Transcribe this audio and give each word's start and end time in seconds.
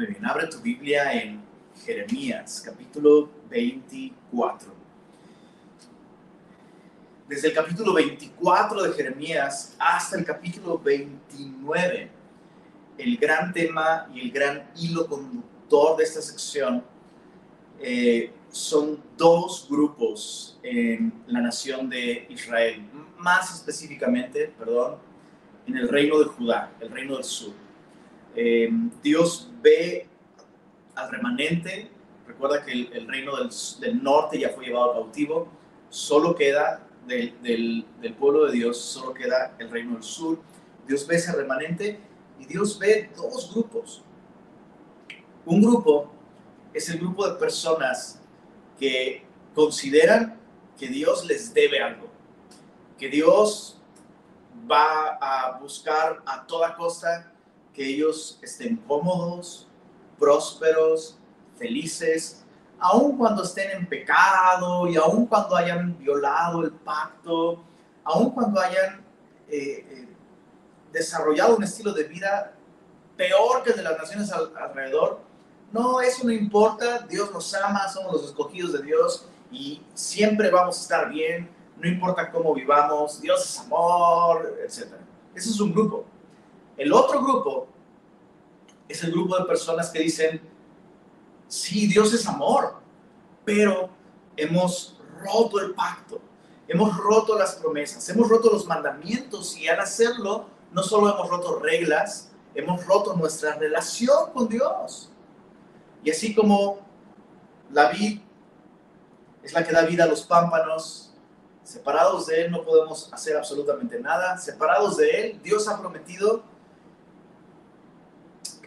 Muy 0.00 0.06
bien, 0.06 0.24
abre 0.24 0.46
tu 0.46 0.56
Biblia 0.60 1.12
en 1.12 1.42
Jeremías, 1.84 2.62
capítulo 2.64 3.28
24. 3.50 4.72
Desde 7.28 7.48
el 7.48 7.54
capítulo 7.54 7.92
24 7.92 8.82
de 8.84 8.92
Jeremías 8.94 9.76
hasta 9.78 10.16
el 10.16 10.24
capítulo 10.24 10.78
29, 10.78 12.10
el 12.96 13.16
gran 13.18 13.52
tema 13.52 14.08
y 14.14 14.22
el 14.22 14.30
gran 14.30 14.70
hilo 14.74 15.06
conductor 15.06 15.98
de 15.98 16.04
esta 16.04 16.22
sección 16.22 16.82
eh, 17.78 18.32
son 18.48 19.02
dos 19.18 19.66
grupos 19.68 20.58
en 20.62 21.12
la 21.26 21.42
nación 21.42 21.90
de 21.90 22.26
Israel, 22.30 22.88
más 23.18 23.54
específicamente, 23.54 24.50
perdón, 24.58 24.96
en 25.66 25.76
el 25.76 25.90
reino 25.90 26.18
de 26.18 26.24
Judá, 26.24 26.72
el 26.80 26.90
reino 26.90 27.16
del 27.16 27.24
sur. 27.24 27.52
Eh, 28.36 28.70
Dios 29.02 29.50
ve 29.60 30.06
al 30.94 31.10
remanente, 31.10 31.90
recuerda 32.26 32.64
que 32.64 32.72
el, 32.72 33.08
reino 33.08 33.32
del, 33.36 34.02
norte 34.02 34.38
ya 34.38 34.50
fue 34.50 34.66
llevado 34.66 34.92
cautivo, 34.92 35.48
solo 35.88 36.34
queda 36.34 36.86
del, 37.06 37.84
pueblo 38.18 38.46
de 38.46 38.52
Dios, 38.52 38.80
solo 38.80 39.14
queda 39.14 39.54
el 39.58 39.70
reino 39.70 39.94
del 39.94 40.02
sur. 40.02 40.38
Dios 40.86 41.06
ve 41.06 41.16
ese 41.16 41.32
remanente 41.32 42.00
y 42.38 42.46
Dios 42.46 42.78
ve 42.78 43.10
dos 43.16 43.52
grupos. 43.52 44.02
Un 45.44 45.62
grupo 45.62 46.12
es 46.72 46.88
el 46.88 46.98
grupo 46.98 47.28
de 47.28 47.34
personas 47.38 48.20
que 48.78 49.24
consideran 49.54 50.38
que 50.78 50.88
Dios 50.88 51.26
les 51.26 51.52
debe 51.52 51.82
algo, 51.82 52.08
que 52.98 53.08
Dios 53.08 53.80
va 54.70 55.18
a 55.20 55.58
buscar 55.58 56.22
a 56.24 56.46
toda 56.46 56.76
costa 56.76 57.32
que 57.74 57.86
ellos 57.86 58.38
estén 58.42 58.76
cómodos, 58.76 59.68
prósperos, 60.18 61.18
felices, 61.56 62.44
aun 62.78 63.16
cuando 63.16 63.42
estén 63.42 63.70
en 63.70 63.86
pecado 63.86 64.88
y 64.88 64.96
aun 64.96 65.26
cuando 65.26 65.56
hayan 65.56 65.98
violado 65.98 66.62
el 66.62 66.72
pacto, 66.72 67.62
aun 68.04 68.30
cuando 68.30 68.60
hayan 68.60 69.04
eh, 69.48 69.84
eh, 69.88 70.08
desarrollado 70.92 71.56
un 71.56 71.64
estilo 71.64 71.92
de 71.92 72.04
vida 72.04 72.54
peor 73.16 73.62
que 73.62 73.70
el 73.70 73.76
de 73.76 73.82
las 73.82 73.98
naciones 73.98 74.32
alrededor, 74.32 75.20
no, 75.72 76.00
eso 76.00 76.26
no 76.26 76.32
importa, 76.32 77.06
Dios 77.08 77.30
nos 77.32 77.54
ama, 77.54 77.88
somos 77.88 78.12
los 78.14 78.24
escogidos 78.24 78.72
de 78.72 78.82
Dios 78.82 79.28
y 79.52 79.82
siempre 79.94 80.50
vamos 80.50 80.78
a 80.78 80.82
estar 80.82 81.10
bien, 81.10 81.48
no 81.76 81.88
importa 81.88 82.30
cómo 82.30 82.54
vivamos, 82.54 83.20
Dios 83.20 83.44
es 83.44 83.58
amor, 83.60 84.58
etc. 84.64 84.94
Ese 85.34 85.50
es 85.50 85.60
un 85.60 85.72
grupo. 85.72 86.04
El 86.80 86.94
otro 86.94 87.22
grupo 87.22 87.68
es 88.88 89.04
el 89.04 89.12
grupo 89.12 89.36
de 89.36 89.44
personas 89.44 89.90
que 89.90 89.98
dicen, 89.98 90.40
sí, 91.46 91.86
Dios 91.86 92.10
es 92.14 92.26
amor, 92.26 92.76
pero 93.44 93.90
hemos 94.34 94.98
roto 95.22 95.60
el 95.60 95.74
pacto, 95.74 96.22
hemos 96.66 96.96
roto 96.96 97.38
las 97.38 97.56
promesas, 97.56 98.08
hemos 98.08 98.30
roto 98.30 98.48
los 98.48 98.66
mandamientos 98.66 99.58
y 99.58 99.68
al 99.68 99.78
hacerlo 99.78 100.46
no 100.72 100.82
solo 100.82 101.12
hemos 101.12 101.28
roto 101.28 101.58
reglas, 101.58 102.32
hemos 102.54 102.86
roto 102.86 103.14
nuestra 103.14 103.56
relación 103.56 104.32
con 104.32 104.48
Dios. 104.48 105.12
Y 106.02 106.10
así 106.10 106.34
como 106.34 106.78
la 107.70 107.90
vid 107.90 108.22
es 109.42 109.52
la 109.52 109.66
que 109.66 109.72
da 109.72 109.82
vida 109.82 110.04
a 110.04 110.06
los 110.06 110.22
pámpanos, 110.22 111.12
separados 111.62 112.24
de 112.28 112.46
Él 112.46 112.50
no 112.50 112.64
podemos 112.64 113.12
hacer 113.12 113.36
absolutamente 113.36 114.00
nada, 114.00 114.38
separados 114.38 114.96
de 114.96 115.10
Él, 115.10 115.40
Dios 115.42 115.68
ha 115.68 115.78
prometido 115.78 116.48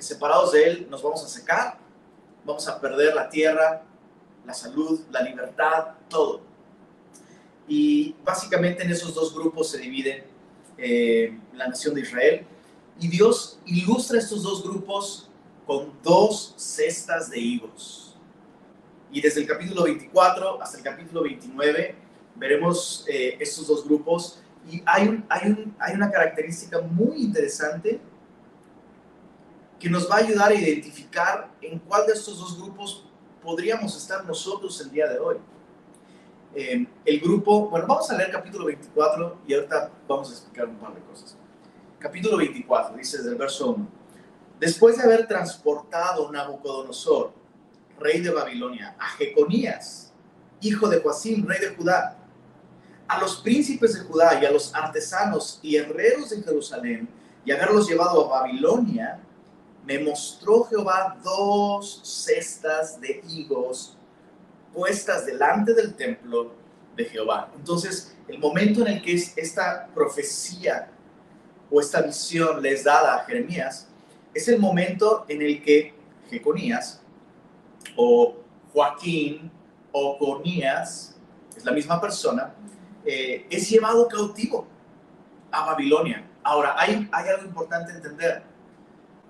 separados 0.04 0.52
de 0.52 0.66
Él 0.66 0.88
nos 0.90 1.02
vamos 1.02 1.24
a 1.24 1.28
secar, 1.28 1.78
vamos 2.46 2.68
a 2.68 2.80
perder 2.80 3.16
la 3.16 3.30
tierra, 3.30 3.84
la 4.46 4.54
salud, 4.54 5.02
la 5.10 5.22
libertad, 5.22 5.96
todo. 6.10 6.42
Y 7.68 8.16
básicamente 8.24 8.84
en 8.84 8.92
esos 8.92 9.14
dos 9.14 9.34
grupos 9.34 9.72
se 9.72 9.78
divide 9.78 10.26
eh, 10.78 11.38
la 11.54 11.68
nación 11.68 11.96
de 11.96 12.02
Israel. 12.02 12.46
Y 13.00 13.08
Dios 13.08 13.60
ilustra 13.66 14.20
estos 14.20 14.44
dos 14.44 14.64
grupos 14.64 15.30
con 15.66 15.94
dos 16.04 16.54
cestas 16.58 17.30
de 17.30 17.40
higos. 17.40 18.16
Y 19.12 19.22
desde 19.22 19.42
el 19.42 19.48
capítulo 19.48 19.84
24 19.84 20.62
hasta 20.62 20.78
el 20.78 20.84
capítulo 20.84 21.24
29 21.24 21.96
veremos 22.36 23.06
eh, 23.08 23.38
estos 23.40 23.68
dos 23.68 23.86
grupos. 23.86 24.40
Y 24.70 24.82
hay, 24.86 25.08
una 25.08 26.12
característica 26.12 26.82
muy 26.82 27.22
interesante 27.22 28.00
que 29.84 29.90
nos 29.90 30.10
va 30.10 30.16
a 30.16 30.20
ayudar 30.20 30.50
a 30.50 30.56
identificar 30.56 31.52
en 31.62 31.78
cuál 31.78 32.08
de 32.08 32.14
estos 32.14 32.40
dos 32.40 32.58
grupos 32.58 33.04
podríamos 33.44 33.94
estar 33.98 34.24
nosotros 34.24 34.80
el 34.80 34.90
día 34.90 35.10
de 35.10 35.20
hoy. 35.20 35.36
Eh, 36.56 36.88
el 37.04 37.20
grupo, 37.20 37.70
bueno, 37.70 37.86
vamos 37.86 38.10
a 38.10 38.16
leer 38.16 38.32
capítulo 38.32 38.64
24 38.64 39.40
y 39.46 39.54
ahorita 39.54 39.92
vamos 40.08 40.30
a 40.30 40.32
explicar 40.32 40.70
un 40.70 40.78
par 40.78 40.96
de 40.96 41.02
cosas. 41.02 41.36
Capítulo 42.00 42.38
24, 42.38 42.96
dice 42.96 43.18
desde 43.18 43.32
el 43.32 43.36
verso 43.36 43.72
1. 43.72 43.86
Después 44.58 44.96
de 44.96 45.04
haber 45.04 45.28
transportado 45.28 46.32
Nabucodonosor, 46.32 47.34
rey 48.00 48.22
de 48.22 48.30
Babilonia, 48.30 48.96
a 48.98 49.10
Jeconías, 49.10 50.14
hijo 50.62 50.88
de 50.88 51.02
Joacim, 51.02 51.46
rey 51.46 51.60
de 51.60 51.76
Judá, 51.76 52.20
a 53.06 53.20
los 53.20 53.36
príncipes 53.42 53.96
de 53.96 54.00
Judá 54.06 54.40
y 54.42 54.46
a 54.46 54.52
los 54.52 54.74
artesanos 54.74 55.60
y 55.62 55.76
herreros 55.76 56.30
de 56.30 56.42
Jerusalén, 56.42 57.10
y 57.44 57.52
haberlos 57.52 57.90
llevado 57.90 58.26
a 58.34 58.44
Babilonia, 58.44 59.20
me 59.86 60.00
mostró 60.00 60.64
Jehová 60.64 61.18
dos 61.24 62.02
cestas 62.04 63.00
de 63.00 63.22
higos 63.28 63.98
puestas 64.74 65.26
delante 65.26 65.74
del 65.74 65.94
templo 65.94 66.54
de 66.96 67.06
Jehová. 67.06 67.52
Entonces, 67.56 68.16
el 68.28 68.40
momento 68.40 68.82
en 68.82 68.94
el 68.94 69.02
que 69.02 69.14
esta 69.14 69.88
profecía 69.94 70.90
o 71.70 71.80
esta 71.80 72.02
visión 72.02 72.62
les 72.62 72.84
dada 72.84 73.16
a 73.16 73.26
Jeremías, 73.26 73.88
es 74.34 74.48
el 74.48 74.60
momento 74.60 75.26
en 75.28 75.42
el 75.42 75.62
que 75.62 75.94
Jeconías 76.30 77.02
o 77.96 78.36
Joaquín 78.72 79.52
o 79.92 80.18
Conías, 80.18 81.16
es 81.56 81.66
la 81.66 81.72
misma 81.72 82.02
persona, 82.02 82.54
eh, 83.06 83.46
es 83.50 83.70
llevado 83.70 84.08
cautivo 84.08 84.66
a 85.52 85.66
Babilonia. 85.66 86.26
Ahora, 86.42 86.76
hay, 86.78 87.08
hay 87.12 87.30
algo 87.30 87.46
importante 87.46 87.92
entender 87.92 88.44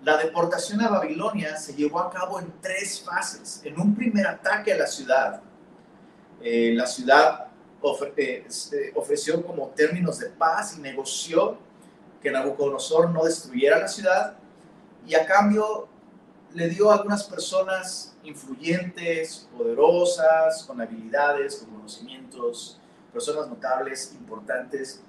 la 0.03 0.17
deportación 0.17 0.81
a 0.81 0.89
Babilonia 0.89 1.55
se 1.55 1.73
llevó 1.73 1.99
a 1.99 2.11
cabo 2.11 2.39
en 2.39 2.53
tres 2.61 3.01
fases. 3.01 3.61
En 3.63 3.79
un 3.79 3.95
primer 3.95 4.27
ataque 4.27 4.73
a 4.73 4.77
la 4.77 4.87
ciudad, 4.87 5.41
eh, 6.41 6.73
la 6.75 6.85
ciudad 6.85 7.47
eh, 8.17 8.45
ofreció 8.95 9.45
como 9.45 9.69
términos 9.69 10.19
de 10.19 10.29
paz 10.29 10.75
y 10.77 10.81
negoció 10.81 11.57
que 12.21 12.31
Nabucodonosor 12.31 13.09
no 13.09 13.23
destruyera 13.23 13.79
la 13.79 13.87
ciudad 13.87 14.35
y 15.07 15.15
a 15.15 15.25
cambio 15.25 15.87
le 16.53 16.69
dio 16.69 16.91
a 16.91 16.95
algunas 16.95 17.23
personas 17.23 18.15
influyentes, 18.23 19.47
poderosas, 19.57 20.63
con 20.65 20.79
habilidades, 20.81 21.57
con 21.57 21.75
conocimientos, 21.75 22.79
personas 23.11 23.47
notables, 23.47 24.13
importantes, 24.13 25.01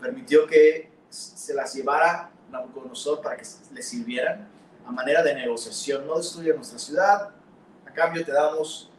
permitió 0.00 0.46
que 0.46 0.90
se 1.10 1.54
las 1.54 1.74
llevara 1.74 2.30
Nabucodonosor 2.50 3.20
para 3.20 3.36
que 3.36 3.44
le 3.72 3.82
sirvieran 3.82 4.48
a 4.86 4.92
manera 4.92 5.22
de 5.22 5.34
negociación. 5.34 6.06
No 6.06 6.16
destruya 6.16 6.54
nuestra 6.54 6.78
ciudad, 6.78 7.30
a 7.86 7.92
cambio 7.92 8.24
te 8.24 8.32
damos 8.32 8.90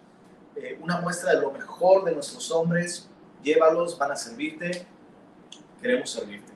eh, 0.56 0.78
una 0.82 1.00
muestra 1.00 1.34
de 1.34 1.42
lo 1.42 1.52
mejor 1.52 2.04
de 2.04 2.14
nuestros 2.14 2.52
hombres, 2.52 3.10
llévalos, 3.42 3.98
van 3.98 4.12
a 4.12 4.16
servirte, 4.16 4.86
queremos 5.82 6.10
servirte. 6.10 6.52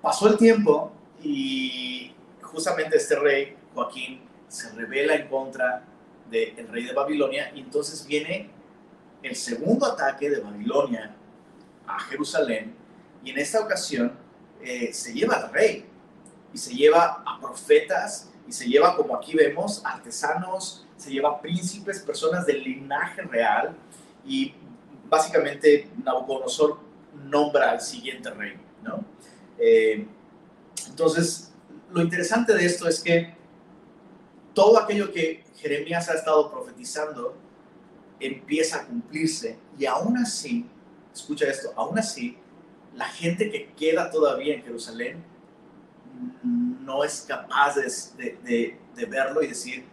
Pasó 0.00 0.28
el 0.28 0.36
tiempo 0.36 0.92
y 1.22 2.14
justamente 2.40 2.96
este 2.96 3.16
rey, 3.16 3.56
Joaquín, 3.74 4.22
se 4.48 4.70
revela 4.72 5.14
en 5.14 5.28
contra 5.28 5.84
del 6.30 6.68
rey 6.68 6.84
de 6.84 6.92
Babilonia 6.92 7.52
y 7.54 7.60
entonces 7.60 8.06
viene 8.06 8.50
el 9.22 9.36
segundo 9.36 9.86
ataque 9.86 10.28
de 10.28 10.40
Babilonia 10.40 11.14
a 11.86 12.00
Jerusalén 12.00 12.74
y 13.24 13.30
en 13.30 13.38
esta 13.38 13.60
ocasión 13.60 14.12
eh, 14.62 14.92
se 14.92 15.12
lleva 15.12 15.34
al 15.34 15.52
rey 15.52 15.86
y 16.52 16.58
se 16.58 16.74
lleva 16.74 17.22
a 17.26 17.40
profetas 17.40 18.30
y 18.46 18.52
se 18.52 18.66
lleva, 18.66 18.96
como 18.96 19.16
aquí 19.16 19.34
vemos, 19.34 19.82
artesanos, 19.84 20.86
se 20.96 21.10
lleva 21.10 21.40
príncipes, 21.40 22.00
personas 22.00 22.46
del 22.46 22.62
linaje 22.62 23.22
real 23.22 23.76
y 24.24 24.54
básicamente 25.08 25.88
Nabucodonosor 26.04 26.78
nombra 27.24 27.70
al 27.72 27.80
siguiente 27.80 28.30
rey, 28.30 28.56
¿no? 28.82 29.04
Eh, 29.58 30.06
entonces, 30.88 31.52
lo 31.90 32.02
interesante 32.02 32.54
de 32.54 32.64
esto 32.64 32.88
es 32.88 33.00
que 33.00 33.34
todo 34.54 34.78
aquello 34.78 35.12
que 35.12 35.44
Jeremías 35.56 36.08
ha 36.08 36.14
estado 36.14 36.50
profetizando 36.50 37.36
empieza 38.20 38.78
a 38.78 38.86
cumplirse 38.86 39.58
y 39.78 39.86
aún 39.86 40.16
así, 40.16 40.66
escucha 41.14 41.46
esto, 41.46 41.72
aún 41.76 41.98
así 41.98 42.38
la 42.94 43.06
gente 43.06 43.50
que 43.50 43.72
queda 43.72 44.10
todavía 44.10 44.54
en 44.54 44.62
Jerusalén 44.62 45.24
no 46.42 47.04
es 47.04 47.24
capaz 47.26 47.76
de, 47.76 48.78
verlo 49.08 49.42
y 49.42 49.48
decir, 49.48 49.84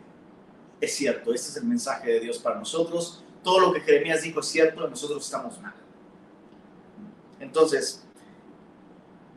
es 0.81 0.95
cierto, 0.95 1.33
este 1.33 1.49
es 1.49 1.57
el 1.57 1.65
mensaje 1.65 2.11
de 2.11 2.19
Dios 2.19 2.39
para 2.39 2.57
nosotros, 2.57 3.23
todo 3.43 3.59
lo 3.59 3.73
que 3.73 3.81
Jeremías 3.81 4.21
dijo 4.21 4.41
es 4.41 4.47
cierto, 4.47 4.87
nosotros 4.87 5.23
estamos 5.23 5.59
mal. 5.61 5.73
Entonces, 7.39 8.03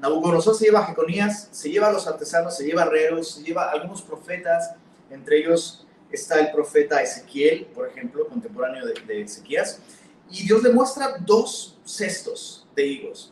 Nabucodonosor 0.00 0.56
se 0.56 0.64
lleva 0.64 0.80
a 0.80 0.86
Jeconías, 0.86 1.48
se 1.52 1.70
lleva 1.70 1.88
a 1.88 1.92
los 1.92 2.06
artesanos, 2.08 2.56
se 2.56 2.64
lleva 2.64 2.82
a 2.82 2.86
herreros, 2.86 3.34
se 3.34 3.42
lleva 3.42 3.66
a 3.66 3.70
algunos 3.70 4.02
profetas, 4.02 4.74
entre 5.10 5.38
ellos 5.38 5.86
está 6.10 6.40
el 6.40 6.50
profeta 6.50 7.00
Ezequiel, 7.00 7.66
por 7.66 7.88
ejemplo, 7.88 8.26
contemporáneo 8.26 8.84
de 8.86 9.22
Ezequías, 9.22 9.80
y 10.28 10.44
Dios 10.44 10.62
le 10.62 10.70
muestra 10.70 11.16
dos 11.20 11.78
cestos 11.84 12.66
de 12.74 12.86
higos. 12.86 13.31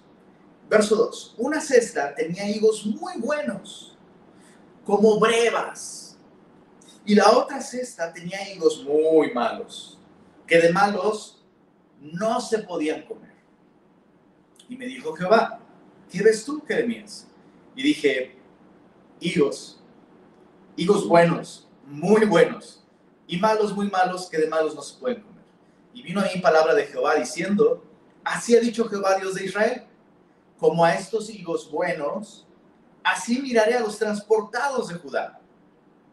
Verso 0.71 0.95
2, 0.95 1.35
una 1.39 1.61
cesta 1.61 2.15
tenía 2.15 2.49
higos 2.49 2.87
muy 2.87 3.15
buenos, 3.17 3.99
como 4.87 5.19
brevas, 5.19 6.17
y 7.05 7.17
la 7.17 7.29
otra 7.33 7.61
cesta 7.61 8.13
tenía 8.13 8.49
higos 8.53 8.85
muy 8.85 9.35
malos, 9.35 9.99
que 10.47 10.61
de 10.61 10.73
malos 10.73 11.45
no 12.01 12.41
se 12.41 12.61
podían 12.61 13.03
comer. 13.03 13.35
Y 14.69 14.77
me 14.77 14.87
dijo 14.87 15.13
Jehová, 15.13 15.59
¿qué 16.09 16.23
ves 16.23 16.45
tú, 16.45 16.63
Jeremías? 16.65 17.27
Y 17.75 17.83
dije, 17.83 18.37
higos, 19.19 19.83
higos 20.77 21.09
buenos, 21.09 21.69
muy 21.85 22.25
buenos, 22.27 22.85
y 23.27 23.39
malos, 23.39 23.75
muy 23.75 23.91
malos, 23.91 24.29
que 24.31 24.39
de 24.39 24.47
malos 24.47 24.77
no 24.77 24.83
se 24.83 24.97
pueden 25.01 25.21
comer. 25.21 25.45
Y 25.93 26.03
vino 26.03 26.21
ahí 26.21 26.41
palabra 26.41 26.75
de 26.75 26.87
Jehová 26.87 27.17
diciendo, 27.17 27.85
así 28.23 28.57
ha 28.57 28.61
dicho 28.61 28.89
Jehová 28.89 29.17
Dios 29.17 29.35
de 29.35 29.47
Israel, 29.47 29.90
como 30.61 30.85
a 30.85 30.95
estos 30.95 31.31
higos 31.31 31.71
buenos, 31.71 32.47
así 33.03 33.41
miraré 33.41 33.75
a 33.75 33.81
los 33.81 33.99
transportados 33.99 34.89
de 34.89 34.97
Judá, 34.97 35.41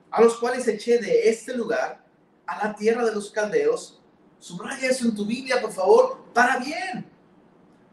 a 0.10 0.22
los 0.22 0.38
cuales 0.38 0.66
eché 0.70 1.00
de 1.00 1.30
este 1.30 1.54
lugar 1.54 2.02
a 2.46 2.66
la 2.66 2.74
tierra 2.74 3.06
de 3.06 3.14
los 3.14 3.30
caldeos. 3.30 4.02
Subraya 4.40 4.90
eso 4.90 5.04
en 5.04 5.14
tu 5.14 5.26
Biblia, 5.26 5.62
por 5.62 5.74
favor, 5.74 6.24
para 6.34 6.60
bien, 6.60 7.06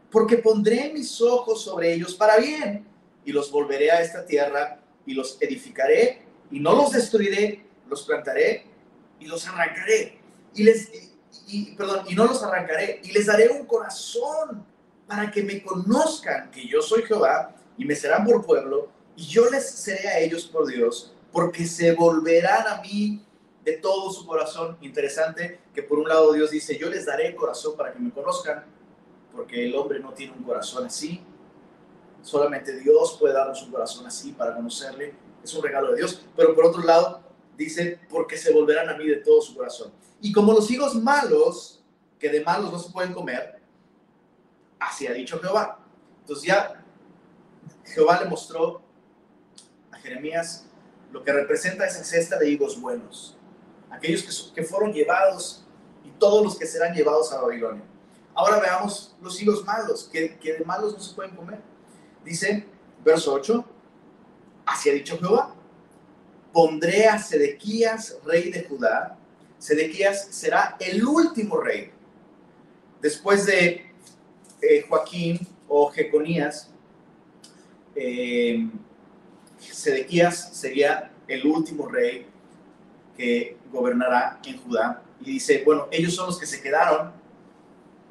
porque 0.09 0.37
pondré 0.37 0.93
mis 0.93 1.19
ojos 1.19 1.61
sobre 1.61 1.93
ellos 1.93 2.15
para 2.15 2.37
bien, 2.37 2.87
y 3.25 3.33
los 3.33 3.51
volveré 3.51 3.91
a 3.91 4.01
esta 4.01 4.25
tierra, 4.25 4.79
y 5.05 5.13
los 5.13 5.37
edificaré, 5.41 6.25
y 6.49 6.61
no 6.61 6.73
los 6.73 6.91
destruiré, 6.91 7.65
los 7.89 8.03
plantaré, 8.03 8.65
y 9.19 9.25
los 9.25 9.45
arrancaré, 9.45 10.21
y 10.53 10.63
les, 10.63 10.89
y, 11.47 11.75
perdón, 11.75 12.05
y 12.07 12.15
no 12.15 12.25
los 12.25 12.41
arrancaré, 12.41 13.01
y 13.03 13.11
les 13.11 13.25
daré 13.25 13.49
un 13.49 13.65
corazón 13.65 14.65
para 15.07 15.31
que 15.31 15.43
me 15.43 15.63
conozcan 15.63 16.51
que 16.51 16.67
yo 16.67 16.81
soy 16.81 17.03
Jehová, 17.03 17.55
y 17.77 17.85
me 17.85 17.95
serán 17.95 18.25
por 18.25 18.45
pueblo, 18.45 18.89
y 19.15 19.25
yo 19.25 19.49
les 19.49 19.69
seré 19.69 20.07
a 20.07 20.19
ellos 20.19 20.45
por 20.45 20.67
Dios, 20.67 21.13
porque 21.31 21.65
se 21.65 21.93
volverán 21.93 22.67
a 22.67 22.81
mí 22.81 23.25
de 23.63 23.73
todo 23.73 24.11
su 24.11 24.25
corazón. 24.25 24.77
Interesante 24.81 25.59
que 25.73 25.83
por 25.83 25.99
un 25.99 26.07
lado 26.07 26.31
Dios 26.33 26.51
dice, 26.51 26.77
yo 26.77 26.89
les 26.89 27.05
daré 27.05 27.35
corazón 27.35 27.75
para 27.75 27.91
que 27.91 27.99
me 27.99 28.11
conozcan, 28.11 28.63
porque 29.33 29.65
el 29.65 29.75
hombre 29.75 29.99
no 29.99 30.13
tiene 30.13 30.33
un 30.33 30.43
corazón 30.43 30.85
así. 30.85 31.21
Solamente 32.21 32.77
Dios 32.79 33.17
puede 33.19 33.33
darnos 33.33 33.61
un 33.63 33.71
corazón 33.71 34.07
así 34.07 34.31
para 34.31 34.55
conocerle. 34.55 35.13
Es 35.43 35.53
un 35.53 35.61
regalo 35.61 35.91
de 35.91 35.97
Dios. 35.97 36.25
Pero 36.35 36.55
por 36.55 36.65
otro 36.65 36.81
lado, 36.81 37.21
dice, 37.57 37.99
porque 38.09 38.37
se 38.37 38.53
volverán 38.53 38.89
a 38.89 38.97
mí 38.97 39.05
de 39.05 39.17
todo 39.17 39.41
su 39.41 39.55
corazón. 39.55 39.91
Y 40.21 40.31
como 40.31 40.53
los 40.53 40.71
hijos 40.71 40.95
malos, 40.95 41.83
que 42.17 42.29
de 42.29 42.41
malos 42.41 42.71
no 42.71 42.79
se 42.79 42.91
pueden 42.91 43.13
comer, 43.13 43.54
así 44.85 45.07
ha 45.07 45.13
dicho 45.13 45.39
Jehová. 45.39 45.79
Entonces 46.21 46.45
ya 46.45 46.83
Jehová 47.83 48.21
le 48.21 48.29
mostró 48.29 48.81
a 49.91 49.97
Jeremías 49.97 50.65
lo 51.11 51.23
que 51.23 51.31
representa 51.31 51.85
esa 51.85 52.03
cesta 52.03 52.37
de 52.37 52.49
higos 52.49 52.79
buenos, 52.79 53.37
aquellos 53.89 54.51
que, 54.53 54.63
fueron 54.63 54.91
llevados 54.91 55.65
y 56.03 56.09
todos 56.11 56.43
los 56.43 56.57
que 56.57 56.65
serán 56.65 56.93
llevados 56.93 57.31
a 57.31 57.41
Babilonia. 57.41 57.83
Ahora 58.33 58.59
veamos 58.59 59.15
los 59.21 59.41
higos 59.41 59.63
malos, 59.63 60.09
que, 60.11 60.37
que 60.37 60.53
de 60.53 60.65
malos 60.65 60.93
no 60.93 60.99
se 60.99 61.15
pueden 61.15 61.35
comer. 61.35 61.59
Dice, 62.23 62.67
verso 63.03 63.33
8, 63.33 63.63
así 64.65 64.89
ha 64.89 64.93
dicho 64.93 65.17
Jehová, 65.17 65.55
pondré 66.51 67.07
a 67.07 67.17
Sedequías, 67.17 68.17
rey 68.25 68.51
de 68.51 68.63
Judá. 68.63 69.17
Sedequías 69.57 70.27
será 70.31 70.75
el 70.79 71.05
último 71.05 71.57
rey. 71.57 71.91
Después 72.99 73.45
de 73.45 73.94
eh, 74.61 74.85
Joaquín 74.87 75.39
o 75.67 75.89
Jeconías, 75.91 76.71
eh, 77.95 78.67
Sedequías 79.59 80.55
sería 80.55 81.11
el 81.27 81.45
último 81.45 81.87
rey 81.87 82.25
que 83.17 83.57
gobernará 83.71 84.39
en 84.45 84.57
Judá. 84.57 85.01
Y 85.21 85.31
dice, 85.31 85.63
bueno, 85.65 85.87
ellos 85.91 86.13
son 86.13 86.27
los 86.27 86.39
que 86.39 86.45
se 86.45 86.61
quedaron. 86.61 87.13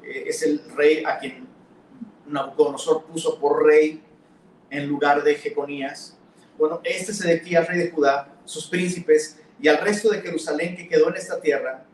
Eh, 0.03 0.25
es 0.27 0.41
el 0.43 0.61
rey 0.75 1.03
a 1.05 1.19
quien 1.19 1.47
Nabucodonosor 2.27 3.05
puso 3.05 3.39
por 3.39 3.63
rey 3.63 4.01
en 4.69 4.87
lugar 4.87 5.23
de 5.23 5.35
Jeconías. 5.35 6.17
Bueno, 6.57 6.81
este 6.83 7.13
Sedequías, 7.13 7.67
rey 7.67 7.79
de 7.79 7.91
Judá, 7.91 8.33
sus 8.45 8.67
príncipes 8.67 9.39
y 9.59 9.67
al 9.67 9.77
resto 9.79 10.09
de 10.09 10.21
Jerusalén 10.21 10.75
que 10.75 10.87
quedó 10.87 11.09
en 11.09 11.15
esta 11.15 11.39
tierra, 11.39 11.85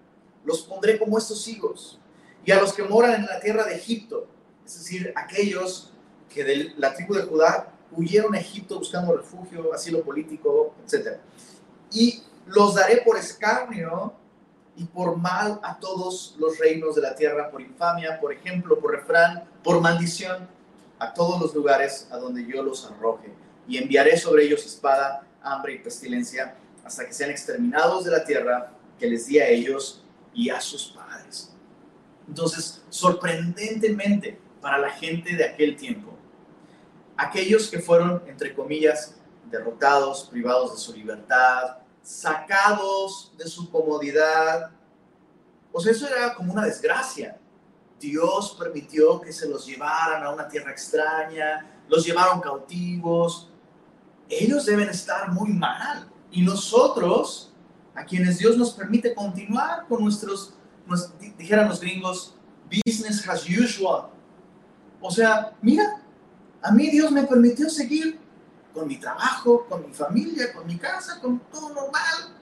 los 0.45 0.61
pondré 0.61 0.97
como 0.97 1.17
estos 1.17 1.47
hijos. 1.47 1.99
Y 2.43 2.51
a 2.51 2.59
los 2.59 2.73
que 2.73 2.83
moran 2.83 3.15
en 3.15 3.25
la 3.25 3.39
tierra 3.39 3.65
de 3.65 3.75
Egipto, 3.75 4.27
es 4.75 4.83
decir, 4.83 5.13
aquellos 5.15 5.91
que 6.29 6.43
de 6.43 6.73
la 6.77 6.93
tribu 6.93 7.13
de 7.13 7.23
Judá 7.23 7.71
huyeron 7.91 8.35
a 8.35 8.39
Egipto 8.39 8.79
buscando 8.79 9.15
refugio, 9.15 9.73
asilo 9.73 10.03
político, 10.03 10.73
etc. 10.85 11.17
Y 11.91 12.23
los 12.45 12.75
daré 12.75 12.97
por 12.97 13.17
escarnio 13.17 14.13
y 14.75 14.85
por 14.85 15.17
mal 15.17 15.59
a 15.63 15.77
todos 15.79 16.35
los 16.39 16.57
reinos 16.57 16.95
de 16.95 17.01
la 17.01 17.15
tierra, 17.15 17.51
por 17.51 17.61
infamia, 17.61 18.19
por 18.19 18.31
ejemplo, 18.31 18.79
por 18.79 18.91
refrán, 18.91 19.43
por 19.63 19.81
maldición, 19.81 20.47
a 20.99 21.13
todos 21.13 21.41
los 21.41 21.53
lugares 21.53 22.07
a 22.11 22.17
donde 22.17 22.45
yo 22.45 22.63
los 22.63 22.85
arroje. 22.85 23.33
Y 23.67 23.77
enviaré 23.77 24.17
sobre 24.17 24.45
ellos 24.45 24.65
espada, 24.65 25.27
hambre 25.41 25.73
y 25.73 25.79
pestilencia, 25.79 26.55
hasta 26.83 27.05
que 27.05 27.13
sean 27.13 27.31
exterminados 27.31 28.05
de 28.05 28.11
la 28.11 28.23
tierra 28.23 28.71
que 28.97 29.07
les 29.07 29.27
di 29.27 29.39
a 29.39 29.47
ellos 29.47 30.03
y 30.33 30.49
a 30.49 30.61
sus 30.61 30.91
padres. 30.91 31.51
Entonces, 32.27 32.81
sorprendentemente, 32.89 34.39
para 34.61 34.77
la 34.77 34.89
gente 34.91 35.35
de 35.35 35.43
aquel 35.43 35.75
tiempo, 35.75 36.13
aquellos 37.17 37.69
que 37.69 37.79
fueron, 37.79 38.23
entre 38.27 38.53
comillas, 38.53 39.19
derrotados, 39.49 40.27
privados 40.29 40.73
de 40.73 40.77
su 40.77 40.93
libertad, 40.93 41.77
sacados 42.01 43.33
de 43.37 43.45
su 43.47 43.69
comodidad. 43.69 44.71
O 45.71 45.79
sea, 45.79 45.91
eso 45.91 46.07
era 46.07 46.33
como 46.33 46.53
una 46.53 46.65
desgracia. 46.65 47.37
Dios 47.99 48.55
permitió 48.57 49.21
que 49.21 49.31
se 49.31 49.47
los 49.47 49.65
llevaran 49.65 50.23
a 50.23 50.31
una 50.31 50.47
tierra 50.47 50.71
extraña, 50.71 51.69
los 51.87 52.05
llevaron 52.05 52.41
cautivos. 52.41 53.49
Ellos 54.27 54.65
deben 54.65 54.89
estar 54.89 55.31
muy 55.31 55.51
mal. 55.51 56.09
Y 56.31 56.41
nosotros, 56.41 57.53
a 57.93 58.05
quienes 58.05 58.39
Dios 58.39 58.57
nos 58.57 58.71
permite 58.71 59.13
continuar 59.13 59.85
con 59.87 60.03
nuestros, 60.03 60.53
dijeran 61.37 61.69
los 61.69 61.79
gringos, 61.79 62.35
business 62.65 63.27
as 63.27 63.45
usual. 63.47 64.09
O 65.01 65.09
sea, 65.09 65.53
mira, 65.61 66.01
a 66.61 66.71
mí 66.71 66.89
Dios 66.89 67.11
me 67.11 67.23
permitió 67.23 67.69
seguir 67.69 68.19
con 68.73 68.87
mi 68.87 68.97
trabajo, 68.97 69.65
con 69.67 69.85
mi 69.87 69.93
familia, 69.93 70.53
con 70.53 70.65
mi 70.67 70.77
casa, 70.77 71.19
con 71.19 71.39
todo 71.51 71.69
normal. 71.73 72.35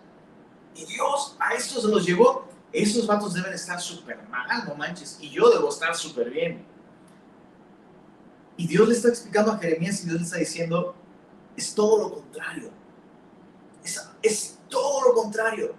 Y 0.75 0.85
Dios 0.85 1.35
a 1.39 1.53
estos 1.53 1.83
se 1.83 1.87
los 1.87 2.05
llevó. 2.05 2.47
Esos 2.71 3.07
vatos 3.07 3.33
deben 3.33 3.53
estar 3.53 3.79
súper 3.81 4.27
mal, 4.27 4.65
no 4.67 4.75
manches. 4.75 5.17
Y 5.21 5.29
yo 5.29 5.49
debo 5.49 5.69
estar 5.69 5.95
súper 5.95 6.29
bien. 6.29 6.63
Y 8.57 8.67
Dios 8.67 8.87
le 8.87 8.95
está 8.95 9.07
explicando 9.07 9.53
a 9.53 9.57
Jeremías 9.57 10.03
y 10.03 10.05
Dios 10.05 10.19
le 10.19 10.25
está 10.25 10.37
diciendo, 10.37 10.93
es 11.55 11.73
todo 11.73 11.97
lo 11.97 12.15
contrario. 12.15 12.71
Es, 13.83 14.05
es 14.21 14.59
todo 14.67 15.07
lo 15.07 15.13
contrario. 15.13 15.73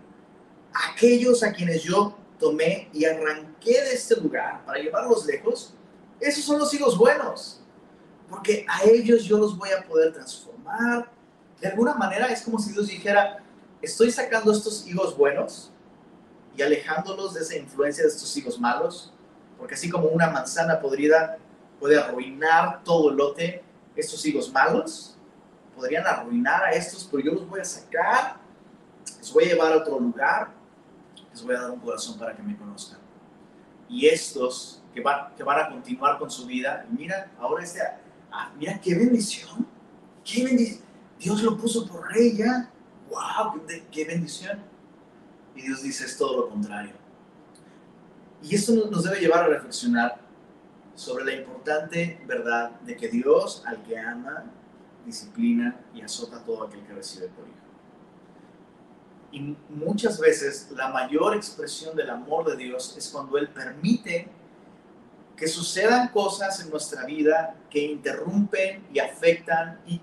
Aquellos 0.91 1.43
a 1.43 1.53
quienes 1.53 1.83
yo 1.83 2.17
tomé 2.39 2.89
y 2.93 3.05
arranqué 3.05 3.83
de 3.83 3.93
este 3.93 4.17
lugar 4.17 4.65
para 4.65 4.81
llevarlos 4.81 5.27
lejos, 5.27 5.75
esos 6.21 6.45
son 6.45 6.59
los 6.59 6.73
hijos 6.75 6.97
buenos 6.97 7.61
porque 8.31 8.65
a 8.69 8.85
ellos 8.85 9.25
yo 9.25 9.37
los 9.37 9.59
voy 9.59 9.71
a 9.71 9.83
poder 9.87 10.13
transformar. 10.13 11.11
De 11.61 11.69
alguna 11.69 11.95
manera 11.95 12.29
es 12.29 12.43
como 12.43 12.59
si 12.61 12.73
Dios 12.73 12.87
dijera, 12.87 13.43
estoy 13.83 14.11
sacando 14.13 14.53
estos 14.53 14.87
higos 14.87 15.17
buenos 15.17 15.73
y 16.57 16.63
alejándolos 16.63 17.35
de 17.35 17.41
esa 17.41 17.57
influencia 17.57 18.05
de 18.05 18.11
estos 18.11 18.35
higos 18.37 18.59
malos, 18.59 19.13
porque 19.59 19.75
así 19.75 19.91
como 19.91 20.09
una 20.09 20.31
manzana 20.31 20.81
podrida 20.81 21.39
puede 21.81 21.99
arruinar 21.99 22.83
todo 22.85 23.11
el 23.11 23.17
lote, 23.17 23.65
estos 23.97 24.25
higos 24.25 24.51
malos 24.53 25.17
podrían 25.75 26.07
arruinar 26.07 26.65
a 26.65 26.71
estos, 26.71 27.09
pero 27.11 27.25
yo 27.25 27.33
los 27.33 27.49
voy 27.49 27.61
a 27.61 27.65
sacar, 27.65 28.37
los 29.19 29.33
voy 29.33 29.45
a 29.45 29.49
llevar 29.49 29.73
a 29.73 29.77
otro 29.79 29.99
lugar, 29.99 30.53
les 31.31 31.43
voy 31.43 31.55
a 31.55 31.61
dar 31.61 31.71
un 31.71 31.81
corazón 31.81 32.19
para 32.19 32.35
que 32.35 32.43
me 32.43 32.57
conozcan. 32.57 32.99
Y 33.89 34.07
estos 34.07 34.80
que 34.95 35.01
van, 35.01 35.35
que 35.37 35.43
van 35.43 35.61
a 35.61 35.69
continuar 35.69 36.19
con 36.19 36.31
su 36.31 36.47
vida, 36.47 36.87
mira, 36.91 37.31
ahora 37.39 37.63
este 37.63 37.81
Ah, 38.33 38.53
mira 38.57 38.81
qué 38.81 38.95
bendición, 38.95 39.67
qué 40.25 40.45
bendición. 40.45 40.85
Dios 41.19 41.43
lo 41.43 41.57
puso 41.57 41.87
por 41.87 42.13
rey 42.13 42.37
ya. 42.37 42.71
¡Wow! 43.11 43.67
¡Qué, 43.67 43.85
qué 43.91 44.05
bendición! 44.05 44.61
Y 45.55 45.63
Dios 45.63 45.83
dice 45.83 46.05
es 46.05 46.17
todo 46.17 46.43
lo 46.43 46.49
contrario. 46.49 46.95
Y 48.43 48.55
esto 48.55 48.73
nos 48.91 49.05
debe 49.05 49.21
llevar 49.21 49.45
a 49.45 49.49
reflexionar 49.49 50.21
sobre 50.95 51.25
la 51.25 51.33
importante 51.35 52.23
verdad 52.27 52.71
de 52.81 52.97
que 52.97 53.09
Dios 53.09 53.63
al 53.67 53.83
que 53.83 53.99
ama, 53.99 54.45
disciplina 55.05 55.81
y 55.93 56.03
azota 56.03 56.37
a 56.37 56.45
todo 56.45 56.65
aquel 56.65 56.83
que 56.85 56.93
recibe 56.93 57.29
por 57.29 57.47
hijo. 57.47 57.57
Y 59.33 59.57
muchas 59.69 60.19
veces 60.19 60.71
la 60.75 60.89
mayor 60.89 61.37
expresión 61.37 61.97
del 61.97 62.11
amor 62.11 62.49
de 62.49 62.57
Dios 62.57 62.97
es 62.97 63.09
cuando 63.09 63.37
Él 63.39 63.49
permite 63.49 64.29
que 65.41 65.49
sucedan 65.49 66.09
cosas 66.09 66.61
en 66.61 66.69
nuestra 66.69 67.07
vida 67.07 67.57
que 67.71 67.83
interrumpen 67.83 68.87
y 68.93 68.99
afectan 68.99 69.81
e 69.89 69.99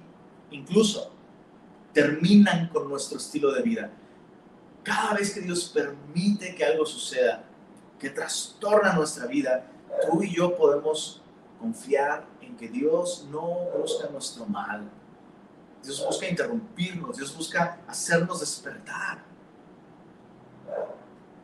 incluso 0.50 1.12
terminan 1.94 2.70
con 2.70 2.89
nuestro 2.89 3.20
estilo 3.20 3.53
de 3.53 3.62
vida. 3.62 3.91
Cada 4.82 5.13
vez 5.13 5.32
que 5.32 5.41
Dios 5.41 5.72
permite 5.72 6.56
que 6.56 6.65
algo 6.65 6.88
suceda, 6.88 7.44
que 8.00 8.10
trastorna 8.10 8.94
nuestra 8.94 9.27
vida, 9.27 9.63
tú 10.10 10.24
y 10.24 10.36
yo 10.36 10.58
podemos 10.58 11.22
confiar 11.60 12.25
en 12.41 12.58
que 12.58 12.67
Dios 12.67 13.27
no 13.29 13.60
busca 13.79 14.10
nuestro 14.10 14.48
mal. 14.48 14.89
Dios 15.84 16.03
busca 16.03 16.27
interrumpirnos, 16.27 17.15
Dios 17.15 17.38
busca 17.38 17.79
hacernos 17.88 18.39
despertar. 18.39 19.24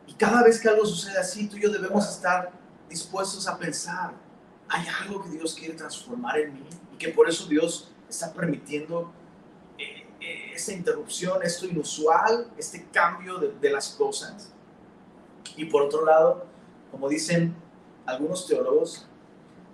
Y 0.08 0.14
cada 0.14 0.42
vez 0.42 0.60
que 0.60 0.68
algo 0.68 0.84
sucede 0.84 1.16
así, 1.16 1.46
tú 1.46 1.56
y 1.58 1.62
yo 1.62 1.70
debemos 1.70 2.08
estar 2.08 2.63
dispuestos 2.88 3.46
a 3.48 3.58
pensar, 3.58 4.12
hay 4.68 4.86
algo 5.02 5.22
que 5.22 5.30
Dios 5.30 5.54
quiere 5.54 5.74
transformar 5.74 6.38
en 6.38 6.54
mí 6.54 6.66
y 6.92 6.96
que 6.96 7.08
por 7.08 7.28
eso 7.28 7.46
Dios 7.46 7.90
está 8.08 8.32
permitiendo 8.32 9.12
eh, 9.78 10.06
eh, 10.20 10.52
esta 10.54 10.72
interrupción, 10.72 11.42
esto 11.42 11.66
inusual, 11.66 12.50
este 12.56 12.86
cambio 12.86 13.38
de, 13.38 13.52
de 13.52 13.70
las 13.70 13.90
cosas. 13.90 14.52
Y 15.56 15.66
por 15.66 15.82
otro 15.82 16.04
lado, 16.04 16.46
como 16.90 17.08
dicen 17.08 17.54
algunos 18.06 18.46
teólogos, 18.46 19.06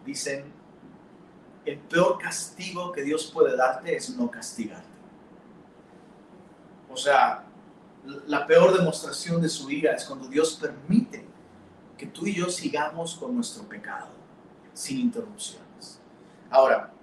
dicen, 0.05 0.53
el 1.65 1.79
peor 1.79 2.19
castigo 2.19 2.91
que 2.93 3.03
Dios 3.03 3.31
puede 3.33 3.57
darte 3.57 3.95
es 3.95 4.11
no 4.17 4.31
castigarte. 4.31 4.89
O 6.91 6.97
sea, 6.97 7.45
la 8.27 8.47
peor 8.47 8.77
demostración 8.77 9.41
de 9.41 9.49
su 9.49 9.71
ira 9.71 9.93
es 9.93 10.05
cuando 10.05 10.27
Dios 10.29 10.59
permite 10.61 11.30
que 12.01 12.07
tú 12.07 12.27
y 12.27 12.35
yo 12.35 12.49
sigamos 12.49 13.15
con 13.17 13.35
nuestro 13.35 13.63
pecado 13.65 14.09
sin 14.73 14.99
interrupciones. 14.99 16.01
Ahora, 16.49 16.95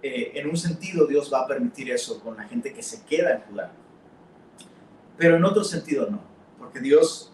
eh, 0.00 0.30
en 0.36 0.48
un 0.48 0.56
sentido 0.56 1.04
Dios 1.04 1.32
va 1.32 1.40
a 1.40 1.46
permitir 1.48 1.90
eso 1.90 2.20
con 2.20 2.36
la 2.36 2.44
gente 2.44 2.72
que 2.72 2.80
se 2.80 3.02
queda 3.02 3.32
en 3.32 3.40
Judá, 3.40 3.72
pero 5.18 5.34
en 5.34 5.44
otro 5.44 5.64
sentido 5.64 6.08
no, 6.08 6.20
porque 6.58 6.78
Dios 6.78 7.32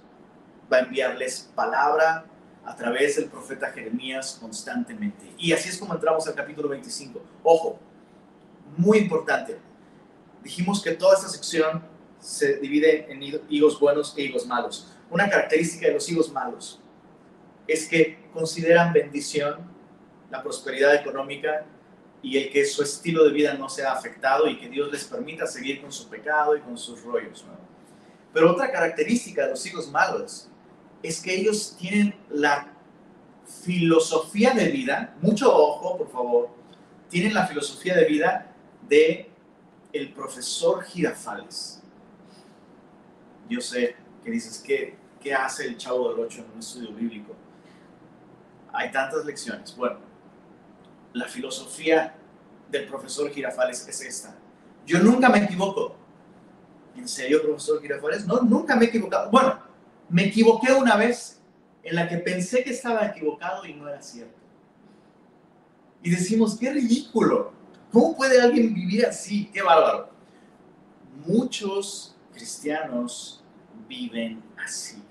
va 0.72 0.78
a 0.78 0.80
enviarles 0.80 1.50
palabra 1.54 2.24
a 2.64 2.76
través 2.76 3.16
del 3.16 3.26
profeta 3.26 3.70
Jeremías 3.72 4.38
constantemente. 4.40 5.34
Y 5.36 5.52
así 5.52 5.68
es 5.68 5.76
como 5.76 5.92
entramos 5.92 6.26
al 6.26 6.34
capítulo 6.34 6.70
25. 6.70 7.20
Ojo, 7.42 7.78
muy 8.78 8.96
importante. 8.96 9.58
Dijimos 10.42 10.82
que 10.82 10.92
toda 10.92 11.16
esta 11.16 11.28
sección 11.28 11.84
se 12.18 12.56
divide 12.56 13.12
en 13.12 13.22
higos 13.50 13.78
buenos 13.78 14.14
e 14.16 14.22
higos 14.22 14.46
malos. 14.46 14.90
Una 15.10 15.28
característica 15.28 15.88
de 15.88 15.92
los 15.92 16.08
higos 16.08 16.32
malos 16.32 16.81
es 17.66 17.86
que 17.86 18.18
consideran 18.32 18.92
bendición 18.92 19.70
la 20.30 20.42
prosperidad 20.42 20.94
económica 20.94 21.66
y 22.22 22.38
el 22.38 22.50
que 22.50 22.64
su 22.64 22.82
estilo 22.82 23.24
de 23.24 23.32
vida 23.32 23.54
no 23.54 23.68
sea 23.68 23.92
afectado 23.92 24.46
y 24.46 24.58
que 24.58 24.68
Dios 24.68 24.90
les 24.90 25.04
permita 25.04 25.46
seguir 25.46 25.80
con 25.80 25.92
su 25.92 26.08
pecado 26.08 26.56
y 26.56 26.60
con 26.60 26.78
sus 26.78 27.02
rollos. 27.02 27.44
Pero 28.32 28.52
otra 28.52 28.70
característica 28.70 29.44
de 29.44 29.50
los 29.50 29.66
higos 29.66 29.90
malos 29.90 30.48
es 31.02 31.20
que 31.20 31.34
ellos 31.34 31.76
tienen 31.78 32.14
la 32.30 32.72
filosofía 33.64 34.52
de 34.52 34.68
vida, 34.68 35.14
mucho 35.20 35.54
ojo, 35.54 35.98
por 35.98 36.10
favor, 36.10 36.48
tienen 37.08 37.34
la 37.34 37.46
filosofía 37.46 37.94
de 37.94 38.04
vida 38.06 38.54
de 38.88 39.28
el 39.92 40.12
profesor 40.12 40.82
Girafales. 40.84 41.82
Yo 43.48 43.60
sé 43.60 43.96
que 44.24 44.30
dices, 44.30 44.62
¿qué, 44.64 44.96
¿qué 45.20 45.34
hace 45.34 45.66
el 45.66 45.76
chavo 45.76 46.08
del 46.10 46.20
8 46.20 46.40
en 46.40 46.50
un 46.52 46.58
estudio 46.60 46.92
bíblico? 46.92 47.34
Hay 48.72 48.90
tantas 48.90 49.24
lecciones. 49.24 49.76
Bueno, 49.76 49.98
la 51.12 51.26
filosofía 51.26 52.14
del 52.70 52.86
profesor 52.86 53.30
Girafales 53.30 53.86
es 53.86 54.00
esta. 54.00 54.34
Yo 54.86 54.98
nunca 54.98 55.28
me 55.28 55.44
equivoco. 55.44 55.96
¿En 56.96 57.08
serio, 57.08 57.42
profesor 57.42 57.80
Girafales? 57.80 58.26
No, 58.26 58.40
nunca 58.40 58.76
me 58.76 58.86
he 58.86 58.88
equivocado. 58.88 59.30
Bueno, 59.30 59.58
me 60.08 60.26
equivoqué 60.26 60.72
una 60.72 60.96
vez 60.96 61.40
en 61.82 61.96
la 61.96 62.08
que 62.08 62.18
pensé 62.18 62.62
que 62.62 62.70
estaba 62.70 63.06
equivocado 63.06 63.64
y 63.64 63.74
no 63.74 63.88
era 63.88 64.00
cierto. 64.00 64.38
Y 66.02 66.10
decimos, 66.10 66.58
qué 66.58 66.72
ridículo. 66.72 67.52
¿Cómo 67.92 68.16
puede 68.16 68.40
alguien 68.40 68.74
vivir 68.74 69.06
así? 69.06 69.50
Qué 69.52 69.62
bárbaro. 69.62 70.10
Muchos 71.26 72.16
cristianos 72.32 73.44
viven 73.88 74.42
así. 74.56 75.02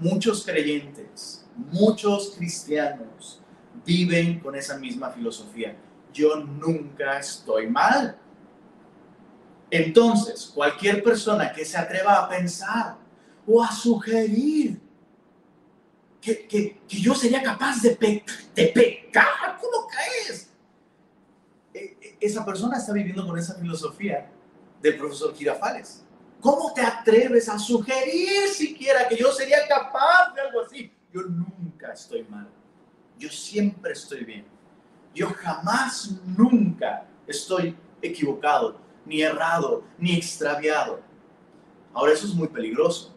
Muchos 0.00 0.44
creyentes, 0.44 1.41
muchos 1.56 2.34
cristianos 2.36 3.40
viven 3.84 4.40
con 4.40 4.54
esa 4.54 4.76
misma 4.78 5.10
filosofía. 5.10 5.76
Yo 6.12 6.36
nunca 6.36 7.18
estoy 7.18 7.66
mal. 7.66 8.18
Entonces, 9.70 10.50
cualquier 10.54 11.02
persona 11.02 11.52
que 11.52 11.64
se 11.64 11.78
atreva 11.78 12.18
a 12.18 12.28
pensar 12.28 12.96
o 13.46 13.62
a 13.62 13.72
sugerir 13.72 14.80
que, 16.20 16.46
que, 16.46 16.80
que 16.86 17.00
yo 17.00 17.14
sería 17.14 17.42
capaz 17.42 17.82
de, 17.82 18.24
de 18.54 18.66
pecar. 18.68 19.58
¿Cómo 19.60 19.88
caes? 19.88 20.50
E, 21.74 21.96
e, 22.00 22.16
esa 22.20 22.44
persona 22.44 22.76
está 22.76 22.92
viviendo 22.92 23.26
con 23.26 23.38
esa 23.38 23.54
filosofía 23.54 24.30
del 24.80 24.96
profesor 24.98 25.34
Girafales. 25.34 26.04
¿Cómo 26.40 26.72
te 26.72 26.82
atreves 26.82 27.48
a 27.48 27.58
sugerir 27.58 28.48
siquiera 28.48 29.08
que 29.08 29.16
yo 29.16 29.32
sería 29.32 29.66
capaz 29.66 30.32
de 30.34 30.40
algo 30.40 30.60
así? 30.60 30.92
Yo 31.12 31.22
nunca 31.22 31.92
estoy 31.92 32.24
mal. 32.24 32.48
Yo 33.18 33.28
siempre 33.28 33.92
estoy 33.92 34.24
bien. 34.24 34.46
Yo 35.14 35.28
jamás, 35.28 36.16
nunca 36.24 37.06
estoy 37.26 37.76
equivocado, 38.00 38.76
ni 39.04 39.22
errado, 39.22 39.84
ni 39.98 40.16
extraviado. 40.16 41.00
Ahora 41.92 42.12
eso 42.12 42.26
es 42.26 42.34
muy 42.34 42.48
peligroso 42.48 43.12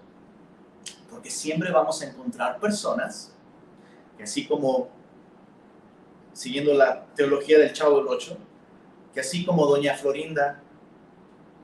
porque 1.16 1.30
siempre 1.30 1.72
vamos 1.72 2.02
a 2.02 2.06
encontrar 2.08 2.60
personas 2.60 3.34
que 4.18 4.24
así 4.24 4.46
como, 4.46 4.90
siguiendo 6.34 6.74
la 6.74 7.06
teología 7.16 7.58
del 7.58 7.72
Chavo 7.72 8.00
del 8.00 8.08
Ocho, 8.10 8.38
que 9.14 9.22
así 9.22 9.46
como 9.46 9.66
Doña 9.66 9.96
Florinda, 9.96 10.62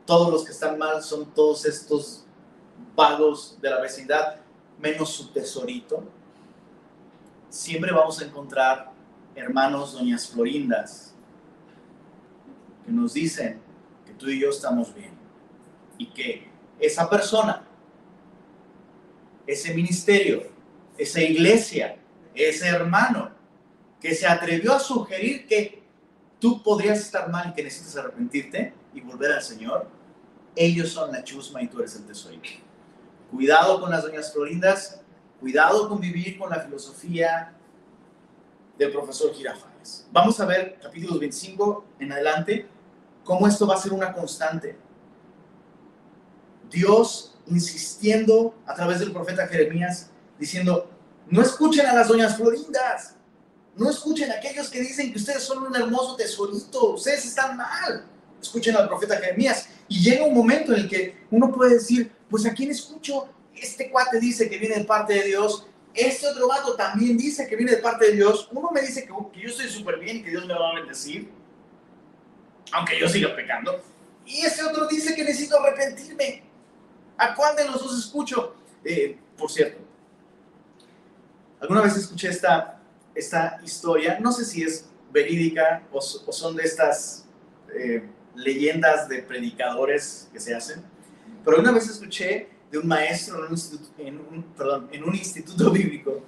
todos 0.05 0.31
los 0.31 0.45
que 0.45 0.51
están 0.51 0.77
mal 0.77 1.03
son 1.03 1.33
todos 1.33 1.65
estos 1.65 2.25
vagos 2.95 3.57
de 3.61 3.69
la 3.69 3.81
vecindad, 3.81 4.37
menos 4.79 5.09
su 5.09 5.33
tesorito. 5.33 6.05
Siempre 7.51 7.91
vamos 7.91 8.19
a 8.19 8.25
encontrar 8.25 8.91
hermanos, 9.35 9.93
doñas 9.93 10.27
Florindas, 10.27 11.13
que 12.85 12.91
nos 12.91 13.13
dicen 13.13 13.61
que 14.05 14.13
tú 14.13 14.27
y 14.29 14.39
yo 14.39 14.49
estamos 14.49 14.93
bien 14.95 15.11
y 15.99 16.07
que 16.07 16.49
esa 16.79 17.07
persona 17.07 17.67
ese 19.51 19.73
ministerio, 19.73 20.43
esa 20.97 21.21
iglesia, 21.21 21.97
ese 22.33 22.67
hermano 22.67 23.31
que 23.99 24.15
se 24.15 24.25
atrevió 24.25 24.73
a 24.73 24.79
sugerir 24.79 25.45
que 25.45 25.83
tú 26.39 26.63
podrías 26.63 26.99
estar 26.99 27.29
mal 27.29 27.49
y 27.49 27.53
que 27.53 27.63
necesitas 27.63 27.97
arrepentirte 27.97 28.73
y 28.93 29.01
volver 29.01 29.33
al 29.33 29.41
Señor, 29.41 29.87
ellos 30.55 30.89
son 30.89 31.11
la 31.11 31.23
chusma 31.23 31.61
y 31.61 31.67
tú 31.67 31.79
eres 31.79 31.95
el 31.95 32.05
tesorito. 32.05 32.49
Cuidado 33.29 33.79
con 33.79 33.91
las 33.91 34.03
doñas 34.03 34.33
florindas, 34.33 35.00
cuidado 35.41 35.89
con 35.89 35.99
vivir 35.99 36.37
con 36.37 36.51
la 36.51 36.59
filosofía 36.59 37.51
del 38.77 38.91
profesor 38.91 39.33
Girafales. 39.33 40.07
Vamos 40.11 40.39
a 40.39 40.45
ver 40.45 40.79
capítulos 40.79 41.19
25 41.19 41.85
en 41.99 42.11
adelante, 42.11 42.67
cómo 43.23 43.47
esto 43.47 43.65
va 43.65 43.73
a 43.73 43.77
ser 43.77 43.91
una 43.91 44.13
constante. 44.13 44.77
Dios 46.69 47.35
insistiendo 47.47 48.55
a 48.67 48.75
través 48.75 48.99
del 48.99 49.11
profeta 49.11 49.47
Jeremías, 49.47 50.11
diciendo, 50.39 50.91
no 51.27 51.41
escuchen 51.41 51.87
a 51.87 51.95
las 51.95 52.07
doñas 52.07 52.37
florindas, 52.37 53.15
no 53.75 53.89
escuchen 53.89 54.31
a 54.31 54.35
aquellos 54.35 54.69
que 54.69 54.79
dicen 54.79 55.11
que 55.11 55.17
ustedes 55.17 55.43
son 55.43 55.63
un 55.63 55.75
hermoso 55.75 56.15
tesorito, 56.15 56.93
ustedes 56.93 57.25
están 57.25 57.57
mal. 57.57 58.05
Escuchen 58.39 58.75
al 58.75 58.87
profeta 58.87 59.17
Jeremías. 59.17 59.69
Y 59.87 60.01
llega 60.03 60.25
un 60.25 60.33
momento 60.33 60.73
en 60.73 60.81
el 60.81 60.89
que 60.89 61.25
uno 61.31 61.51
puede 61.51 61.75
decir, 61.75 62.11
pues 62.29 62.45
a 62.45 62.53
quién 62.53 62.69
escucho, 62.69 63.27
este 63.61 63.89
cuate 63.89 64.19
dice 64.19 64.49
que 64.49 64.57
viene 64.57 64.75
de 64.75 64.85
parte 64.85 65.13
de 65.13 65.23
Dios, 65.23 65.67
este 65.93 66.27
otro 66.27 66.47
vato 66.47 66.75
también 66.75 67.17
dice 67.17 67.47
que 67.47 67.55
viene 67.55 67.73
de 67.73 67.77
parte 67.77 68.07
de 68.07 68.11
Dios, 68.13 68.49
uno 68.51 68.71
me 68.71 68.81
dice 68.81 69.05
que, 69.05 69.09
yo 69.09 69.49
estoy 69.49 69.69
súper 69.69 69.99
bien 69.99 70.17
y 70.17 70.23
que 70.23 70.29
Dios 70.31 70.45
me 70.45 70.53
va 70.53 70.71
a 70.71 70.75
bendecir. 70.75 71.29
aunque 72.71 72.99
yo 72.99 73.09
siga 73.09 73.35
pecando. 73.35 73.83
Y 74.25 74.41
ese 74.41 74.63
otro 74.63 74.87
dice 74.87 75.13
que 75.13 75.23
necesito 75.23 75.61
arrepentirme. 75.61 76.43
¿A 77.17 77.35
cuál 77.35 77.55
de 77.55 77.65
los 77.65 77.83
dos 77.83 77.99
escucho? 77.99 78.55
Eh, 78.83 79.17
por 79.37 79.51
cierto, 79.51 79.81
alguna 81.59 81.81
vez 81.81 81.97
escuché 81.97 82.29
esta, 82.29 82.79
esta 83.13 83.59
historia, 83.63 84.19
no 84.19 84.31
sé 84.31 84.45
si 84.45 84.63
es 84.63 84.85
verídica 85.11 85.83
o, 85.91 86.01
son 86.01 86.55
de 86.55 86.63
estas 86.63 87.25
eh, 87.75 88.03
leyendas 88.35 89.09
de 89.09 89.21
predicadores 89.21 90.29
que 90.31 90.39
se 90.39 90.55
hacen, 90.55 90.83
pero 91.43 91.59
una 91.59 91.71
vez 91.71 91.89
escuché 91.89 92.49
de 92.71 92.77
un 92.77 92.87
maestro 92.87 93.37
en 93.37 93.43
un 93.45 93.51
instituto, 93.51 93.91
perdón, 94.57 94.89
en 94.91 95.03
un 95.03 95.13
instituto 95.13 95.71
bíblico 95.71 96.23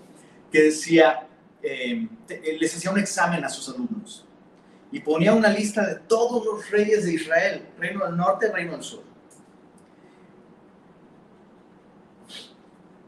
que 0.51 0.63
decía, 0.63 1.27
eh, 1.61 2.07
les 2.59 2.75
hacía 2.75 2.91
un 2.91 2.99
examen 2.99 3.43
a 3.43 3.49
sus 3.49 3.69
alumnos 3.69 4.25
y 4.91 4.99
ponía 4.99 5.33
una 5.33 5.49
lista 5.49 5.85
de 5.87 5.95
todos 5.95 6.45
los 6.45 6.69
reyes 6.69 7.05
de 7.05 7.13
Israel, 7.13 7.69
reino 7.79 8.05
del 8.05 8.15
norte, 8.15 8.51
reino 8.51 8.73
del 8.73 8.83
sur. 8.83 9.01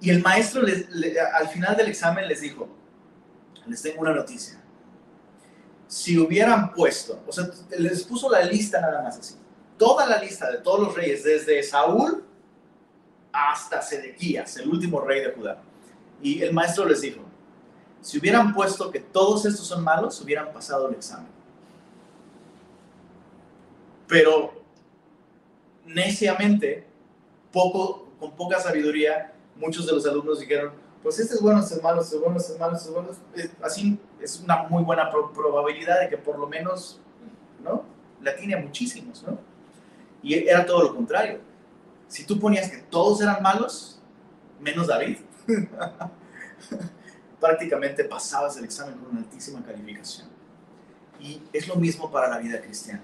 Y 0.01 0.09
el 0.09 0.21
maestro 0.21 0.61
al 0.61 1.47
final 1.49 1.75
del 1.75 1.87
examen 1.89 2.27
les 2.27 2.41
dijo, 2.41 2.69
les 3.67 3.81
tengo 3.81 4.01
una 4.01 4.13
noticia. 4.13 4.61
Si 5.87 6.17
hubieran 6.17 6.71
puesto, 6.73 7.23
o 7.27 7.31
sea, 7.31 7.49
les 7.77 8.03
puso 8.03 8.29
la 8.29 8.43
lista 8.43 8.81
nada 8.81 9.01
más 9.03 9.19
así, 9.19 9.35
toda 9.77 10.07
la 10.07 10.19
lista 10.19 10.49
de 10.51 10.59
todos 10.59 10.79
los 10.79 10.95
reyes, 10.95 11.23
desde 11.23 11.61
Saúl 11.61 12.23
hasta 13.35 13.81
Sedequías, 13.81 14.55
el 14.57 14.69
último 14.69 15.01
rey 15.01 15.21
de 15.21 15.31
Judá. 15.31 15.61
Y 16.21 16.41
el 16.41 16.53
maestro 16.53 16.85
les 16.85 17.01
dijo, 17.01 17.21
si 18.01 18.17
hubieran 18.17 18.53
puesto 18.53 18.89
que 18.89 18.99
todos 18.99 19.45
estos 19.45 19.67
son 19.67 19.83
malos, 19.83 20.21
hubieran 20.21 20.53
pasado 20.53 20.87
el 20.87 20.95
examen. 20.95 21.27
Pero 24.07 24.53
neciamente, 25.85 26.85
poco, 27.51 28.07
con 28.19 28.31
poca 28.35 28.59
sabiduría, 28.59 29.33
muchos 29.57 29.85
de 29.85 29.93
los 29.93 30.05
alumnos 30.05 30.39
dijeron, 30.39 30.71
pues 31.03 31.19
este 31.19 31.35
es 31.35 31.41
bueno, 31.41 31.59
este 31.59 31.75
es 31.75 31.83
malo, 31.83 32.01
este 32.01 32.15
es 32.15 32.21
bueno, 32.21 32.37
este 32.37 32.53
es 32.53 32.59
malo, 32.59 33.11
este. 33.35 33.51
Así 33.61 33.99
es 34.21 34.39
una 34.39 34.63
muy 34.63 34.83
buena 34.83 35.11
probabilidad 35.11 35.99
de 35.99 36.09
que 36.09 36.17
por 36.17 36.39
lo 36.39 36.47
menos, 36.47 36.99
¿no? 37.63 37.83
La 38.21 38.35
tiene 38.35 38.55
muchísimos, 38.55 39.23
¿no? 39.23 39.37
Y 40.23 40.33
era 40.47 40.65
todo 40.65 40.83
lo 40.83 40.95
contrario. 40.95 41.39
Si 42.07 42.25
tú 42.25 42.39
ponías 42.39 42.69
que 42.69 42.77
todos 42.77 43.21
eran 43.21 43.41
malos, 43.41 43.99
menos 44.59 44.87
David, 44.87 45.17
prácticamente 47.39 48.03
pasabas 48.05 48.57
el 48.57 48.65
examen 48.65 48.95
con 48.95 49.11
una 49.11 49.19
altísima 49.19 49.63
calificación. 49.63 50.27
Y 51.19 51.41
es 51.53 51.67
lo 51.67 51.75
mismo 51.75 52.11
para 52.11 52.29
la 52.29 52.39
vida 52.39 52.61
cristiana. 52.61 53.03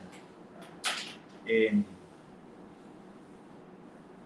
Eh, 1.45 1.83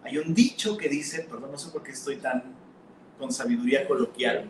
hay 0.04 0.18
un 0.18 0.34
dicho 0.34 0.78
que 0.78 0.88
dice, 0.88 1.22
perdón, 1.30 1.52
no 1.52 1.58
sé 1.58 1.70
por 1.72 1.82
qué 1.82 1.92
estoy 1.92 2.18
tan 2.18 2.56
con 3.18 3.32
sabiduría 3.32 3.88
coloquial, 3.88 4.50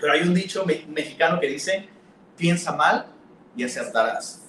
pero 0.00 0.12
hay 0.12 0.22
un 0.22 0.34
dicho 0.34 0.64
mexicano 0.64 1.40
que 1.40 1.48
dice, 1.48 1.88
piensa 2.36 2.72
mal 2.72 3.06
y 3.56 3.64
acertarás. 3.64 4.42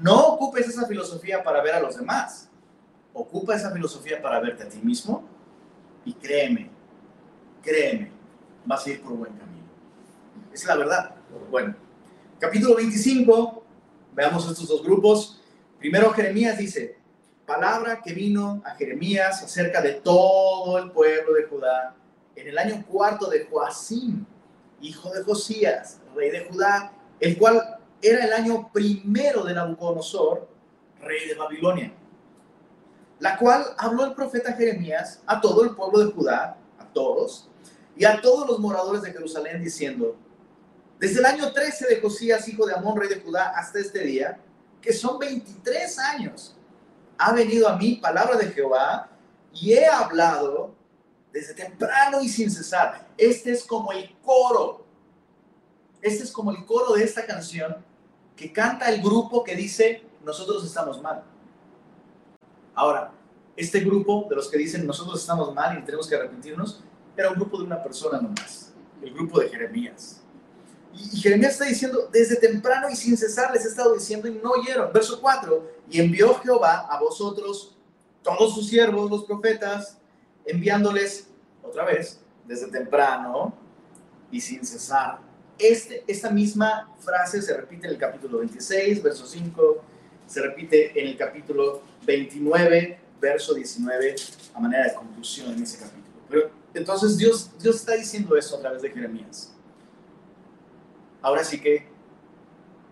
No 0.00 0.26
ocupes 0.26 0.68
esa 0.68 0.86
filosofía 0.86 1.42
para 1.42 1.62
ver 1.62 1.74
a 1.74 1.80
los 1.80 1.96
demás. 1.96 2.48
Ocupa 3.14 3.54
esa 3.54 3.70
filosofía 3.70 4.20
para 4.22 4.40
verte 4.40 4.62
a 4.62 4.68
ti 4.68 4.78
mismo 4.78 5.24
y 6.04 6.14
créeme, 6.14 6.70
créeme, 7.62 8.10
vas 8.64 8.86
a 8.86 8.90
ir 8.90 9.02
por 9.02 9.12
buen 9.12 9.32
camino. 9.34 9.66
Es 10.52 10.64
la 10.64 10.76
verdad. 10.76 11.14
Bueno, 11.50 11.74
capítulo 12.38 12.76
25, 12.76 13.62
veamos 14.14 14.48
estos 14.50 14.68
dos 14.68 14.82
grupos. 14.82 15.40
Primero 15.78 16.10
Jeremías 16.12 16.58
dice, 16.58 16.96
palabra 17.46 18.00
que 18.02 18.12
vino 18.12 18.62
a 18.64 18.74
Jeremías 18.74 19.42
acerca 19.42 19.82
de 19.82 19.94
todo 19.94 20.78
el 20.78 20.90
pueblo 20.90 21.34
de 21.34 21.44
Judá 21.44 21.94
en 22.34 22.48
el 22.48 22.58
año 22.58 22.84
cuarto 22.86 23.28
de 23.28 23.44
Joacim, 23.44 24.24
hijo 24.80 25.10
de 25.10 25.22
Josías, 25.22 26.00
rey 26.14 26.30
de 26.30 26.46
Judá, 26.46 26.92
el 27.20 27.36
cual 27.38 27.78
era 28.00 28.24
el 28.24 28.32
año 28.32 28.70
primero 28.72 29.44
de 29.44 29.54
Nabucodonosor, 29.54 30.48
rey 31.00 31.28
de 31.28 31.34
Babilonia, 31.34 31.92
la 33.22 33.38
cual 33.38 33.64
habló 33.78 34.04
el 34.04 34.14
profeta 34.14 34.52
Jeremías 34.54 35.22
a 35.26 35.40
todo 35.40 35.62
el 35.62 35.76
pueblo 35.76 36.04
de 36.04 36.12
Judá, 36.12 36.56
a 36.76 36.84
todos, 36.92 37.48
y 37.96 38.04
a 38.04 38.20
todos 38.20 38.48
los 38.48 38.58
moradores 38.58 39.00
de 39.00 39.12
Jerusalén, 39.12 39.62
diciendo, 39.62 40.16
desde 40.98 41.20
el 41.20 41.26
año 41.26 41.52
13 41.52 41.86
de 41.86 42.00
Josías, 42.00 42.48
hijo 42.48 42.66
de 42.66 42.74
Amón, 42.74 42.96
rey 42.98 43.08
de 43.08 43.20
Judá, 43.20 43.52
hasta 43.54 43.78
este 43.78 44.00
día, 44.00 44.40
que 44.80 44.92
son 44.92 45.20
23 45.20 45.98
años, 46.00 46.56
ha 47.16 47.32
venido 47.32 47.68
a 47.68 47.76
mí 47.76 47.94
palabra 47.94 48.36
de 48.36 48.48
Jehová 48.48 49.08
y 49.52 49.74
he 49.74 49.86
hablado 49.86 50.74
desde 51.32 51.54
temprano 51.54 52.22
y 52.22 52.28
sin 52.28 52.50
cesar. 52.50 53.06
Este 53.16 53.52
es 53.52 53.62
como 53.62 53.92
el 53.92 54.16
coro. 54.20 54.84
Este 56.00 56.24
es 56.24 56.32
como 56.32 56.50
el 56.50 56.64
coro 56.64 56.94
de 56.94 57.04
esta 57.04 57.24
canción 57.24 57.76
que 58.34 58.52
canta 58.52 58.88
el 58.88 59.00
grupo 59.00 59.44
que 59.44 59.54
dice, 59.54 60.02
nosotros 60.24 60.64
estamos 60.66 61.00
mal. 61.00 61.22
Ahora, 62.74 63.12
este 63.56 63.80
grupo 63.80 64.26
de 64.28 64.36
los 64.36 64.48
que 64.48 64.58
dicen, 64.58 64.86
nosotros 64.86 65.20
estamos 65.20 65.54
mal 65.54 65.78
y 65.78 65.84
tenemos 65.84 66.08
que 66.08 66.16
arrepentirnos, 66.16 66.82
era 67.16 67.30
un 67.30 67.36
grupo 67.36 67.58
de 67.58 67.64
una 67.64 67.82
persona 67.82 68.20
nomás, 68.20 68.72
el 69.02 69.12
grupo 69.12 69.40
de 69.40 69.48
Jeremías. 69.48 70.22
Y 70.94 71.20
Jeremías 71.20 71.52
está 71.52 71.64
diciendo, 71.64 72.08
desde 72.12 72.36
temprano 72.36 72.88
y 72.90 72.96
sin 72.96 73.16
cesar 73.16 73.52
les 73.52 73.64
he 73.64 73.68
estado 73.68 73.94
diciendo 73.94 74.28
y 74.28 74.34
no 74.34 74.50
oyeron. 74.50 74.92
Verso 74.92 75.20
4, 75.20 75.70
y 75.90 76.00
envió 76.00 76.34
Jehová 76.40 76.86
a 76.90 77.00
vosotros 77.00 77.76
todos 78.22 78.54
sus 78.54 78.68
siervos, 78.68 79.10
los 79.10 79.24
profetas, 79.24 79.98
enviándoles 80.44 81.28
otra 81.62 81.84
vez 81.84 82.20
desde 82.46 82.68
temprano 82.68 83.54
y 84.30 84.40
sin 84.40 84.64
cesar. 84.64 85.20
Este, 85.58 86.04
esta 86.06 86.30
misma 86.30 86.92
frase 87.00 87.40
se 87.42 87.56
repite 87.56 87.86
en 87.86 87.92
el 87.92 87.98
capítulo 87.98 88.38
26, 88.38 89.02
verso 89.02 89.26
5, 89.26 89.84
se 90.32 90.40
repite 90.40 90.98
en 90.98 91.08
el 91.08 91.16
capítulo 91.18 91.82
29, 92.06 92.98
verso 93.20 93.52
19, 93.52 94.16
a 94.54 94.60
manera 94.60 94.84
de 94.84 94.94
conclusión 94.94 95.52
en 95.52 95.62
ese 95.62 95.76
capítulo. 95.76 96.24
Pero 96.26 96.50
entonces 96.72 97.18
Dios, 97.18 97.50
Dios 97.60 97.76
está 97.76 97.92
diciendo 97.92 98.34
eso 98.34 98.56
a 98.56 98.60
través 98.60 98.80
de 98.80 98.88
Jeremías. 98.88 99.52
Ahora 101.20 101.44
sí 101.44 101.60
que 101.60 101.86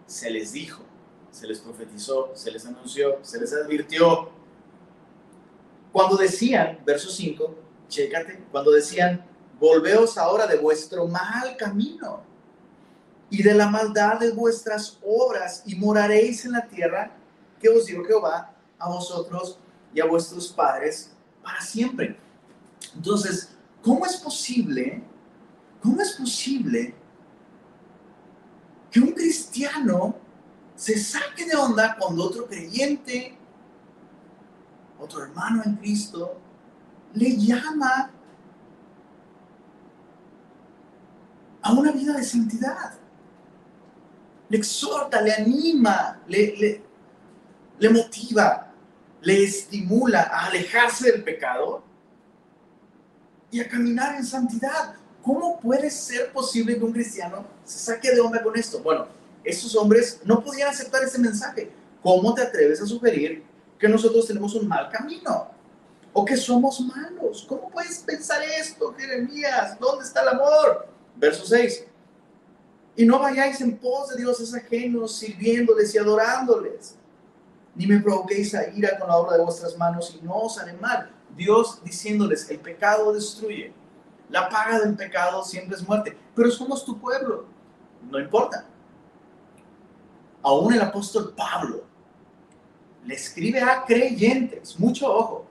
se 0.06 0.30
les 0.30 0.52
dijo, 0.52 0.82
se 1.30 1.46
les 1.46 1.60
profetizó, 1.60 2.30
se 2.34 2.50
les 2.50 2.66
anunció, 2.66 3.18
se 3.22 3.40
les 3.40 3.54
advirtió. 3.54 4.28
Cuando 5.92 6.18
decían, 6.18 6.80
verso 6.84 7.08
5, 7.08 7.54
chécate, 7.88 8.44
cuando 8.52 8.70
decían, 8.70 9.24
volveos 9.58 10.18
ahora 10.18 10.46
de 10.46 10.58
vuestro 10.58 11.06
mal 11.06 11.56
camino 11.56 12.22
y 13.30 13.42
de 13.42 13.54
la 13.54 13.70
maldad 13.70 14.20
de 14.20 14.30
vuestras 14.32 14.98
obras 15.02 15.62
y 15.64 15.76
moraréis 15.76 16.44
en 16.44 16.52
la 16.52 16.68
tierra 16.68 17.16
que 17.60 17.68
os 17.68 17.86
dio 17.86 18.04
Jehová 18.04 18.52
a 18.78 18.88
vosotros 18.88 19.58
y 19.94 20.00
a 20.00 20.06
vuestros 20.06 20.48
padres 20.48 21.12
para 21.42 21.60
siempre. 21.60 22.18
Entonces, 22.94 23.54
¿cómo 23.82 24.06
es 24.06 24.16
posible? 24.16 25.02
¿Cómo 25.82 26.00
es 26.00 26.12
posible 26.12 26.94
que 28.90 29.00
un 29.00 29.12
cristiano 29.12 30.16
se 30.74 30.98
saque 30.98 31.44
de 31.44 31.56
onda 31.56 31.96
cuando 31.98 32.24
otro 32.24 32.46
creyente, 32.46 33.36
otro 34.98 35.22
hermano 35.22 35.62
en 35.64 35.76
Cristo, 35.76 36.38
le 37.14 37.36
llama 37.36 38.10
a 41.62 41.72
una 41.72 41.92
vida 41.92 42.14
de 42.14 42.24
santidad. 42.24 42.94
Le 44.48 44.58
exhorta, 44.58 45.20
le 45.20 45.32
anima, 45.32 46.20
le, 46.26 46.56
le, 46.56 46.89
motiva, 47.88 48.72
le 49.22 49.44
estimula 49.44 50.22
a 50.22 50.46
alejarse 50.46 51.12
del 51.12 51.22
pecado 51.22 51.82
y 53.50 53.60
a 53.60 53.68
caminar 53.68 54.16
en 54.16 54.24
santidad. 54.24 54.94
¿Cómo 55.22 55.60
puede 55.60 55.90
ser 55.90 56.32
posible 56.32 56.78
que 56.78 56.84
un 56.84 56.92
cristiano 56.92 57.44
se 57.64 57.78
saque 57.78 58.10
de 58.12 58.20
onda 58.20 58.42
con 58.42 58.56
esto? 58.56 58.80
Bueno, 58.80 59.06
estos 59.44 59.74
hombres 59.76 60.20
no 60.24 60.42
podían 60.42 60.68
aceptar 60.68 61.02
ese 61.04 61.18
mensaje. 61.18 61.70
¿Cómo 62.02 62.34
te 62.34 62.42
atreves 62.42 62.80
a 62.80 62.86
sugerir 62.86 63.44
que 63.78 63.88
nosotros 63.88 64.26
tenemos 64.26 64.54
un 64.54 64.66
mal 64.66 64.88
camino? 64.90 65.50
¿O 66.12 66.24
que 66.24 66.36
somos 66.36 66.80
malos? 66.80 67.44
¿Cómo 67.48 67.70
puedes 67.70 67.98
pensar 67.98 68.42
esto, 68.42 68.94
Jeremías? 68.98 69.78
¿Dónde 69.78 70.04
está 70.04 70.22
el 70.22 70.28
amor? 70.28 70.88
Verso 71.16 71.44
6. 71.44 71.84
Y 72.96 73.04
no 73.04 73.18
vayáis 73.18 73.60
en 73.60 73.76
pos 73.78 74.08
de 74.08 74.16
dioses 74.16 74.52
ajenos, 74.54 75.16
sirviéndoles 75.16 75.94
y 75.94 75.98
adorándoles. 75.98 76.96
Ni 77.74 77.86
me 77.86 78.00
provoquéis 78.00 78.54
a 78.54 78.68
ira 78.68 78.98
con 78.98 79.08
la 79.08 79.16
obra 79.16 79.36
de 79.36 79.44
vuestras 79.44 79.76
manos 79.76 80.16
y 80.20 80.24
no 80.24 80.34
os 80.34 80.58
haré 80.58 80.72
mal. 80.74 81.10
Dios 81.36 81.82
diciéndoles, 81.84 82.50
el 82.50 82.58
pecado 82.58 83.12
destruye 83.12 83.72
la 84.30 84.48
paga 84.48 84.78
del 84.78 84.96
pecado 84.96 85.44
siempre 85.44 85.76
es 85.76 85.86
muerte. 85.86 86.16
Pero 86.34 86.50
somos 86.50 86.84
tu 86.84 86.98
pueblo. 86.98 87.46
No 88.08 88.18
importa. 88.18 88.64
Aún 90.42 90.72
el 90.72 90.80
apóstol 90.80 91.34
Pablo 91.36 91.84
le 93.04 93.14
escribe 93.14 93.60
a 93.60 93.84
creyentes, 93.84 94.78
mucho 94.78 95.12
ojo. 95.12 95.46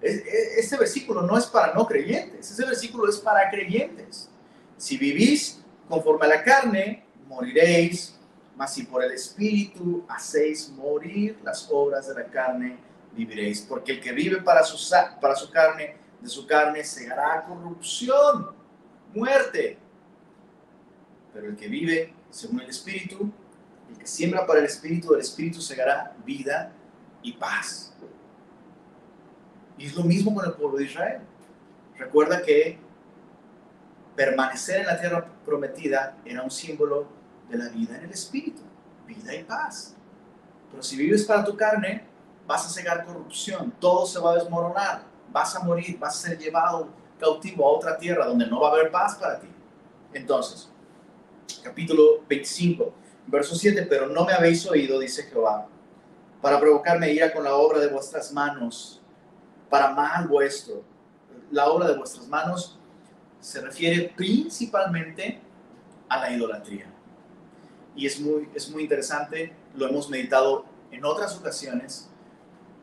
Este 0.00 0.78
versículo 0.78 1.22
no 1.22 1.36
es 1.36 1.44
para 1.46 1.74
no 1.74 1.86
creyentes, 1.86 2.50
ese 2.50 2.64
versículo 2.64 3.08
es 3.08 3.18
para 3.18 3.50
creyentes. 3.50 4.30
Si 4.78 4.96
vivís 4.96 5.62
conforme 5.88 6.24
a 6.24 6.28
la 6.28 6.42
carne, 6.42 7.04
moriréis, 7.26 8.18
mas 8.60 8.74
si 8.74 8.82
por 8.82 9.02
el 9.02 9.12
Espíritu 9.12 10.04
hacéis 10.06 10.68
morir 10.68 11.40
las 11.42 11.66
obras 11.70 12.08
de 12.08 12.14
la 12.14 12.26
carne, 12.26 12.76
viviréis. 13.16 13.62
Porque 13.62 13.92
el 13.92 14.00
que 14.02 14.12
vive 14.12 14.42
para 14.42 14.62
su, 14.62 14.76
para 15.18 15.34
su 15.34 15.50
carne, 15.50 15.96
de 16.20 16.28
su 16.28 16.46
carne, 16.46 16.84
segará 16.84 17.42
corrupción, 17.46 18.50
muerte. 19.14 19.78
Pero 21.32 21.48
el 21.48 21.56
que 21.56 21.68
vive 21.68 22.12
según 22.28 22.60
el 22.60 22.68
Espíritu, 22.68 23.32
el 23.88 23.96
que 23.96 24.06
siembra 24.06 24.46
para 24.46 24.58
el 24.58 24.66
Espíritu, 24.66 25.14
el 25.14 25.20
Espíritu 25.20 25.62
segará 25.62 26.14
vida 26.26 26.70
y 27.22 27.32
paz. 27.32 27.94
Y 29.78 29.86
es 29.86 29.96
lo 29.96 30.04
mismo 30.04 30.34
con 30.34 30.44
el 30.44 30.52
pueblo 30.52 30.76
de 30.76 30.84
Israel. 30.84 31.22
Recuerda 31.96 32.42
que 32.42 32.78
permanecer 34.14 34.80
en 34.80 34.86
la 34.86 35.00
tierra 35.00 35.26
prometida 35.46 36.18
era 36.26 36.42
un 36.42 36.50
símbolo 36.50 37.19
de 37.50 37.58
la 37.58 37.68
vida 37.68 37.96
en 37.96 38.04
el 38.04 38.10
Espíritu, 38.10 38.62
vida 39.06 39.34
y 39.34 39.44
paz. 39.44 39.94
Pero 40.70 40.82
si 40.82 40.96
vives 40.96 41.24
para 41.24 41.44
tu 41.44 41.56
carne, 41.56 42.04
vas 42.46 42.66
a 42.66 42.68
cegar 42.70 43.04
corrupción, 43.04 43.72
todo 43.78 44.06
se 44.06 44.18
va 44.18 44.32
a 44.32 44.34
desmoronar, 44.36 45.02
vas 45.30 45.54
a 45.56 45.60
morir, 45.60 45.98
vas 45.98 46.16
a 46.16 46.28
ser 46.28 46.38
llevado 46.38 46.88
cautivo 47.18 47.66
a 47.66 47.72
otra 47.72 47.98
tierra 47.98 48.26
donde 48.26 48.46
no 48.46 48.60
va 48.60 48.68
a 48.68 48.72
haber 48.72 48.90
paz 48.90 49.16
para 49.16 49.38
ti. 49.38 49.48
Entonces, 50.12 50.70
capítulo 51.62 52.24
25, 52.28 52.92
verso 53.26 53.54
7, 53.54 53.86
pero 53.88 54.06
no 54.06 54.24
me 54.24 54.32
habéis 54.32 54.66
oído, 54.66 54.98
dice 54.98 55.24
Jehová, 55.24 55.66
para 56.40 56.58
provocarme 56.58 57.12
ira 57.12 57.32
con 57.32 57.44
la 57.44 57.54
obra 57.54 57.78
de 57.78 57.88
vuestras 57.88 58.32
manos, 58.32 59.00
para 59.68 59.92
mal 59.92 60.26
vuestro. 60.26 60.82
La 61.50 61.66
obra 61.66 61.88
de 61.88 61.96
vuestras 61.96 62.26
manos 62.28 62.78
se 63.40 63.60
refiere 63.60 64.12
principalmente 64.16 65.40
a 66.08 66.18
la 66.18 66.32
idolatría. 66.32 66.89
Y 67.96 68.06
es 68.06 68.20
muy, 68.20 68.48
es 68.54 68.70
muy 68.70 68.84
interesante, 68.84 69.52
lo 69.74 69.88
hemos 69.88 70.08
meditado 70.08 70.64
en 70.90 71.04
otras 71.04 71.36
ocasiones, 71.36 72.08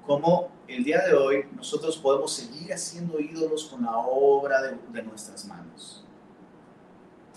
como 0.06 0.50
el 0.68 0.84
día 0.84 1.06
de 1.06 1.14
hoy 1.14 1.46
nosotros 1.56 1.98
podemos 1.98 2.34
seguir 2.34 2.74
haciendo 2.74 3.20
ídolos 3.20 3.66
con 3.66 3.84
la 3.84 3.98
obra 3.98 4.62
de, 4.62 4.78
de 4.92 5.04
nuestras 5.04 5.46
manos. 5.46 6.04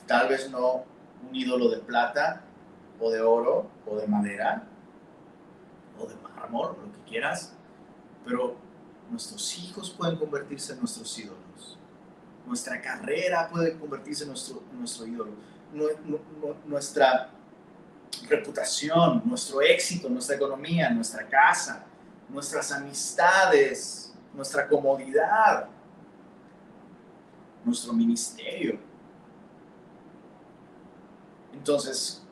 Tal 0.07 0.29
vez 0.29 0.51
no 0.51 0.85
un 1.29 1.35
ídolo 1.35 1.69
de 1.69 1.79
plata 1.79 2.43
o 2.99 3.11
de 3.11 3.21
oro 3.21 3.69
o 3.87 3.97
de 3.97 4.07
madera 4.07 4.65
o 5.99 6.07
de 6.07 6.15
mármol, 6.17 6.77
lo 6.85 6.93
que 6.93 7.11
quieras, 7.11 7.53
pero 8.25 8.57
nuestros 9.11 9.59
hijos 9.59 9.91
pueden 9.91 10.17
convertirse 10.17 10.73
en 10.73 10.79
nuestros 10.79 11.19
ídolos. 11.19 11.79
Nuestra 12.47 12.81
carrera 12.81 13.49
puede 13.49 13.79
convertirse 13.79 14.25
en 14.25 14.31
nuestro, 14.31 14.63
nuestro 14.73 15.07
ídolo. 15.07 15.33
Nuestra 16.67 17.31
reputación, 18.29 19.23
nuestro 19.25 19.61
éxito, 19.63 20.09
nuestra 20.09 20.37
economía, 20.37 20.91
nuestra 20.91 21.27
casa, 21.27 21.85
nuestras 22.29 22.71
amistades, 22.73 24.13
nuestra 24.35 24.69
comodidad, 24.69 25.67
nuestro 27.65 27.93
ministerio. 27.93 28.79
Entonces, 31.53 32.23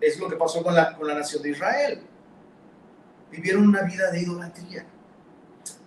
es 0.00 0.18
lo 0.18 0.28
que 0.28 0.36
pasó 0.36 0.62
con 0.62 0.74
la, 0.74 0.94
con 0.94 1.06
la 1.06 1.14
nación 1.14 1.42
de 1.42 1.50
Israel. 1.50 2.02
Vivieron 3.30 3.66
una 3.66 3.82
vida 3.82 4.10
de 4.10 4.20
idolatría. 4.20 4.86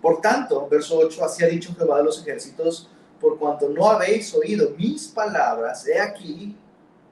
Por 0.00 0.20
tanto, 0.20 0.68
verso 0.68 0.98
8, 0.98 1.24
así 1.24 1.44
ha 1.44 1.48
dicho 1.48 1.74
Jehová 1.74 1.98
de 1.98 2.04
los 2.04 2.20
ejércitos, 2.20 2.88
por 3.20 3.38
cuanto 3.38 3.68
no 3.68 3.90
habéis 3.90 4.32
oído 4.34 4.70
mis 4.76 5.08
palabras, 5.08 5.86
he 5.86 6.00
aquí, 6.00 6.56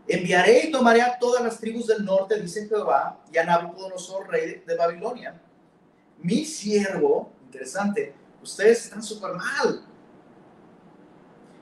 enviaré 0.09 0.67
y 0.67 0.71
tomaré 0.71 1.03
a 1.03 1.19
todas 1.19 1.43
las 1.43 1.59
tribus 1.59 1.87
del 1.87 2.05
norte, 2.05 2.41
dice 2.41 2.69
Jehová, 2.69 3.21
y 3.33 3.39
a 3.39 3.45
Nabucodonosor, 3.45 4.29
rey 4.29 4.63
de 4.67 4.77
Babilonia 4.77 5.41
mi 6.19 6.45
siervo, 6.45 7.33
interesante, 7.45 8.15
ustedes 8.43 8.85
están 8.85 9.03
súper 9.03 9.33
mal. 9.35 9.85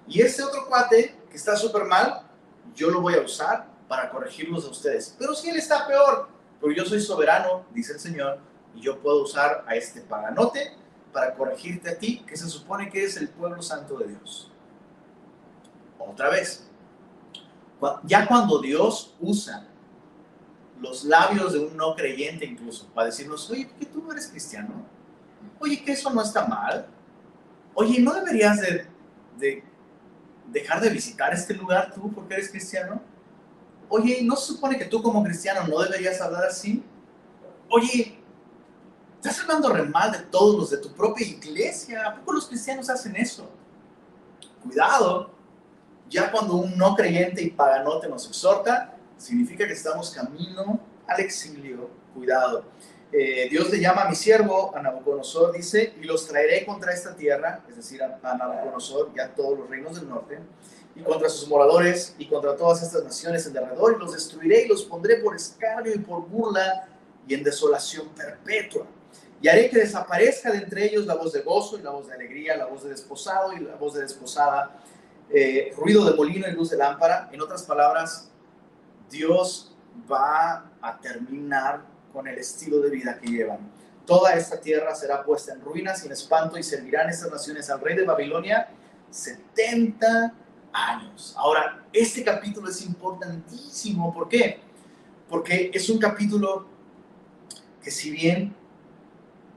Y 0.07 0.21
ese 0.21 0.43
otro 0.43 0.67
cuate 0.67 1.17
que 1.31 1.37
está 1.37 1.57
súper 1.57 1.85
mal, 1.85 2.23
yo 2.75 2.91
lo 2.91 3.01
voy 3.01 3.15
a 3.15 3.21
usar 3.21 3.67
para 3.89 4.11
corregirlos 4.11 4.65
a 4.67 4.71
ustedes. 4.71 5.15
Pero 5.19 5.35
si 5.35 5.51
él 5.51 5.57
está 5.57 5.87
peor, 5.87 6.29
porque 6.61 6.77
yo 6.77 6.85
soy 6.85 7.01
soberano, 7.01 7.67
dice 7.73 7.95
el 7.95 8.01
Señor, 8.01 8.39
y 8.75 8.81
yo 8.81 9.01
puedo 9.01 9.23
usar 9.23 9.65
a 9.67 9.77
este 9.77 10.01
paganote 10.01 10.77
para 11.13 11.35
corregirte 11.35 11.91
a 11.91 11.99
ti, 11.99 12.25
que 12.27 12.37
se 12.37 12.49
supone 12.49 12.91
que 12.91 13.05
es 13.05 13.17
el 13.17 13.29
pueblo 13.29 13.63
santo 13.63 13.97
de 13.99 14.09
Dios. 14.09 14.51
Otra 15.99 16.29
vez, 16.29 16.69
ya 18.05 18.27
cuando 18.27 18.61
Dios 18.61 19.15
usa 19.21 19.67
los 20.81 21.05
labios 21.05 21.53
de 21.53 21.61
un 21.61 21.77
no 21.77 21.95
creyente 21.95 22.45
incluso, 22.45 22.87
para 22.89 23.07
decirnos, 23.07 23.49
oye, 23.51 23.67
¿por 23.67 23.79
qué 23.79 23.87
tú 23.87 24.13
eres 24.13 24.29
cristiano? 24.29 24.85
Oye, 25.59 25.83
que 25.83 25.93
eso 25.93 26.11
no 26.11 26.23
está 26.23 26.47
mal. 26.47 26.87
Oye, 27.75 28.01
¿no 28.01 28.13
deberías 28.13 28.61
de, 28.61 28.87
de 29.39 29.65
dejar 30.51 30.81
de 30.81 30.91
visitar 30.91 31.33
este 31.33 31.55
lugar 31.55 31.93
tú 31.95 32.13
porque 32.13 32.35
eres 32.35 32.51
cristiano? 32.51 33.01
Oye, 33.89 34.21
¿no 34.23 34.37
se 34.37 34.53
supone 34.53 34.79
que 34.79 34.87
tú 34.87 35.03
como 35.03 35.23
cristiano 35.23 35.67
no 35.67 35.81
deberías 35.81 36.21
hablar 36.21 36.45
así? 36.45 36.83
Oye, 37.69 38.19
estás 39.17 39.41
hablando 39.41 39.71
re 39.71 39.85
mal 39.85 40.13
de 40.13 40.19
todos 40.19 40.57
los 40.57 40.71
de 40.71 40.79
tu 40.79 40.93
propia 40.93 41.27
iglesia. 41.27 42.09
¿A 42.09 42.15
poco 42.17 42.35
los 42.35 42.47
cristianos 42.47 42.89
hacen 42.91 43.17
eso? 43.17 43.51
Cuidado, 44.63 45.34
ya 46.09 46.31
cuando 46.31 46.55
un 46.55 46.77
no 46.77 46.95
creyente 46.95 47.43
y 47.43 47.51
paganote 47.51 48.09
nos 48.09 48.27
exhorta, 48.27 48.95
significa 49.17 49.67
que 49.67 49.73
estamos 49.73 50.11
camino 50.11 50.81
al 51.07 51.21
exilio. 51.21 51.91
Cuidado. 52.15 52.65
Eh, 53.17 53.49
Dios 53.49 53.71
le 53.71 53.81
llama 53.81 54.03
a 54.03 54.09
mi 54.09 54.17
siervo, 54.17 54.75
a 54.75 54.83
Nabucodonosor, 54.83 55.53
dice, 55.53 55.95
y 56.01 56.05
los 56.05 56.27
traeré 56.27 56.65
contra 56.67 56.93
esta 56.93 57.15
tierra, 57.15 57.65
es 57.69 57.77
decir, 57.77 58.03
a, 58.03 58.19
Nabucodonosor 58.37 59.13
y 59.15 59.21
a 59.21 59.33
todos 59.33 59.59
los 59.59 59.71
reinos 59.71 59.95
del 59.95 60.09
norte, 60.09 60.39
y 60.97 61.01
contra 61.03 61.29
sus 61.29 61.49
moradores, 61.49 62.15
y 62.19 62.27
contra 62.27 62.57
todas 62.57 62.83
estas 62.83 63.05
naciones 63.05 63.47
en 63.47 63.53
derredor, 63.53 63.97
y 63.97 64.01
los 64.01 64.13
destruiré 64.13 64.63
y 64.63 64.69
los 64.69 64.85
pondré 64.85 65.17
por 65.19 65.37
escarnio 65.37 65.95
y 65.95 65.99
por 65.99 66.27
burla 66.29 66.89
y 67.29 67.35
en 67.35 67.45
desolación 67.45 68.09
perpetua. 68.09 68.87
Y 69.41 69.49
haré 69.49 69.71
que 69.71 69.79
desaparezca 69.79 70.51
de 70.51 70.59
entre 70.59 70.87
ellos 70.87 71.07
la 71.07 71.15
voz 71.15 71.33
de 71.33 71.43
gozo 71.43 71.79
y 71.79 71.83
la 71.83 71.91
voz 71.91 72.09
de 72.09 72.15
alegría, 72.15 72.57
la 72.57 72.67
voz 72.67 72.83
de 72.83 72.91
desposado 72.91 73.53
y 73.53 73.61
la 73.61 73.77
voz 73.77 73.95
de 73.95 74.03
desposada, 74.03 74.75
eh, 75.31 75.73
ruido 75.77 76.05
de 76.05 76.15
molino 76.15 76.49
y 76.49 76.53
luz 76.53 76.71
de 76.71 76.77
lámpara. 76.77 77.29
En 77.33 77.41
otras 77.41 77.63
palabras, 77.63 78.31
Dios 79.11 79.75
va 80.11 80.71
a 80.81 80.99
terminar 81.01 81.83
con 82.13 82.27
el 82.29 82.39
estilo 82.39 82.81
de 82.81 82.91
vida 82.91 83.19
que 83.19 83.29
llevan. 83.29 83.59
Toda 84.07 84.35
esta 84.35 84.61
tierra 84.61 84.95
será 84.95 85.25
puesta 85.25 85.53
en 85.53 85.61
ruinas 85.63 86.05
en 86.05 86.13
espanto 86.13 86.59
y 86.59 86.63
servirán 86.63 87.09
estas 87.09 87.31
naciones 87.31 87.71
al 87.71 87.81
rey 87.81 87.97
de 87.97 88.05
Babilonia 88.05 88.69
70 89.11 90.35
años. 90.73 91.35
Ahora, 91.39 91.85
este 91.93 92.23
capítulo 92.23 92.69
es 92.69 92.85
importantísimo. 92.85 94.13
¿Por 94.13 94.29
qué? 94.29 94.61
Porque 95.29 95.71
es 95.73 95.89
un 95.89 95.99
capítulo 95.99 96.67
que 97.83 97.91
si 97.91 98.11
bien 98.11 98.55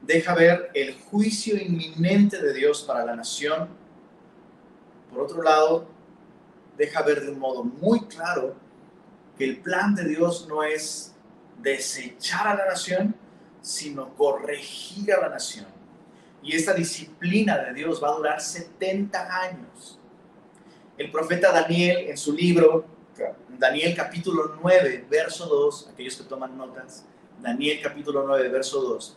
deja 0.02 0.34
ver 0.34 0.70
el 0.74 0.94
juicio 0.94 1.56
inminente 1.56 2.40
de 2.40 2.54
Dios 2.54 2.84
para 2.84 3.04
la 3.04 3.16
nación, 3.16 3.68
por 5.10 5.22
otro 5.22 5.42
lado, 5.42 5.86
deja 6.76 7.02
ver 7.02 7.22
de 7.22 7.30
un 7.30 7.38
modo 7.38 7.64
muy 7.64 8.00
claro 8.06 8.54
que 9.36 9.44
el 9.44 9.60
plan 9.60 9.94
de 9.94 10.04
Dios 10.04 10.46
no 10.48 10.62
es 10.62 11.14
desechar 11.58 12.46
a 12.48 12.54
la 12.54 12.66
nación, 12.66 13.14
sino 13.60 14.14
corregir 14.14 15.12
a 15.12 15.20
la 15.20 15.28
nación. 15.28 15.66
Y 16.42 16.54
esta 16.54 16.72
disciplina 16.72 17.58
de 17.58 17.74
Dios 17.74 18.02
va 18.02 18.10
a 18.10 18.16
durar 18.16 18.40
70 18.40 19.42
años. 19.42 19.98
El 20.96 21.10
profeta 21.10 21.52
Daniel 21.52 22.08
en 22.08 22.16
su 22.16 22.32
libro, 22.32 22.84
Daniel 23.58 23.94
capítulo 23.96 24.56
9, 24.62 25.06
verso 25.10 25.46
2, 25.46 25.90
aquellos 25.92 26.16
que 26.16 26.24
toman 26.24 26.56
notas, 26.56 27.04
Daniel 27.40 27.80
capítulo 27.82 28.24
9, 28.26 28.48
verso 28.48 28.80
2, 28.80 29.16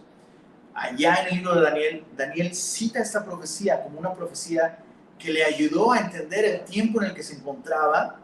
allá 0.74 1.16
en 1.22 1.28
el 1.28 1.36
libro 1.36 1.56
de 1.56 1.62
Daniel, 1.62 2.06
Daniel 2.16 2.56
cita 2.56 3.00
esta 3.00 3.24
profecía 3.24 3.84
como 3.84 4.00
una 4.00 4.14
profecía 4.14 4.84
que 5.22 5.32
le 5.32 5.44
ayudó 5.44 5.92
a 5.92 6.00
entender 6.00 6.46
el 6.46 6.66
tiempo 6.66 7.02
en 7.02 7.10
el 7.10 7.14
que 7.14 7.22
se 7.22 7.36
encontraba 7.36 8.20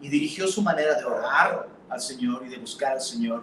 y 0.00 0.08
dirigió 0.08 0.46
su 0.46 0.62
manera 0.62 0.94
de 0.94 1.04
orar 1.04 1.68
al 1.88 2.00
Señor 2.00 2.44
y 2.46 2.48
de 2.48 2.58
buscar 2.58 2.92
al 2.92 3.00
Señor. 3.00 3.42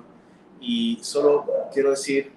Y 0.60 0.98
solo 1.02 1.46
quiero 1.74 1.92
decir 1.92 2.32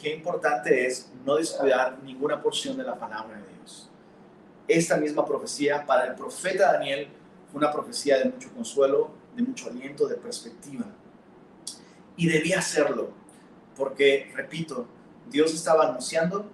qué 0.00 0.14
importante 0.14 0.86
es 0.86 1.10
no 1.24 1.36
descuidar 1.36 1.98
ninguna 2.02 2.40
porción 2.40 2.76
de 2.76 2.84
la 2.84 2.98
palabra 2.98 3.36
de 3.36 3.54
Dios. 3.54 3.90
Esta 4.66 4.96
misma 4.96 5.26
profecía 5.26 5.84
para 5.84 6.06
el 6.06 6.14
profeta 6.14 6.72
Daniel 6.72 7.08
fue 7.50 7.58
una 7.58 7.70
profecía 7.70 8.18
de 8.18 8.24
mucho 8.24 8.50
consuelo, 8.52 9.10
de 9.36 9.42
mucho 9.42 9.68
aliento, 9.68 10.08
de 10.08 10.16
perspectiva. 10.16 10.86
Y 12.16 12.28
debía 12.28 12.58
hacerlo, 12.58 13.10
porque, 13.76 14.32
repito, 14.34 14.86
Dios 15.28 15.52
estaba 15.52 15.88
anunciando 15.88 16.46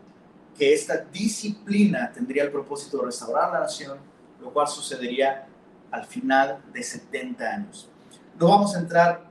que 0.59 0.75
esta 0.75 0.97
disciplina 0.97 2.11
tendría 2.13 2.43
el 2.43 2.51
propósito 2.51 2.99
de 2.99 3.07
restaurar 3.07 3.53
la 3.53 3.61
nación, 3.61 3.99
lo 4.41 4.53
cual 4.53 4.67
sucedería 4.67 5.47
al 5.91 6.05
final 6.05 6.61
de 6.73 6.83
70 6.83 7.45
años. 7.45 7.89
No 8.39 8.49
vamos 8.49 8.75
a 8.75 8.81
entrar 8.81 9.25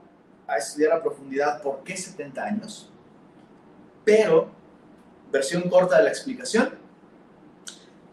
a 0.48 0.58
estudiar 0.58 0.94
a 0.94 1.04
profundidad 1.04 1.62
por 1.62 1.84
qué 1.84 1.98
70 1.98 2.42
años, 2.42 2.90
pero, 4.06 4.50
versión 5.30 5.70
corta 5.70 5.98
de 5.98 6.04
la 6.04 6.10
explicación, 6.10 6.76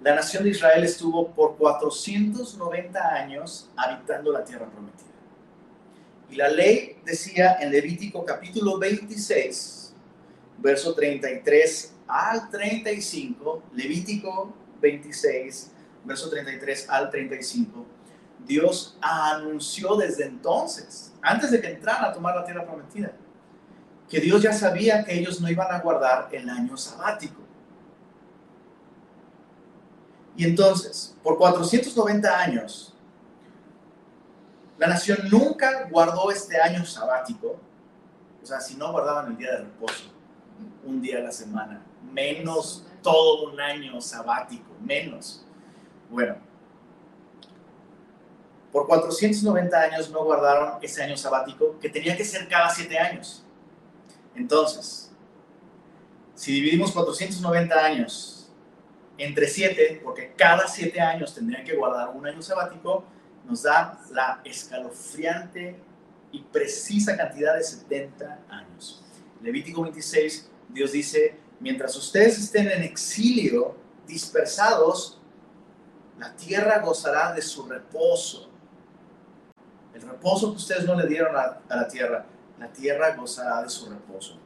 la 0.03 0.17
nación 0.17 0.43
de 0.43 0.51
Israel 0.51 0.83
estuvo 0.83 1.31
por 1.31 1.57
490 1.57 3.15
años 3.15 3.71
habitando 3.77 4.33
la 4.33 4.45
tierra 4.45 4.67
prometida. 4.67 5.15
Y 6.29 6.35
la 6.35 6.49
ley 6.49 6.99
decía 7.05 7.59
en 7.61 7.71
Levítico 7.71 8.25
capítulo 8.25 8.77
26, 8.77 9.95
verso 10.59 10.95
33 10.95 11.94
al 12.07 12.51
35, 12.51 13.63
Levítico 13.73 14.55
26, 14.81 15.73
verso 16.05 16.29
33 16.29 16.91
al 16.91 17.11
35, 17.11 17.87
Dios 18.47 18.99
anunció 19.01 19.97
desde 19.97 20.27
entonces, 20.27 21.15
antes 21.23 21.51
de 21.51 21.61
que 21.61 21.69
entraran 21.69 22.05
a 22.05 22.13
tomar 22.13 22.37
la 22.37 22.45
tierra 22.45 22.67
prometida, 22.67 23.13
que 24.09 24.21
Dios 24.21 24.43
ya 24.43 24.53
sabía 24.53 25.05
que 25.05 25.19
ellos 25.19 25.41
no 25.41 25.49
iban 25.49 25.73
a 25.73 25.81
guardar 25.81 26.29
el 26.33 26.49
año 26.51 26.77
sabático. 26.77 27.41
Y 30.37 30.45
entonces, 30.45 31.17
por 31.23 31.39
490 31.39 32.39
años, 32.39 32.95
la 34.77 34.89
nación 34.89 35.19
nunca 35.31 35.89
guardó 35.91 36.31
este 36.31 36.61
año 36.61 36.85
sabático. 36.85 37.57
O 38.43 38.47
sea, 38.47 38.61
si 38.61 38.77
no 38.77 38.93
guardaban 38.93 39.29
el 39.29 39.39
día 39.39 39.53
de 39.53 39.59
reposo, 39.59 40.13
un 40.85 41.01
día 41.01 41.19
a 41.19 41.23
la 41.23 41.33
semana, 41.33 41.81
menos 42.15 42.87
todo 43.03 43.51
un 43.51 43.61
año 43.61 44.01
sabático, 44.01 44.71
menos. 44.81 45.45
Bueno, 46.09 46.37
por 48.73 48.87
490 48.87 49.81
años 49.81 50.11
no 50.11 50.25
guardaron 50.25 50.79
ese 50.83 51.03
año 51.03 51.17
sabático 51.17 51.79
que 51.81 51.89
tenía 51.89 52.17
que 52.17 52.25
ser 52.25 52.49
cada 52.49 52.71
siete 52.71 52.99
años. 52.99 53.45
Entonces, 54.35 55.13
si 56.35 56.53
dividimos 56.53 56.93
490 56.93 57.85
años 57.85 58.51
entre 59.17 59.47
siete, 59.47 60.01
porque 60.03 60.33
cada 60.37 60.67
siete 60.67 61.01
años 61.01 61.35
tendrían 61.35 61.65
que 61.65 61.77
guardar 61.77 62.11
un 62.11 62.27
año 62.27 62.43
sabático, 62.43 63.05
nos 63.47 63.63
da 63.63 64.01
la 64.11 64.41
escalofriante 64.45 65.77
y 66.33 66.41
precisa 66.43 67.17
cantidad 67.17 67.55
de 67.55 67.63
70 67.63 68.41
años. 68.49 69.05
Levítico 69.41 69.83
26, 69.83 70.51
Dios 70.71 70.93
dice, 70.93 71.37
mientras 71.65 71.97
ustedes 71.97 72.39
estén 72.39 72.71
en 72.71 72.83
exilio, 72.83 73.75
dispersados, 74.07 75.19
la 76.19 76.37
tierra 76.37 76.81
gozará 76.81 77.33
de 77.33 77.41
su 77.41 77.67
reposo. 77.67 78.51
El 79.95 80.03
reposo 80.03 80.51
que 80.51 80.59
ustedes 80.59 80.85
no 80.85 80.95
le 80.95 81.07
dieron 81.07 81.35
a, 81.35 81.59
la 81.67 81.89
tierra, 81.89 82.27
la 82.59 82.71
tierra 82.71 83.17
gozará 83.17 83.63
de 83.63 83.71
su 83.71 83.89
reposo. 83.89 84.39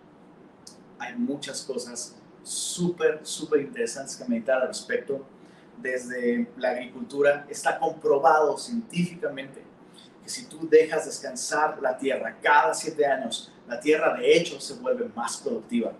Hay 1.01 1.17
muchas 1.17 1.63
cosas 1.63 2.15
súper, 2.45 3.19
súper 3.25 3.63
interesantes 3.63 4.15
que 4.15 4.25
meditar 4.25 4.63
al 4.63 4.69
respecto. 4.69 5.27
Desde 5.77 6.49
la 6.57 6.71
agricultura, 6.71 7.47
está 7.49 7.81
comprobado 7.81 8.57
científicamente 8.57 9.65
que 10.23 10.29
si 10.29 10.47
tú 10.47 10.69
dejas 10.69 11.07
descansar 11.07 11.83
la 11.83 11.99
tierra 11.99 12.37
cada 12.41 12.75
siete 12.75 13.05
años, 13.05 13.53
la 13.67 13.81
tierra 13.81 14.15
de 14.15 14.37
hecho 14.37 14.61
se 14.61 14.75
vuelve 14.75 15.09
más 15.17 15.39
productiva. 15.39 15.93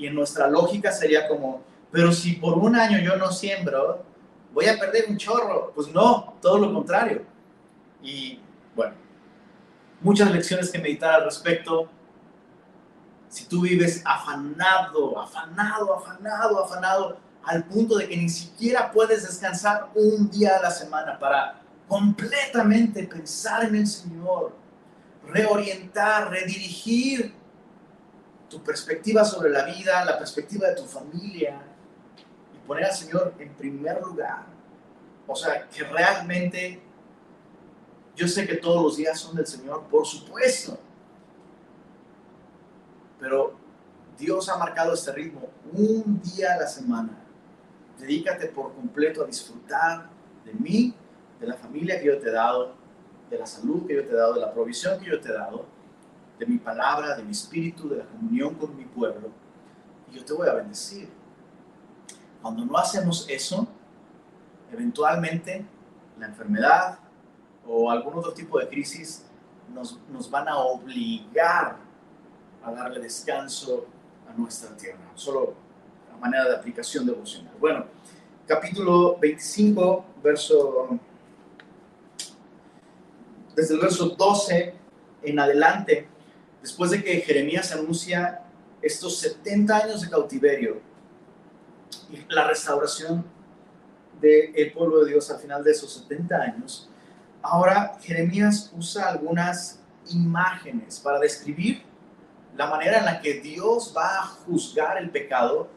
Y 0.00 0.06
en 0.06 0.14
nuestra 0.14 0.48
lógica 0.48 0.90
sería 0.90 1.28
como, 1.28 1.62
pero 1.92 2.10
si 2.10 2.32
por 2.32 2.56
un 2.56 2.74
año 2.74 2.98
yo 3.00 3.16
no 3.16 3.30
siembro, 3.30 4.02
voy 4.54 4.66
a 4.66 4.78
perder 4.78 5.04
un 5.10 5.18
chorro. 5.18 5.72
Pues 5.74 5.88
no, 5.88 6.36
todo 6.40 6.56
lo 6.56 6.72
contrario. 6.72 7.22
Y 8.02 8.40
bueno, 8.74 8.94
muchas 10.00 10.30
lecciones 10.30 10.70
que 10.70 10.78
meditar 10.78 11.16
al 11.16 11.24
respecto. 11.24 11.90
Si 13.28 13.44
tú 13.44 13.60
vives 13.60 14.02
afanado, 14.06 15.20
afanado, 15.20 15.94
afanado, 15.94 16.64
afanado, 16.64 17.18
al 17.44 17.64
punto 17.64 17.98
de 17.98 18.08
que 18.08 18.16
ni 18.16 18.30
siquiera 18.30 18.90
puedes 18.90 19.26
descansar 19.26 19.90
un 19.94 20.30
día 20.30 20.56
a 20.56 20.62
la 20.62 20.70
semana 20.70 21.18
para 21.18 21.60
completamente 21.86 23.04
pensar 23.04 23.64
en 23.64 23.76
el 23.76 23.86
Señor, 23.86 24.56
reorientar, 25.28 26.30
redirigir 26.30 27.34
tu 28.50 28.62
perspectiva 28.62 29.24
sobre 29.24 29.48
la 29.48 29.64
vida, 29.64 30.04
la 30.04 30.18
perspectiva 30.18 30.68
de 30.68 30.74
tu 30.74 30.84
familia 30.84 31.62
y 32.52 32.66
poner 32.66 32.84
al 32.84 32.92
Señor 32.92 33.32
en 33.38 33.54
primer 33.54 34.02
lugar. 34.02 34.44
O 35.26 35.36
sea, 35.36 35.68
que 35.68 35.84
realmente 35.84 36.82
yo 38.16 38.26
sé 38.26 38.46
que 38.46 38.56
todos 38.56 38.82
los 38.82 38.96
días 38.96 39.18
son 39.18 39.36
del 39.36 39.46
Señor, 39.46 39.84
por 39.84 40.04
supuesto. 40.04 40.78
Pero 43.20 43.54
Dios 44.18 44.48
ha 44.48 44.58
marcado 44.58 44.94
este 44.94 45.12
ritmo 45.12 45.48
un 45.72 46.20
día 46.20 46.54
a 46.54 46.58
la 46.58 46.66
semana. 46.66 47.16
Dedícate 47.98 48.48
por 48.48 48.74
completo 48.74 49.22
a 49.22 49.26
disfrutar 49.26 50.10
de 50.44 50.52
mí, 50.54 50.92
de 51.38 51.46
la 51.46 51.54
familia 51.54 52.00
que 52.00 52.06
yo 52.06 52.18
te 52.18 52.28
he 52.28 52.32
dado, 52.32 52.74
de 53.30 53.38
la 53.38 53.46
salud 53.46 53.86
que 53.86 53.94
yo 53.94 54.04
te 54.04 54.10
he 54.10 54.16
dado, 54.16 54.34
de 54.34 54.40
la 54.40 54.52
provisión 54.52 54.98
que 54.98 55.06
yo 55.06 55.20
te 55.20 55.28
he 55.28 55.32
dado, 55.32 55.66
de 56.40 56.46
mi 56.46 56.56
palabra, 56.56 57.14
de 57.16 57.22
mi 57.22 57.32
espíritu, 57.32 57.86
de 57.90 57.98
la 57.98 58.06
comunión 58.06 58.54
con 58.54 58.74
mi 58.74 58.86
pueblo. 58.86 59.28
Y 60.10 60.16
yo 60.16 60.24
te 60.24 60.32
voy 60.32 60.48
a 60.48 60.54
bendecir. 60.54 61.10
Cuando 62.40 62.64
no 62.64 62.78
hacemos 62.78 63.26
eso, 63.28 63.68
eventualmente 64.72 65.66
la 66.18 66.26
enfermedad, 66.26 66.98
o 67.66 67.90
algún 67.90 68.14
otro 68.14 68.32
tipo 68.32 68.58
de 68.58 68.68
crisis 68.68 69.26
nos, 69.74 70.00
nos 70.08 70.30
van 70.30 70.48
a 70.48 70.56
obligar 70.56 71.76
a 72.64 72.72
darle 72.72 73.00
descanso 73.00 73.86
a 74.26 74.32
nuestra 74.32 74.74
tierra. 74.74 75.12
Solo 75.14 75.52
a 76.10 76.16
manera 76.16 76.48
de 76.48 76.56
aplicación 76.56 77.04
devocional. 77.04 77.52
Bueno, 77.60 77.84
capítulo 78.46 79.18
25, 79.18 80.04
verso... 80.22 80.98
Desde 83.54 83.74
el 83.74 83.80
verso 83.80 84.08
12 84.08 84.74
en 85.22 85.38
adelante, 85.38 86.08
después 86.62 86.90
de 86.90 87.02
que 87.02 87.20
Jeremías 87.20 87.72
anuncia 87.72 88.42
estos 88.82 89.18
70 89.18 89.76
años 89.76 90.02
de 90.02 90.10
cautiverio 90.10 90.80
y 92.10 92.24
la 92.32 92.46
restauración 92.46 93.24
del 94.20 94.72
pueblo 94.72 95.04
de 95.04 95.12
Dios 95.12 95.30
al 95.30 95.40
final 95.40 95.64
de 95.64 95.70
esos 95.70 95.92
70 95.94 96.36
años, 96.36 96.90
Ahora 97.42 97.96
Jeremías 98.00 98.70
usa 98.76 99.08
algunas 99.08 99.80
imágenes 100.10 101.00
para 101.00 101.18
describir 101.18 101.82
la 102.56 102.66
manera 102.66 102.98
en 102.98 103.04
la 103.06 103.20
que 103.20 103.40
Dios 103.40 103.94
va 103.96 104.18
a 104.18 104.26
juzgar 104.26 104.98
el 104.98 105.10
pecado, 105.10 105.68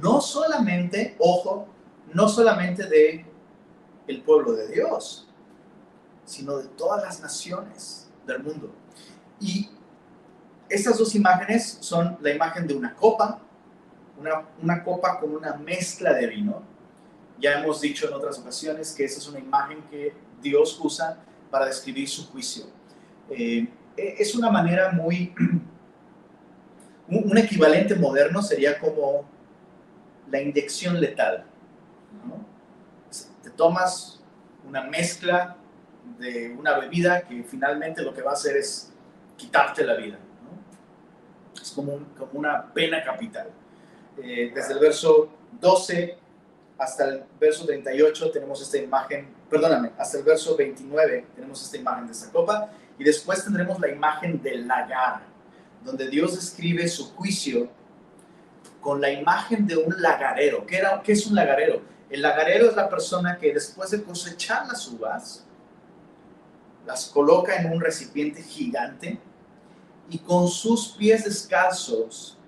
no 0.00 0.20
solamente, 0.20 1.16
ojo, 1.18 1.66
no 2.12 2.28
solamente 2.28 2.86
de 2.86 3.26
el 4.06 4.22
pueblo 4.22 4.52
de 4.52 4.68
Dios, 4.68 5.28
sino 6.24 6.58
de 6.58 6.68
todas 6.68 7.02
las 7.02 7.20
naciones 7.20 8.08
del 8.26 8.42
mundo. 8.42 8.72
Y 9.40 9.70
estas 10.68 10.98
dos 10.98 11.14
imágenes 11.14 11.78
son 11.80 12.16
la 12.20 12.30
imagen 12.30 12.66
de 12.66 12.74
una 12.74 12.94
copa, 12.94 13.40
una, 14.60 14.82
copa 14.82 15.18
con 15.20 15.34
una 15.34 15.54
mezcla 15.54 16.12
de 16.12 16.26
vino. 16.26 16.62
Ya 17.40 17.60
hemos 17.60 17.80
dicho 17.80 18.08
en 18.08 18.14
otras 18.14 18.38
ocasiones 18.38 18.92
que 18.92 19.04
esa 19.04 19.18
es 19.18 19.28
una 19.28 19.38
imagen 19.38 19.82
que 19.90 20.12
Dios 20.42 20.78
usa 20.82 21.18
para 21.50 21.66
describir 21.66 22.08
su 22.08 22.26
juicio. 22.26 22.64
Eh, 23.30 23.68
e, 23.96 24.14
es 24.18 24.34
una 24.34 24.50
manera 24.50 24.92
muy... 24.92 25.34
Un 27.10 27.38
equivalente 27.38 27.94
moderno 27.94 28.42
sería 28.42 28.78
como 28.78 29.24
la 30.30 30.42
inyección 30.42 31.00
letal. 31.00 31.46
Te 33.42 33.48
tomas 33.50 34.20
una 34.66 34.82
mezcla 34.82 35.56
de 36.18 36.54
una 36.58 36.78
bebida 36.78 37.22
que 37.22 37.42
finalmente 37.44 38.02
lo 38.02 38.12
que 38.12 38.20
va 38.20 38.32
a 38.32 38.34
hacer 38.34 38.58
es 38.58 38.92
quitarte 39.38 39.84
la 39.84 39.94
vida. 39.94 40.18
Es 41.62 41.72
como, 41.72 41.98
como, 42.16 42.32
una 42.32 42.72
pena 42.72 43.02
capital. 43.02 43.48
Eh, 44.22 44.52
desde 44.54 44.72
el 44.74 44.78
verso 44.78 45.30
12 45.60 46.18
hasta 46.78 47.08
el 47.08 47.24
verso 47.40 47.66
38 47.66 48.30
tenemos 48.30 48.62
esta 48.62 48.78
imagen, 48.78 49.28
perdóname, 49.50 49.90
hasta 49.98 50.18
el 50.18 50.24
verso 50.24 50.56
29 50.56 51.26
tenemos 51.34 51.62
esta 51.62 51.76
imagen 51.76 52.06
de 52.06 52.12
esta 52.12 52.30
copa 52.30 52.70
y 52.98 53.04
después 53.04 53.42
tendremos 53.44 53.80
la 53.80 53.88
imagen 53.88 54.40
del 54.40 54.66
lagar, 54.66 55.22
donde 55.84 56.08
Dios 56.08 56.36
describe 56.36 56.86
su 56.88 57.10
juicio 57.14 57.68
con 58.80 59.00
la 59.00 59.10
imagen 59.10 59.66
de 59.66 59.76
un 59.76 60.00
lagarero. 60.00 60.64
¿Qué, 60.64 60.78
era, 60.78 61.02
¿Qué 61.02 61.12
es 61.12 61.26
un 61.26 61.34
lagarero? 61.34 61.82
El 62.10 62.22
lagarero 62.22 62.68
es 62.68 62.76
la 62.76 62.88
persona 62.88 63.38
que 63.38 63.52
después 63.52 63.90
de 63.90 64.02
cosechar 64.02 64.66
las 64.66 64.86
uvas, 64.88 65.44
las 66.86 67.06
coloca 67.06 67.56
en 67.56 67.72
un 67.72 67.80
recipiente 67.80 68.42
gigante 68.42 69.18
y 70.10 70.18
con 70.18 70.48
sus 70.48 70.88
pies 70.88 71.24
descalzos 71.24 72.38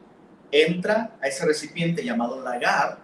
entra 0.50 1.16
a 1.20 1.28
ese 1.28 1.44
recipiente 1.44 2.04
llamado 2.04 2.40
lagar, 2.40 2.98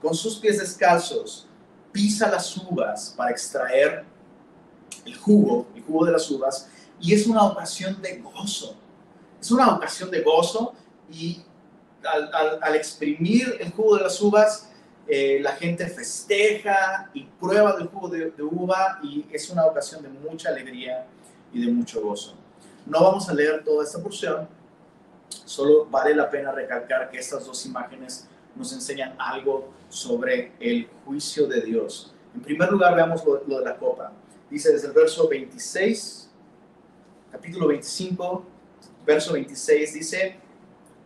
con 0.00 0.14
sus 0.14 0.36
pies 0.36 0.58
descalzos, 0.58 1.46
pisa 1.90 2.30
las 2.30 2.56
uvas 2.56 3.14
para 3.16 3.30
extraer 3.30 4.04
el 5.04 5.16
jugo, 5.16 5.66
el 5.74 5.82
jugo 5.82 6.06
de 6.06 6.12
las 6.12 6.30
uvas, 6.30 6.68
y 7.00 7.14
es 7.14 7.26
una 7.26 7.44
ocasión 7.44 8.00
de 8.00 8.18
gozo. 8.18 8.76
Es 9.40 9.50
una 9.50 9.74
ocasión 9.74 10.10
de 10.10 10.22
gozo 10.22 10.74
y 11.10 11.42
al, 12.04 12.74
exprimir 12.74 13.56
el 13.60 13.72
jugo 13.72 13.96
de 13.96 14.04
las 14.04 14.20
uvas, 14.20 14.70
eh, 15.08 15.40
la 15.40 15.52
gente 15.52 15.86
festeja 15.88 17.10
y 17.12 17.24
prueba 17.24 17.76
del 17.76 17.88
jugo 17.88 18.08
de, 18.08 18.30
de 18.30 18.42
uva 18.42 19.00
y 19.02 19.26
es 19.32 19.50
una 19.50 19.66
ocasión 19.66 20.02
de 20.02 20.08
mucha 20.08 20.50
alegría 20.50 21.06
y 21.52 21.64
de 21.64 21.72
mucho 21.72 22.00
gozo. 22.00 22.36
No 22.86 23.02
vamos 23.02 23.28
a 23.28 23.34
leer 23.34 23.62
toda 23.64 23.84
esta 23.84 24.00
porción, 24.00 24.48
solo 25.44 25.86
vale 25.86 26.14
la 26.14 26.28
pena 26.28 26.52
recalcar 26.52 27.10
que 27.10 27.18
estas 27.18 27.46
dos 27.46 27.64
imágenes 27.64 28.26
nos 28.56 28.72
enseñan 28.72 29.14
algo 29.18 29.72
sobre 29.88 30.52
el 30.58 30.88
juicio 31.04 31.46
de 31.46 31.60
Dios. 31.60 32.12
En 32.34 32.42
primer 32.42 32.70
lugar, 32.70 32.94
veamos 32.94 33.22
lo, 33.24 33.58
de 33.58 33.64
la 33.64 33.76
copa. 33.76 34.12
Dice 34.50 34.72
desde 34.72 34.88
el 34.88 34.92
verso 34.92 35.28
26, 35.28 36.30
capítulo 37.30 37.68
25, 37.68 38.44
verso 39.06 39.32
26, 39.32 39.94
dice, 39.94 40.36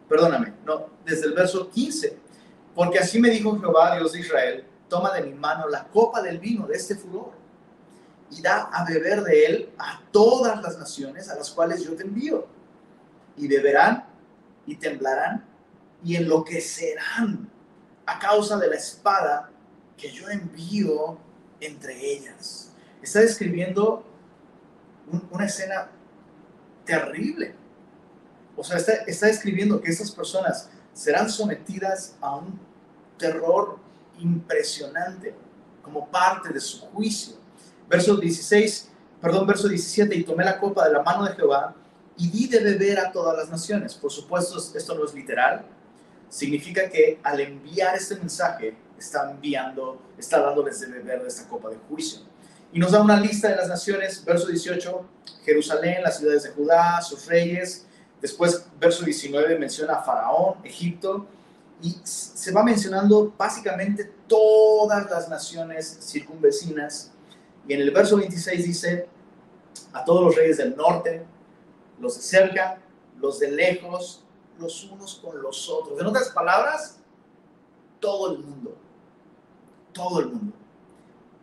perdóname, 0.09 0.55
no, 0.65 0.87
desde 1.05 1.27
el 1.27 1.35
verso 1.35 1.69
15, 1.69 2.17
porque 2.75 2.99
así 2.99 3.21
me 3.21 3.31
dijo 3.31 3.59
Jehová, 3.59 3.97
Dios 3.97 4.13
de 4.13 4.21
Israel, 4.21 4.65
toma 4.89 5.13
de 5.13 5.23
mi 5.23 5.35
mano 5.35 5.69
la 5.69 5.85
copa 5.89 6.23
del 6.23 6.39
vino 6.39 6.67
de 6.67 6.77
este 6.77 6.95
furor 6.95 7.33
y 8.31 8.43
da 8.43 8.63
a 8.63 8.85
beber 8.85 9.23
de 9.23 9.47
él 9.47 9.73
a 9.79 10.03
todas 10.11 10.61
las 10.63 10.79
naciones 10.79 11.29
a 11.29 11.37
las 11.37 11.51
cuales 11.51 11.85
yo 11.85 11.95
te 11.95 12.03
envío. 12.03 12.47
Y 13.37 13.49
beberán 13.49 14.05
y 14.67 14.77
temblarán 14.77 15.45
y 16.05 16.17
enloquecerán 16.17 17.51
a 18.05 18.19
causa 18.19 18.57
de 18.57 18.69
la 18.69 18.77
espada 18.77 19.51
que 19.97 20.11
yo 20.11 20.29
envío 20.29 21.19
entre 21.61 21.95
ellas. 21.95 22.73
Está 23.03 23.21
describiendo 23.21 24.05
una 25.31 25.47
escena 25.47 25.89
terrible. 26.85 27.55
O 28.57 28.65
sea, 28.65 28.79
está, 28.79 28.93
está 29.07 29.27
describiendo 29.27 29.81
que 29.81 29.91
estas 29.91 30.11
personas 30.11 30.71
serán 30.93 31.29
sometidas 31.29 32.17
a 32.21 32.37
un 32.37 32.59
terror 33.19 33.79
impresionante 34.19 35.35
como 35.83 36.09
parte 36.09 36.53
de 36.53 36.61
su 36.61 36.81
juicio. 36.87 37.37
Verso 37.89 38.17
16, 38.17 38.91
perdón, 39.21 39.47
verso 39.47 39.69
17, 39.69 40.15
y 40.15 40.25
tomé 40.25 40.45
la 40.45 40.59
copa 40.59 40.87
de 40.87 40.93
la 40.93 41.03
mano 41.03 41.25
de 41.25 41.35
Jehová 41.35 41.75
y 42.17 42.31
di 42.31 42.49
de 42.49 42.61
beber 42.61 42.99
a 42.99 43.13
todas 43.13 43.37
las 43.37 43.51
naciones. 43.51 43.95
Por 43.95 44.11
supuesto, 44.11 44.59
esto 44.59 44.95
no 44.95 45.05
es 45.05 45.15
literal. 45.15 45.65
Significa 46.29 46.89
que 46.89 47.21
al 47.23 47.41
enviar 47.41 47.95
este 47.95 48.17
mensaje, 48.17 48.77
está 48.99 49.31
enviando, 49.31 50.01
está 50.19 50.41
dándoles 50.41 50.81
de 50.81 50.87
beber 50.87 51.23
de 51.23 51.29
esta 51.29 51.49
copa 51.49 51.71
de 51.71 51.77
juicio. 51.89 52.21
Y 52.73 52.79
nos 52.79 52.93
da 52.93 53.01
una 53.01 53.19
lista 53.19 53.49
de 53.49 53.57
las 53.57 53.69
naciones, 53.69 54.25
verso 54.25 54.49
18, 54.49 55.05
Jerusalén, 55.45 56.03
las 56.03 56.19
ciudades 56.19 56.43
de 56.45 56.51
Judá, 56.51 57.01
sus 57.01 57.27
reyes. 57.27 57.87
Después, 58.21 58.67
verso 58.79 59.05
19, 59.05 59.59
menciona 59.59 59.95
a 59.95 60.03
Faraón, 60.03 60.57
Egipto. 60.65 61.27
Y 61.81 61.97
se 62.05 62.53
va 62.53 62.63
mencionando 62.63 63.33
básicamente 63.37 64.11
todas 64.27 65.09
las 65.11 65.29
naciones 65.29 65.99
circunvecinas. 66.03 67.13
Y 67.69 67.75
en 67.75 67.81
el 67.81 67.91
verso 67.91 68.17
26 68.17 68.65
dice, 68.65 69.09
a 69.93 70.05
todos 70.05 70.25
los 70.25 70.37
reyes 70.37 70.59
del 70.59 70.77
norte, 70.77 71.25
los 72.01 72.17
de 72.17 72.23
cerca, 72.23 72.81
los 73.19 73.39
de 73.41 73.51
lejos, 73.51 74.25
los 74.59 74.85
unos 74.85 75.17
con 75.17 75.41
los 75.43 75.69
otros. 75.69 76.01
En 76.01 76.07
otras 76.07 76.31
palabras, 76.31 76.99
todo 78.01 78.33
el 78.33 78.39
mundo, 78.39 78.77
todo 79.93 80.21
el 80.21 80.27
mundo. 80.27 80.57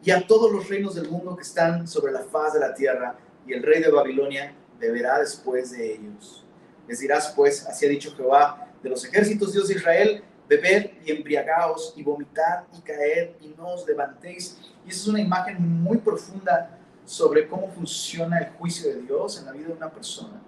Y 0.03 0.11
a 0.11 0.25
todos 0.25 0.51
los 0.51 0.67
reinos 0.67 0.95
del 0.95 1.09
mundo 1.09 1.35
que 1.35 1.43
están 1.43 1.87
sobre 1.87 2.11
la 2.11 2.21
faz 2.21 2.53
de 2.53 2.59
la 2.59 2.73
tierra, 2.73 3.17
y 3.45 3.53
el 3.53 3.63
rey 3.63 3.81
de 3.81 3.89
Babilonia 3.89 4.55
beberá 4.79 5.19
después 5.19 5.71
de 5.71 5.93
ellos. 5.93 6.45
Les 6.87 6.99
dirás, 6.99 7.33
pues, 7.35 7.65
así 7.65 7.85
ha 7.85 7.89
dicho 7.89 8.13
Jehová 8.15 8.73
de 8.81 8.89
los 8.89 9.03
ejércitos 9.05 9.53
Dios 9.53 9.69
de 9.69 9.75
Israel, 9.75 10.23
bebed 10.47 10.91
y 11.05 11.11
embriagaos 11.11 11.93
y 11.95 12.03
vomitad 12.03 12.65
y 12.77 12.81
caer 12.81 13.37
y 13.39 13.47
no 13.57 13.69
os 13.69 13.87
levantéis. 13.87 14.57
Y 14.85 14.89
esa 14.89 15.01
es 15.01 15.07
una 15.07 15.21
imagen 15.21 15.81
muy 15.81 15.97
profunda 15.97 16.77
sobre 17.05 17.47
cómo 17.47 17.69
funciona 17.69 18.39
el 18.39 18.49
juicio 18.53 18.89
de 18.89 19.01
Dios 19.01 19.37
en 19.39 19.45
la 19.45 19.51
vida 19.51 19.67
de 19.67 19.73
una 19.73 19.89
persona. 19.89 20.41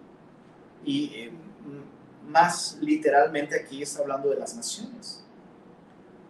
Y 0.84 1.06
eh, 1.14 1.32
más 2.28 2.78
literalmente 2.82 3.60
aquí 3.60 3.82
está 3.82 4.02
hablando 4.02 4.30
de 4.30 4.38
las 4.38 4.56
naciones. 4.56 5.24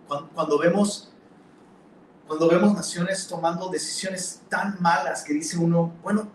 Cuando, 0.08 0.60
vemos 0.60 1.12
cuando 2.28 2.48
vemos 2.48 2.76
naciones 2.76 3.28
tomando 3.28 3.70
decisiones 3.70 4.42
tan 4.50 4.80
malas 4.80 5.24
que 5.24 5.34
dice 5.34 5.58
uno, 5.58 5.94
bueno, 6.04 6.28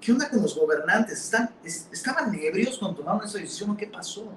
¿qué 0.00 0.12
onda 0.12 0.28
con 0.28 0.42
los 0.42 0.54
gobernantes? 0.54 1.24
¿Están, 1.24 1.50
¿Estaban 1.64 2.34
ebrios 2.34 2.78
cuando 2.78 2.98
tomaron 2.98 3.24
esa 3.24 3.38
decisión 3.38 3.70
o 3.70 3.76
qué 3.76 3.86
pasó? 3.86 4.30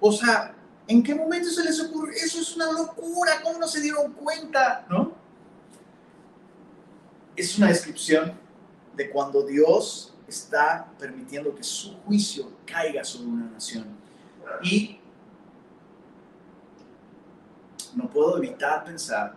O 0.00 0.12
sea, 0.12 0.54
¿en 0.86 1.02
qué 1.02 1.14
momento 1.14 1.50
se 1.50 1.64
les 1.64 1.80
ocurrió? 1.80 2.14
Eso 2.14 2.40
es 2.40 2.56
una 2.56 2.72
locura, 2.72 3.32
¿cómo 3.42 3.58
no 3.58 3.68
se 3.68 3.80
dieron 3.80 4.12
cuenta? 4.12 4.86
¿No? 4.88 5.23
Es 7.36 7.58
una 7.58 7.68
descripción 7.68 8.32
de 8.96 9.10
cuando 9.10 9.44
Dios 9.44 10.14
está 10.26 10.92
permitiendo 10.98 11.54
que 11.54 11.62
su 11.62 11.94
juicio 11.98 12.50
caiga 12.64 13.04
sobre 13.04 13.28
una 13.28 13.50
nación. 13.50 13.86
Y 14.62 14.98
no 17.94 18.08
puedo 18.08 18.38
evitar 18.38 18.84
pensar 18.84 19.36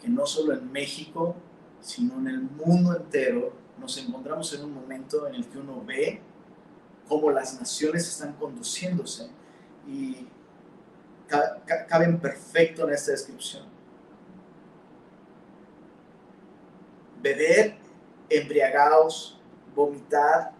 que 0.00 0.08
no 0.08 0.26
solo 0.26 0.54
en 0.54 0.70
México, 0.70 1.36
sino 1.80 2.18
en 2.18 2.28
el 2.28 2.40
mundo 2.40 2.96
entero, 2.96 3.52
nos 3.78 3.96
encontramos 3.98 4.52
en 4.54 4.64
un 4.64 4.74
momento 4.74 5.26
en 5.26 5.34
el 5.34 5.46
que 5.46 5.58
uno 5.58 5.82
ve 5.84 6.20
cómo 7.08 7.30
las 7.30 7.58
naciones 7.58 8.08
están 8.08 8.32
conduciéndose 8.34 9.30
y 9.86 10.26
caben 11.88 12.18
perfecto 12.18 12.86
en 12.86 12.94
esta 12.94 13.12
descripción. 13.12 13.73
Beber, 17.24 17.74
embriagados, 18.28 19.40
vomitar, 19.74 20.52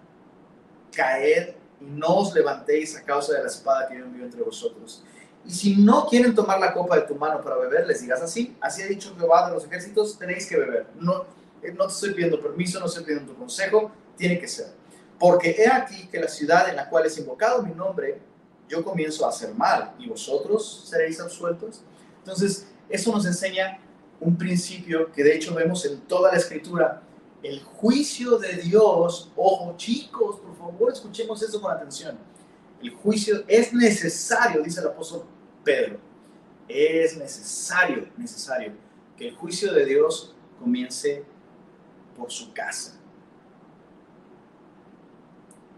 caer 0.96 1.56
y 1.80 1.84
no 1.84 2.20
os 2.20 2.34
levantéis 2.34 2.96
a 2.96 3.02
causa 3.02 3.34
de 3.34 3.42
la 3.42 3.48
espada 3.48 3.88
que 3.88 3.98
yo 3.98 4.04
envío 4.04 4.24
entre 4.24 4.42
vosotros. 4.42 5.04
Y 5.46 5.52
si 5.52 5.76
no 5.76 6.06
quieren 6.06 6.34
tomar 6.34 6.58
la 6.58 6.72
copa 6.72 6.96
de 6.96 7.02
tu 7.02 7.14
mano 7.16 7.42
para 7.42 7.56
beber, 7.56 7.86
les 7.86 8.00
digas 8.00 8.22
así, 8.22 8.56
así 8.62 8.80
ha 8.80 8.86
dicho 8.86 9.14
Jehová 9.18 9.46
de 9.46 9.54
los 9.54 9.64
ejércitos, 9.66 10.18
tenéis 10.18 10.46
que 10.46 10.56
beber. 10.56 10.86
No, 10.98 11.26
eh, 11.62 11.70
no 11.72 11.86
te 11.86 11.92
estoy 11.92 12.14
pidiendo 12.14 12.40
permiso, 12.40 12.80
no 12.80 12.86
estoy 12.86 13.04
pidiendo 13.04 13.32
tu 13.32 13.38
consejo, 13.38 13.92
tiene 14.16 14.38
que 14.38 14.48
ser. 14.48 14.68
Porque 15.18 15.50
he 15.50 15.68
aquí 15.68 16.06
que 16.06 16.18
la 16.18 16.28
ciudad 16.28 16.70
en 16.70 16.76
la 16.76 16.88
cual 16.88 17.04
es 17.04 17.18
invocado 17.18 17.62
mi 17.62 17.74
nombre, 17.74 18.20
yo 18.70 18.82
comienzo 18.82 19.26
a 19.26 19.28
hacer 19.28 19.52
mal 19.52 19.92
y 19.98 20.08
vosotros 20.08 20.86
seréis 20.88 21.20
absueltos. 21.20 21.82
Entonces, 22.20 22.66
eso 22.88 23.12
nos 23.12 23.26
enseña 23.26 23.78
un 24.20 24.36
principio 24.36 25.10
que 25.12 25.22
de 25.22 25.34
hecho 25.34 25.54
vemos 25.54 25.84
en 25.84 26.00
toda 26.02 26.32
la 26.32 26.38
escritura. 26.38 27.02
El 27.42 27.62
juicio 27.62 28.38
de 28.38 28.56
Dios, 28.56 29.30
ojo 29.36 29.74
chicos, 29.76 30.40
por 30.40 30.56
favor 30.56 30.92
escuchemos 30.92 31.42
eso 31.42 31.60
con 31.60 31.70
atención. 31.70 32.18
El 32.82 32.90
juicio 32.90 33.44
es 33.46 33.72
necesario, 33.72 34.62
dice 34.62 34.80
el 34.80 34.88
apóstol 34.88 35.24
Pedro. 35.62 35.98
Es 36.68 37.16
necesario, 37.16 38.08
necesario 38.16 38.72
que 39.16 39.28
el 39.28 39.34
juicio 39.34 39.72
de 39.72 39.84
Dios 39.84 40.34
comience 40.58 41.24
por 42.16 42.30
su 42.30 42.52
casa. 42.52 42.98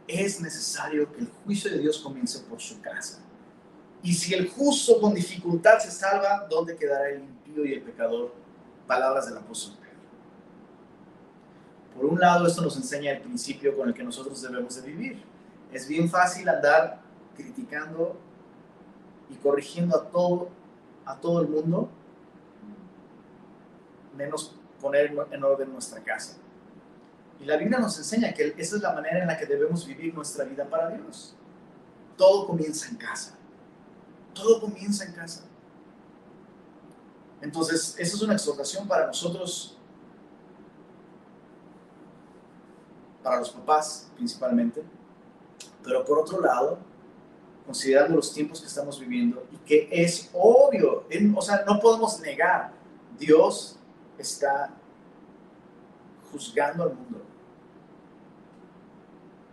Es 0.06 0.40
necesario 0.40 1.12
que 1.12 1.20
el 1.20 1.28
juicio 1.44 1.70
de 1.70 1.78
Dios 1.78 1.98
comience 1.98 2.38
por 2.40 2.60
su 2.60 2.80
casa. 2.80 3.20
Y 4.02 4.14
si 4.14 4.34
el 4.34 4.48
justo 4.48 5.00
con 5.00 5.14
dificultad 5.14 5.80
se 5.80 5.90
salva, 5.90 6.46
¿dónde 6.48 6.76
quedará 6.76 7.08
el 7.10 7.24
y 7.54 7.72
el 7.72 7.82
pecador? 7.82 8.32
Palabras 8.86 9.26
del 9.26 9.38
apóstol 9.38 9.76
Pedro. 9.78 9.96
Por 11.94 12.04
un 12.06 12.20
lado, 12.20 12.46
esto 12.46 12.62
nos 12.62 12.76
enseña 12.76 13.12
el 13.12 13.20
principio 13.20 13.76
con 13.76 13.88
el 13.88 13.94
que 13.94 14.04
nosotros 14.04 14.40
debemos 14.42 14.74
de 14.76 14.82
vivir. 14.82 15.22
Es 15.72 15.88
bien 15.88 16.08
fácil 16.08 16.48
andar 16.48 17.00
criticando 17.36 18.18
y 19.28 19.34
corrigiendo 19.36 19.96
a 19.96 20.04
todo, 20.08 20.48
a 21.04 21.16
todo 21.16 21.40
el 21.40 21.48
mundo, 21.48 21.88
menos 24.16 24.54
poner 24.80 25.14
en 25.30 25.44
orden 25.44 25.72
nuestra 25.72 26.02
casa. 26.02 26.36
Y 27.40 27.44
la 27.44 27.56
Biblia 27.56 27.78
nos 27.78 27.98
enseña 27.98 28.32
que 28.32 28.54
esa 28.56 28.76
es 28.76 28.82
la 28.82 28.92
manera 28.92 29.20
en 29.20 29.26
la 29.26 29.36
que 29.36 29.46
debemos 29.46 29.86
vivir 29.86 30.14
nuestra 30.14 30.44
vida 30.44 30.64
para 30.64 30.90
Dios. 30.90 31.34
Todo 32.16 32.46
comienza 32.46 32.88
en 32.88 32.96
casa. 32.96 33.36
Todo 34.32 34.60
comienza 34.60 35.04
en 35.04 35.12
casa. 35.12 35.44
Entonces, 37.46 37.94
esa 37.96 38.16
es 38.16 38.22
una 38.22 38.34
exhortación 38.34 38.88
para 38.88 39.06
nosotros, 39.06 39.76
para 43.22 43.38
los 43.38 43.50
papás 43.50 44.10
principalmente, 44.16 44.82
pero 45.84 46.04
por 46.04 46.18
otro 46.18 46.40
lado, 46.40 46.76
considerando 47.64 48.16
los 48.16 48.32
tiempos 48.34 48.60
que 48.60 48.66
estamos 48.66 48.98
viviendo 48.98 49.46
y 49.52 49.58
que 49.58 49.88
es 49.92 50.28
obvio, 50.32 51.06
o 51.36 51.40
sea, 51.42 51.64
no 51.64 51.78
podemos 51.78 52.18
negar, 52.18 52.72
Dios 53.16 53.76
está 54.18 54.74
juzgando 56.32 56.82
al 56.82 56.94
mundo. 56.94 57.22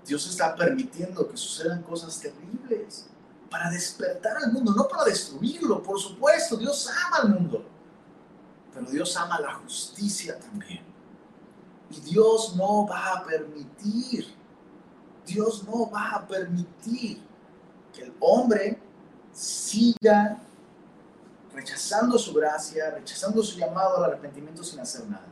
Dios 0.04 0.28
está 0.28 0.56
permitiendo 0.56 1.30
que 1.30 1.38
sucedan 1.38 1.84
cosas 1.84 2.20
terribles 2.20 3.08
para 3.52 3.70
despertar 3.70 4.36
al 4.38 4.52
mundo, 4.52 4.74
no 4.76 4.88
para 4.88 5.04
destruirlo, 5.04 5.84
por 5.84 6.00
supuesto, 6.00 6.58
Dios 6.58 6.90
ama 7.06 7.18
al 7.18 7.30
mundo, 7.30 7.64
pero 8.74 8.90
Dios 8.90 9.16
ama 9.18 9.40
la 9.40 9.54
justicia 9.56 10.40
también. 10.40 10.82
Y 11.90 12.00
Dios 12.00 12.56
no 12.56 12.88
va 12.88 13.14
a 13.14 13.24
permitir, 13.24 14.34
Dios 15.26 15.64
no 15.64 15.90
va 15.92 16.12
a 16.12 16.28
permitir 16.28 17.22
que 17.94 18.04
el 18.04 18.14
hombre 18.20 18.80
siga 19.32 20.42
rechazando 21.54 22.18
su 22.18 22.34
gracia, 22.34 22.90
rechazando 22.92 23.44
su 23.44 23.60
llamado 23.60 23.98
al 23.98 24.06
arrepentimiento 24.06 24.64
sin 24.64 24.80
hacer 24.80 25.08
nada. 25.08 25.28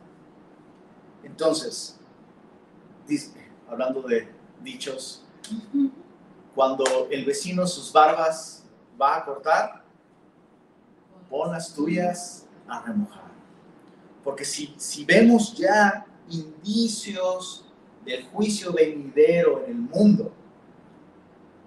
Entonces, 1.24 1.98
hablando 3.68 4.04
de 4.04 4.32
dichos, 4.62 5.24
cuando 6.54 7.08
el 7.10 7.26
vecino 7.26 7.66
sus 7.66 7.92
barbas 7.92 8.64
va 9.02 9.18
a 9.18 9.26
cortar, 9.26 9.84
pon 11.30 11.52
las 11.52 11.74
tuyas 11.74 12.46
a 12.68 12.82
remojar. 12.82 13.31
Porque 14.24 14.46
si, 14.46 14.74
si 14.78 15.06
vemos 15.06 15.56
ya 15.56 16.06
indicios 16.30 17.66
del 18.06 18.26
juicio 18.26 18.74
venidero 18.74 19.64
en 19.66 19.72
el 19.72 19.78
mundo, 19.78 20.34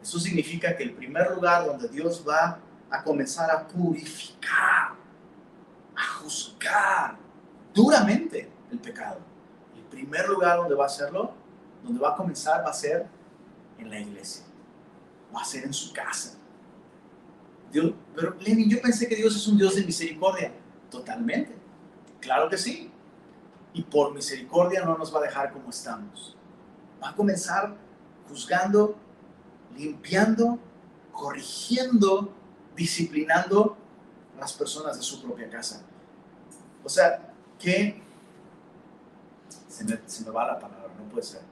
eso 0.03 0.21
significa 0.21 0.77
que 0.77 0.83
el 0.83 0.93
primer 0.93 1.31
lugar 1.31 1.65
donde 1.65 1.89
Dios 1.89 2.25
va 2.27 2.59
a 2.91 3.03
comenzar 3.03 3.51
a 3.51 3.67
purificar, 3.67 4.95
a 5.97 6.05
juzgar 6.21 7.17
duramente 7.73 8.51
el 8.71 8.79
pecado. 8.79 9.19
El 9.75 9.83
primer 9.85 10.29
lugar 10.29 10.59
donde 10.59 10.75
va 10.75 10.85
a 10.85 10.87
hacerlo, 10.87 11.33
donde 11.83 12.01
va 12.01 12.11
a 12.11 12.17
comenzar, 12.17 12.65
va 12.65 12.71
a 12.71 12.75
ser 12.75 13.07
en 13.79 13.91
la 13.91 13.99
iglesia, 13.99 14.45
va 15.35 15.41
a 15.41 15.45
ser 15.45 15.65
en 15.65 15.73
su 15.73 15.93
casa. 15.93 16.39
Dios, 17.73 17.93
pero 18.15 18.37
Lenin, 18.41 18.71
yo 18.71 18.81
pensé 18.81 19.09
que 19.09 19.17
Dios 19.17 19.35
es 19.35 19.49
un 19.49 19.59
Dios 19.59 19.75
de 19.75 19.85
misericordia. 19.85 20.53
Totalmente. 20.91 21.64
Claro 22.25 22.49
que 22.49 22.57
sí. 22.57 22.91
Y 23.75 23.83
por 23.83 24.15
misericordia 24.15 24.83
no 24.83 24.97
nos 24.97 25.15
va 25.15 25.19
a 25.19 25.23
dejar 25.23 25.53
como 25.53 25.69
estamos. 25.69 26.35
Va 27.03 27.11
a 27.11 27.15
comenzar 27.15 27.77
juzgando 28.29 28.97
limpiando, 29.77 30.59
corrigiendo, 31.13 32.33
disciplinando 32.75 33.77
a 34.37 34.41
las 34.41 34.55
personas 34.55 34.97
de 34.97 35.03
su 35.03 35.23
propia 35.23 35.51
casa. 35.51 35.83
O 36.83 36.89
sea, 36.89 37.33
que 37.59 38.03
se 39.69 39.85
me, 39.85 40.01
se 40.07 40.25
me 40.25 40.31
va 40.31 40.47
la 40.47 40.59
palabra, 40.59 40.93
no 40.99 41.05
puede 41.11 41.25
ser. 41.25 41.43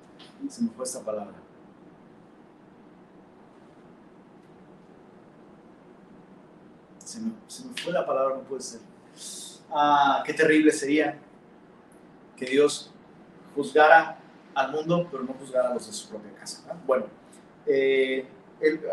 Se 0.49 0.63
me 0.63 0.71
fue 0.71 0.85
esta 0.85 1.01
palabra. 1.01 1.35
Se 7.05 7.21
me, 7.21 7.33
se 7.47 7.65
me, 7.67 7.75
fue 7.75 7.93
la 7.93 8.07
palabra, 8.07 8.37
no 8.37 8.43
puede 8.43 8.63
ser. 8.63 8.81
Ah, 9.75 10.23
qué 10.27 10.35
terrible 10.35 10.71
sería 10.71 11.19
que 12.37 12.45
Dios 12.45 12.93
juzgara 13.55 14.19
al 14.55 14.71
mundo, 14.71 15.09
pero 15.11 15.23
no 15.23 15.33
juzgara 15.33 15.71
a 15.71 15.75
los 15.75 15.87
de 15.87 15.93
su 15.95 16.11
propia 16.11 16.31
casa. 16.35 16.63
Bueno, 16.87 17.07
eh, 17.67 18.27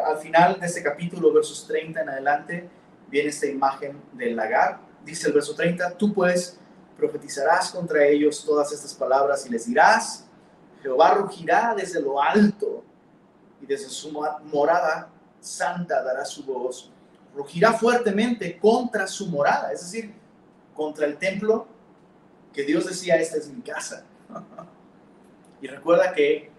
al 0.06 0.18
final 0.20 0.58
de 0.58 0.66
este 0.66 0.82
capítulo, 0.82 1.34
versos 1.34 1.68
30 1.68 2.02
en 2.02 2.10
adelante, 2.10 2.70
viene 3.10 3.30
esta 3.30 3.48
imagen 3.48 4.02
del 4.14 4.38
lagar. 4.38 4.80
Dice 5.04 5.28
el 5.28 5.34
verso 5.34 5.54
30, 5.54 5.98
tú 5.98 6.14
pues 6.14 6.58
profetizarás 6.96 7.72
contra 7.72 8.06
ellos 8.06 8.46
todas 8.46 8.72
estas 8.72 8.94
palabras 8.94 9.46
y 9.46 9.50
les 9.50 9.66
dirás, 9.66 10.28
Jehová 10.82 11.14
rugirá 11.16 11.74
desde 11.76 12.02
lo 12.02 12.22
alto 12.22 12.86
y 13.62 13.66
desde 13.66 13.90
su 13.90 14.12
morada 14.44 15.10
santa 15.42 16.02
dará 16.04 16.24
su 16.24 16.46
voz, 16.46 16.90
rugirá 17.36 17.74
fuertemente 17.74 18.58
contra 18.58 19.08
su 19.08 19.28
morada, 19.28 19.74
es 19.74 19.82
decir, 19.82 20.19
contra 20.80 21.06
el 21.06 21.18
templo 21.18 21.68
que 22.54 22.64
Dios 22.64 22.88
decía, 22.88 23.18
esta 23.18 23.36
es 23.36 23.50
mi 23.50 23.62
casa. 23.62 24.06
y 25.62 25.68
recuerda 25.68 26.14
que 26.14 26.50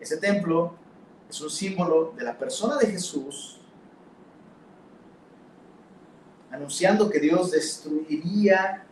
ese 0.00 0.16
templo 0.16 0.74
es 1.28 1.38
un 1.42 1.50
símbolo 1.50 2.14
de 2.16 2.24
la 2.24 2.38
persona 2.38 2.78
de 2.78 2.86
Jesús, 2.86 3.60
anunciando 6.50 7.10
que 7.10 7.20
Dios 7.20 7.50
destruiría 7.50 8.86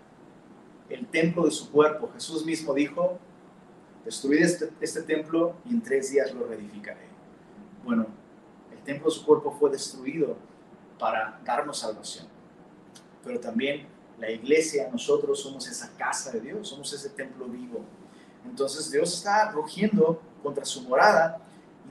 el 0.91 1.07
templo 1.07 1.47
de 1.47 1.51
su 1.51 1.73
cuerpo. 1.73 2.11
Jesús 2.13 2.45
mismo 2.45 2.75
dijo, 2.75 3.19
destruir 4.05 4.43
este, 4.43 4.71
este, 4.83 5.05
templo 5.05 5.55
y 5.65 5.71
en 5.71 5.81
tres 5.81 6.11
días 6.11 6.35
lo 6.35 6.47
reedificaré. 6.47 7.09
Bueno, 7.83 8.07
el 8.73 8.79
templo 8.81 9.09
de 9.09 9.17
su 9.17 9.25
cuerpo 9.25 9.57
fue 9.59 9.71
destruido 9.71 10.37
para 10.99 11.41
darnos 11.47 11.79
salvación, 11.79 12.27
pero 13.25 13.41
también 13.41 13.97
la 14.19 14.31
iglesia, 14.31 14.89
nosotros 14.91 15.41
somos 15.41 15.67
esa 15.69 15.91
casa 15.97 16.33
de 16.33 16.41
Dios, 16.41 16.69
somos 16.69 16.93
ese 16.93 17.11
templo 17.11 17.47
vivo. 17.47 17.85
Entonces 18.45 18.91
Dios 18.91 19.15
está 19.15 19.51
rugiendo 19.51 20.21
contra 20.43 20.65
su 20.65 20.83
morada 20.83 21.43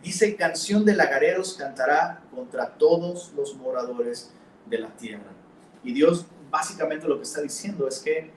dice, 0.02 0.36
canción 0.36 0.86
de 0.86 0.96
lagareros 0.96 1.54
cantará 1.54 2.22
contra 2.34 2.70
todos 2.78 3.32
los 3.36 3.56
moradores 3.56 4.32
de 4.66 4.80
la 4.80 4.90
tierra. 4.96 5.32
Y 5.84 5.94
Dios 5.94 6.26
básicamente 6.50 7.08
lo 7.08 7.18
que 7.18 7.24
está 7.24 7.42
diciendo 7.42 7.88
es 7.88 8.00
que 8.00 8.32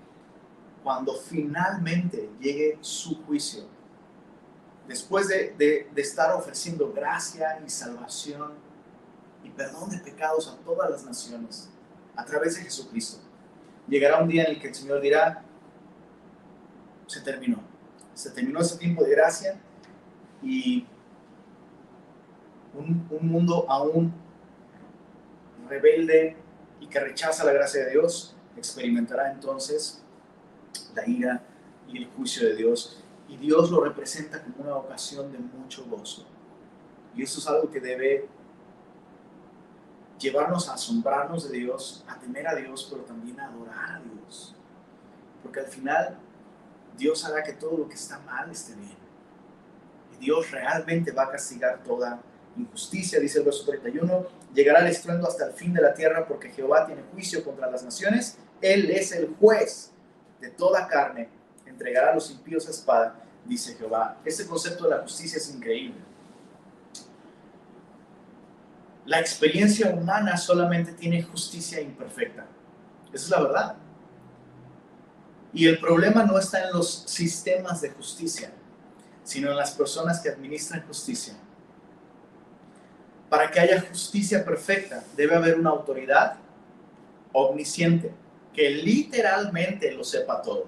cuando 0.83 1.15
finalmente 1.15 2.31
llegue 2.41 2.79
su 2.81 3.23
juicio, 3.25 3.65
después 4.89 5.29
de, 5.29 5.55
de, 5.57 6.01
estar 6.01 6.35
ofreciendo 6.35 6.93
gracia 6.93 7.63
y 7.65 7.71
salvación 7.71 8.53
y 9.45 9.51
perdón 9.51 9.91
de 9.91 9.99
pecados 9.99 10.49
a 10.49 10.57
todas 10.65 10.91
las 10.91 11.05
naciones 11.05 11.69
a 12.17 12.25
través 12.25 12.57
de 12.57 12.63
Jesucristo, 12.63 13.19
llegará 13.91 14.23
un 14.23 14.29
día 14.29 14.45
en 14.45 14.53
el 14.53 14.61
que 14.61 14.69
el 14.69 14.75
Señor 14.75 15.01
dirá, 15.01 15.43
se 17.07 17.21
terminó, 17.21 17.61
se 18.15 18.31
terminó 18.31 18.61
ese 18.61 18.79
tiempo 18.79 19.05
de 19.05 19.11
gracia 19.11 19.61
y 20.43 20.87
un, 22.73 23.07
mundo 23.21 23.67
aún 23.69 24.15
rebelde 25.69 26.37
y 26.81 26.87
que 26.87 27.01
rechaza 27.01 27.45
la 27.45 27.53
gracia 27.53 27.85
de 27.85 27.91
Dios, 27.91 28.37
experimentará 28.57 29.33
entonces 29.33 30.03
la 30.95 31.07
ira 31.09 31.43
y 31.89 31.99
el 31.99 32.07
juicio 32.11 32.49
de 32.49 32.55
Dios. 32.55 33.03
Y 33.29 33.37
Dios 33.37 33.71
lo 33.71 33.85
representa 33.85 34.43
como 34.43 34.65
una 34.65 34.77
ocasión 34.77 35.31
de 35.31 35.39
mucho 35.39 35.85
gozo. 35.87 36.27
Y 37.15 37.23
eso 37.23 37.39
es 37.41 37.47
algo 37.49 37.71
que 37.71 37.81
debe 37.81 38.29
llevarnos 40.21 40.69
a 40.69 40.75
asombrarnos 40.75 41.51
de 41.51 41.59
Dios, 41.59 42.05
a 42.07 42.19
temer 42.19 42.47
a 42.47 42.55
Dios, 42.55 42.87
pero 42.91 43.03
también 43.03 43.41
a 43.41 43.47
adorar 43.47 43.97
a 43.97 44.01
Dios. 44.01 44.55
Porque 45.43 45.61
al 45.61 45.67
final 45.67 46.19
Dios 46.97 47.25
hará 47.25 47.43
que 47.43 47.55
todo 47.55 47.79
lo 47.79 47.89
que 47.89 47.95
está 47.95 48.19
mal 48.21 48.51
esté 48.51 48.75
bien. 48.75 48.99
Y 50.15 50.25
Dios 50.25 50.51
realmente 50.51 51.11
va 51.11 51.25
a 51.25 51.31
castigar 51.31 51.83
toda 51.83 52.21
injusticia, 52.57 53.19
dice 53.19 53.39
el 53.39 53.45
verso 53.45 53.65
31, 53.65 54.27
llegará 54.53 54.81
el 54.81 54.89
estruendo 54.89 55.27
hasta 55.27 55.47
el 55.47 55.53
fin 55.53 55.73
de 55.73 55.81
la 55.81 55.95
tierra 55.95 56.27
porque 56.27 56.51
Jehová 56.51 56.87
tiene 56.87 57.03
juicio 57.13 57.43
contra 57.43 57.71
las 57.71 57.83
naciones, 57.83 58.37
Él 58.61 58.91
es 58.91 59.13
el 59.13 59.35
juez 59.41 59.93
de 60.41 60.51
toda 60.51 60.87
carne, 60.87 61.29
entregará 61.65 62.11
a 62.11 62.15
los 62.15 62.31
impíos 62.31 62.67
a 62.67 62.71
espada, 62.71 63.23
dice 63.47 63.75
Jehová. 63.77 64.19
Este 64.25 64.47
concepto 64.47 64.85
de 64.85 64.91
la 64.91 65.03
justicia 65.03 65.39
es 65.39 65.49
increíble. 65.55 66.10
La 69.11 69.19
experiencia 69.19 69.91
humana 69.91 70.37
solamente 70.37 70.93
tiene 70.93 71.21
justicia 71.21 71.81
imperfecta. 71.81 72.47
Esa 73.13 73.25
es 73.25 73.31
la 73.31 73.41
verdad. 73.41 73.77
Y 75.53 75.67
el 75.67 75.81
problema 75.81 76.23
no 76.23 76.39
está 76.39 76.63
en 76.69 76.73
los 76.73 77.03
sistemas 77.07 77.81
de 77.81 77.91
justicia, 77.91 78.53
sino 79.25 79.51
en 79.51 79.57
las 79.57 79.73
personas 79.73 80.21
que 80.21 80.29
administran 80.29 80.87
justicia 80.87 81.35
para 83.29 83.51
que 83.51 83.59
haya 83.59 83.81
justicia 83.81 84.45
perfecta, 84.45 85.03
debe 85.17 85.35
haber 85.35 85.59
una 85.59 85.71
autoridad 85.71 86.37
omnisciente 87.33 88.13
que 88.53 88.71
literalmente 88.71 89.91
lo 89.91 90.05
sepa 90.05 90.41
todo. 90.41 90.67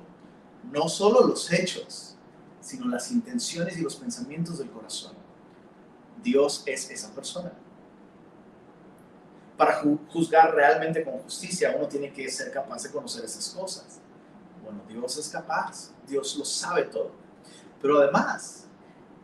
No 0.72 0.88
solo 0.88 1.28
los 1.28 1.52
hechos, 1.52 2.16
sino 2.60 2.88
las 2.88 3.12
intenciones 3.12 3.76
y 3.76 3.82
los 3.82 3.94
pensamientos 3.94 4.58
del 4.58 4.70
corazón. 4.70 5.12
Dios 6.24 6.64
es 6.66 6.90
esa 6.90 7.14
persona. 7.14 7.52
Para 9.62 9.80
juzgar 10.12 10.52
realmente 10.56 11.04
con 11.04 11.18
justicia, 11.18 11.72
uno 11.76 11.86
tiene 11.86 12.12
que 12.12 12.28
ser 12.28 12.50
capaz 12.50 12.82
de 12.82 12.90
conocer 12.90 13.24
esas 13.24 13.48
cosas. 13.50 14.00
Bueno, 14.60 14.82
Dios 14.88 15.16
es 15.18 15.28
capaz, 15.28 15.92
Dios 16.04 16.36
lo 16.36 16.44
sabe 16.44 16.82
todo. 16.82 17.12
Pero 17.80 17.98
además, 17.98 18.66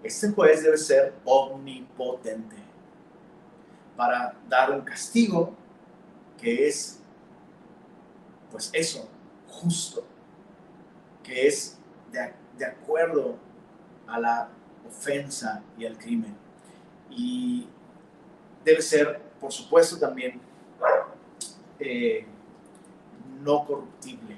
este 0.01 0.31
juez 0.31 0.63
debe 0.63 0.79
ser 0.79 1.13
omnipotente 1.25 2.55
para 3.97 4.33
dar 4.49 4.71
un 4.71 4.83
castigo 4.83 5.57
que 6.41 6.69
es, 6.69 7.01
pues 8.53 8.71
eso, 8.73 9.09
justo, 9.49 10.05
que 11.25 11.49
es 11.49 11.79
de, 12.13 12.33
de 12.57 12.65
acuerdo 12.65 13.35
a 14.07 14.21
la 14.21 14.49
ofensa 14.87 15.65
y 15.77 15.85
al 15.85 15.99
crimen. 15.99 16.37
Y 17.11 17.67
debe 18.65 18.81
ser, 18.81 19.28
por 19.41 19.53
supuesto, 19.53 19.99
también 19.99 20.41
eh, 21.79 22.27
no 23.43 23.65
corruptible, 23.65 24.37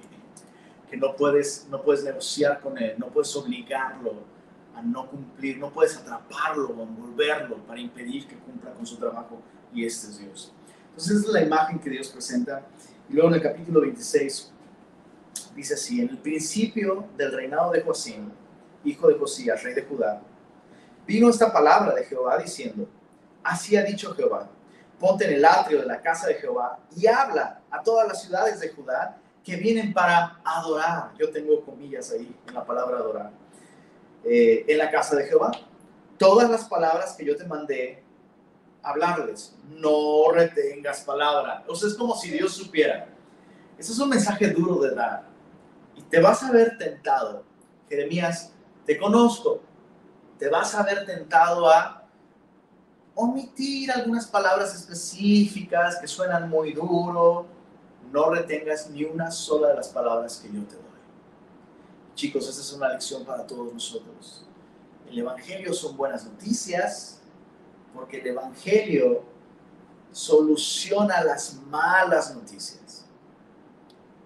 que 0.90 0.96
no 0.96 1.14
puedes, 1.14 1.66
no 1.70 1.82
puedes 1.82 2.04
negociar 2.04 2.60
con 2.60 2.76
él, 2.78 2.94
no 2.98 3.06
puedes 3.08 3.34
obligarlo 3.36 4.14
a 4.74 4.82
no 4.82 5.08
cumplir, 5.08 5.58
no 5.58 5.70
puedes 5.70 5.96
atraparlo 5.96 6.68
o 6.68 6.82
envolverlo 6.82 7.56
para 7.58 7.80
impedir 7.80 8.26
que 8.26 8.36
cumpla 8.36 8.72
con 8.72 8.86
su 8.86 8.96
trabajo 8.96 9.40
y 9.72 9.84
este 9.84 10.08
es 10.08 10.18
Dios. 10.18 10.52
Entonces 10.90 11.18
es 11.18 11.26
la 11.26 11.42
imagen 11.42 11.78
que 11.78 11.90
Dios 11.90 12.08
presenta. 12.08 12.66
Y 13.08 13.14
luego 13.14 13.28
en 13.28 13.34
el 13.36 13.42
capítulo 13.42 13.80
26 13.80 14.52
dice 15.54 15.74
así, 15.74 16.00
en 16.00 16.10
el 16.10 16.18
principio 16.18 17.06
del 17.16 17.32
reinado 17.32 17.70
de 17.72 17.82
Joacín, 17.82 18.32
hijo 18.84 19.08
de 19.08 19.14
Josías, 19.14 19.62
rey 19.62 19.74
de 19.74 19.82
Judá, 19.82 20.22
vino 21.06 21.28
esta 21.28 21.52
palabra 21.52 21.94
de 21.94 22.04
Jehová 22.04 22.38
diciendo, 22.38 22.88
así 23.42 23.76
ha 23.76 23.82
dicho 23.82 24.14
Jehová, 24.14 24.48
ponte 25.00 25.24
en 25.24 25.32
el 25.32 25.44
atrio 25.44 25.80
de 25.80 25.86
la 25.86 26.00
casa 26.00 26.28
de 26.28 26.34
Jehová 26.34 26.78
y 26.94 27.06
habla 27.06 27.62
a 27.70 27.82
todas 27.82 28.06
las 28.06 28.22
ciudades 28.22 28.60
de 28.60 28.68
Judá 28.68 29.16
que 29.42 29.56
vienen 29.56 29.92
para 29.94 30.40
adorar. 30.44 31.12
Yo 31.18 31.30
tengo 31.30 31.64
comillas 31.64 32.12
ahí 32.12 32.36
en 32.46 32.54
la 32.54 32.64
palabra 32.64 32.98
adorar. 32.98 33.30
Eh, 34.22 34.66
en 34.68 34.76
la 34.76 34.90
casa 34.90 35.16
de 35.16 35.24
Jehová. 35.24 35.50
Todas 36.18 36.50
las 36.50 36.66
palabras 36.66 37.14
que 37.16 37.24
yo 37.24 37.34
te 37.34 37.46
mandé, 37.46 38.04
hablarles. 38.82 39.56
No 39.66 40.30
retengas 40.30 41.00
palabra. 41.00 41.64
O 41.66 41.74
sea, 41.74 41.88
es 41.88 41.94
como 41.94 42.14
si 42.14 42.30
Dios 42.30 42.52
supiera. 42.52 43.08
Ese 43.78 43.92
es 43.92 43.98
un 43.98 44.10
mensaje 44.10 44.48
duro 44.50 44.82
de 44.82 44.94
dar. 44.94 45.24
Y 45.96 46.02
te 46.02 46.20
vas 46.20 46.42
a 46.42 46.52
ver 46.52 46.76
tentado. 46.76 47.44
Jeremías, 47.88 48.52
te 48.84 48.98
conozco. 48.98 49.62
Te 50.38 50.50
vas 50.50 50.74
a 50.74 50.82
ver 50.82 51.06
tentado 51.06 51.70
a 51.70 51.99
omitir 53.20 53.92
algunas 53.92 54.26
palabras 54.26 54.74
específicas 54.74 55.98
que 55.98 56.08
suenan 56.08 56.48
muy 56.48 56.72
duro, 56.72 57.46
no 58.10 58.30
retengas 58.30 58.88
ni 58.88 59.04
una 59.04 59.30
sola 59.30 59.68
de 59.68 59.74
las 59.74 59.88
palabras 59.88 60.38
que 60.38 60.48
yo 60.48 60.64
te 60.64 60.74
doy. 60.76 60.84
Chicos, 62.14 62.48
esta 62.48 62.62
es 62.62 62.72
una 62.72 62.88
lección 62.88 63.24
para 63.24 63.46
todos 63.46 63.72
nosotros. 63.72 64.46
El 65.08 65.18
Evangelio 65.18 65.74
son 65.74 65.96
buenas 65.96 66.24
noticias 66.24 67.20
porque 67.94 68.20
el 68.20 68.28
Evangelio 68.28 69.22
soluciona 70.12 71.22
las 71.22 71.54
malas 71.68 72.34
noticias. 72.34 73.04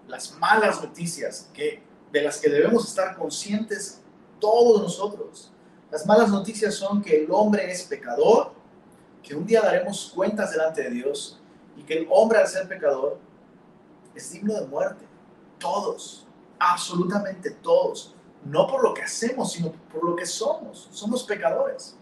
Las 0.07 0.32
malas 0.38 0.80
noticias 0.82 1.49
que, 1.53 1.82
de 2.12 2.22
las 2.22 2.38
que 2.38 2.49
debemos 2.49 2.88
estar 2.88 3.16
conscientes 3.16 4.01
todos 4.38 4.82
nosotros. 4.82 5.51
Las 5.90 6.07
malas 6.07 6.30
noticias 6.30 6.74
son 6.74 7.03
que 7.03 7.24
el 7.24 7.30
hombre 7.30 7.70
es 7.70 7.82
pecador, 7.84 8.53
que 9.24 9.34
un 9.34 9.46
día 9.46 9.62
daremos 9.62 10.12
cuentas 10.14 10.52
delante 10.52 10.82
de 10.82 10.90
Dios 10.90 11.40
y 11.76 11.82
que 11.82 11.98
el 11.98 12.06
hombre 12.10 12.38
al 12.38 12.46
ser 12.46 12.68
pecador 12.68 13.18
es 14.14 14.30
digno 14.30 14.54
de 14.54 14.66
muerte. 14.66 15.06
Todos, 15.58 16.26
absolutamente 16.58 17.50
todos. 17.50 18.14
No 18.44 18.66
por 18.66 18.82
lo 18.82 18.92
que 18.92 19.02
hacemos, 19.02 19.52
sino 19.52 19.72
por 19.72 20.04
lo 20.04 20.14
que 20.14 20.26
somos. 20.26 20.88
Somos 20.92 21.24
pecadores. 21.24 21.96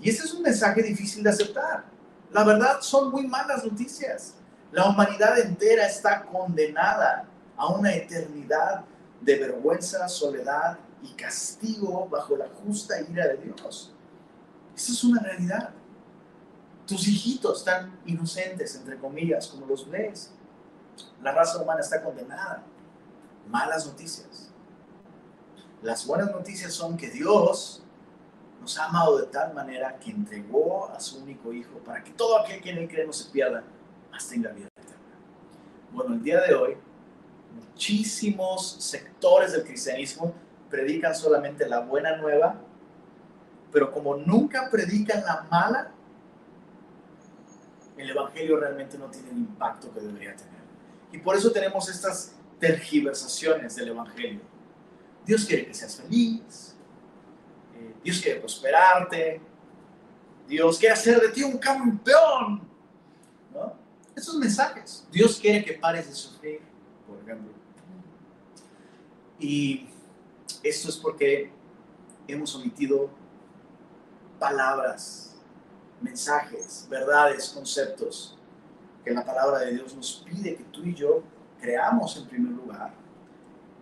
Y 0.00 0.10
ese 0.10 0.24
es 0.24 0.32
un 0.32 0.42
mensaje 0.42 0.82
difícil 0.82 1.24
de 1.24 1.30
aceptar. 1.30 1.84
La 2.30 2.44
verdad 2.44 2.80
son 2.80 3.10
muy 3.10 3.26
malas 3.26 3.64
noticias. 3.64 4.34
La 4.70 4.88
humanidad 4.88 5.38
entera 5.40 5.86
está 5.86 6.22
condenada 6.24 7.26
a 7.56 7.66
una 7.68 7.92
eternidad 7.94 8.84
de 9.20 9.38
vergüenza, 9.38 10.08
soledad 10.08 10.78
y 11.02 11.12
castigo 11.14 12.08
bajo 12.08 12.36
la 12.36 12.46
justa 12.64 13.00
ira 13.00 13.26
de 13.26 13.38
Dios. 13.38 13.92
Esa 14.74 14.92
es 14.92 15.04
una 15.04 15.20
realidad. 15.20 15.74
Tus 16.86 17.06
hijitos 17.06 17.64
tan 17.64 17.98
inocentes, 18.06 18.74
entre 18.76 18.98
comillas, 18.98 19.46
como 19.46 19.66
los 19.66 19.88
ves. 19.88 20.32
La 21.22 21.32
raza 21.32 21.62
humana 21.62 21.80
está 21.80 22.02
condenada. 22.02 22.62
Malas 23.48 23.86
noticias. 23.86 24.50
Las 25.82 26.06
buenas 26.06 26.30
noticias 26.30 26.72
son 26.72 26.96
que 26.96 27.10
Dios 27.10 27.82
nos 28.60 28.78
ha 28.78 28.84
amado 28.84 29.18
de 29.18 29.26
tal 29.26 29.52
manera 29.52 29.98
que 29.98 30.10
entregó 30.10 30.88
a 30.90 31.00
su 31.00 31.20
único 31.20 31.52
hijo 31.52 31.78
para 31.84 32.02
que 32.02 32.12
todo 32.12 32.38
aquel 32.38 32.60
que 32.62 32.70
en 32.70 32.78
él 32.78 32.88
cree 32.88 33.04
no 33.04 33.12
se 33.12 33.28
pierda, 33.30 33.64
más 34.10 34.28
tenga 34.28 34.50
vida 34.52 34.68
eterna. 34.76 34.96
Bueno, 35.90 36.14
el 36.14 36.22
día 36.22 36.40
de 36.42 36.54
hoy, 36.54 36.76
muchísimos 37.52 38.76
sectores 38.78 39.52
del 39.52 39.64
cristianismo 39.64 40.32
predican 40.70 41.14
solamente 41.14 41.68
la 41.68 41.80
buena 41.80 42.16
nueva, 42.16 42.54
pero 43.72 43.90
como 43.90 44.16
nunca 44.16 44.70
predican 44.70 45.24
la 45.24 45.46
mala, 45.50 45.90
el 48.02 48.10
Evangelio 48.10 48.58
realmente 48.58 48.98
no 48.98 49.06
tiene 49.06 49.30
el 49.30 49.38
impacto 49.38 49.92
que 49.92 50.00
debería 50.00 50.36
tener. 50.36 50.62
Y 51.12 51.18
por 51.18 51.36
eso 51.36 51.50
tenemos 51.50 51.88
estas 51.88 52.34
tergiversaciones 52.58 53.74
del 53.76 53.88
Evangelio. 53.88 54.40
Dios 55.24 55.44
quiere 55.44 55.66
que 55.66 55.74
seas 55.74 55.96
feliz, 55.96 56.76
eh, 57.74 57.94
Dios 58.02 58.20
quiere 58.20 58.40
prosperarte, 58.40 59.40
Dios 60.48 60.78
quiere 60.78 60.94
hacer 60.94 61.20
de 61.20 61.28
ti 61.28 61.42
un 61.42 61.58
campeón. 61.58 62.62
¿no? 63.52 63.74
Esos 64.14 64.36
mensajes. 64.36 65.06
Dios 65.10 65.38
quiere 65.38 65.64
que 65.64 65.74
pares 65.74 66.08
de 66.08 66.14
sufrir, 66.14 66.60
por 67.06 67.22
ejemplo. 67.22 67.52
Y 69.38 69.88
esto 70.62 70.88
es 70.88 70.96
porque 70.96 71.50
hemos 72.28 72.54
omitido 72.54 73.10
palabras 74.38 75.31
mensajes, 76.02 76.86
verdades, 76.90 77.50
conceptos 77.50 78.36
que 79.04 79.10
la 79.10 79.24
palabra 79.24 79.60
de 79.60 79.72
Dios 79.72 79.94
nos 79.94 80.24
pide 80.24 80.56
que 80.56 80.64
tú 80.64 80.84
y 80.84 80.94
yo 80.94 81.22
creamos 81.60 82.16
en 82.16 82.26
primer 82.26 82.52
lugar 82.52 82.92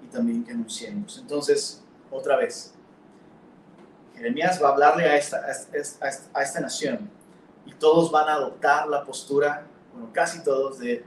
y 0.02 0.06
también 0.06 0.44
que 0.44 0.52
anunciemos. 0.52 1.18
Entonces, 1.18 1.82
otra 2.10 2.36
vez, 2.36 2.74
Jeremías 4.14 4.62
va 4.62 4.68
a 4.68 4.72
hablarle 4.72 5.04
a 5.04 5.16
esta, 5.16 5.38
a 6.34 6.42
esta, 6.42 6.60
nación 6.60 7.10
y 7.64 7.72
todos 7.74 8.10
van 8.10 8.28
a 8.28 8.34
adoptar 8.34 8.88
la 8.88 9.04
postura, 9.04 9.66
bueno, 9.92 10.10
casi 10.12 10.42
todos, 10.42 10.78
de 10.78 11.04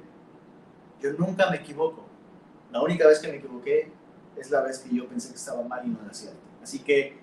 yo 1.01 1.11
nunca 1.13 1.49
me 1.49 1.57
equivoco. 1.57 2.05
La 2.71 2.81
única 2.81 3.07
vez 3.07 3.19
que 3.19 3.27
me 3.27 3.35
equivoqué 3.35 3.91
es 4.35 4.49
la 4.49 4.61
vez 4.61 4.79
que 4.79 4.95
yo 4.95 5.07
pensé 5.07 5.29
que 5.29 5.35
estaba 5.35 5.61
mal 5.63 5.85
y 5.85 5.89
no 5.89 6.01
era 6.03 6.13
cierto. 6.13 6.39
Así 6.61 6.79
que, 6.79 7.19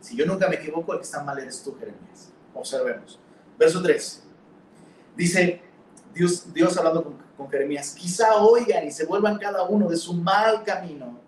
si 0.00 0.16
yo 0.16 0.26
nunca 0.26 0.48
me 0.48 0.56
equivoco, 0.56 0.92
el 0.92 0.98
que 0.98 1.04
está 1.04 1.22
mal 1.22 1.38
eres 1.38 1.62
tú, 1.62 1.74
Jeremías. 1.78 2.32
Observemos. 2.56 3.18
Verso 3.58 3.82
3. 3.82 4.22
Dice 5.16 5.62
Dios, 6.14 6.52
Dios 6.52 6.76
hablando 6.76 7.04
con, 7.04 7.18
con 7.36 7.50
Jeremías, 7.50 7.94
quizá 7.94 8.36
oigan 8.36 8.86
y 8.86 8.90
se 8.90 9.04
vuelvan 9.04 9.38
cada 9.38 9.64
uno 9.64 9.88
de 9.88 9.96
su 9.96 10.14
mal 10.14 10.64
camino 10.64 11.18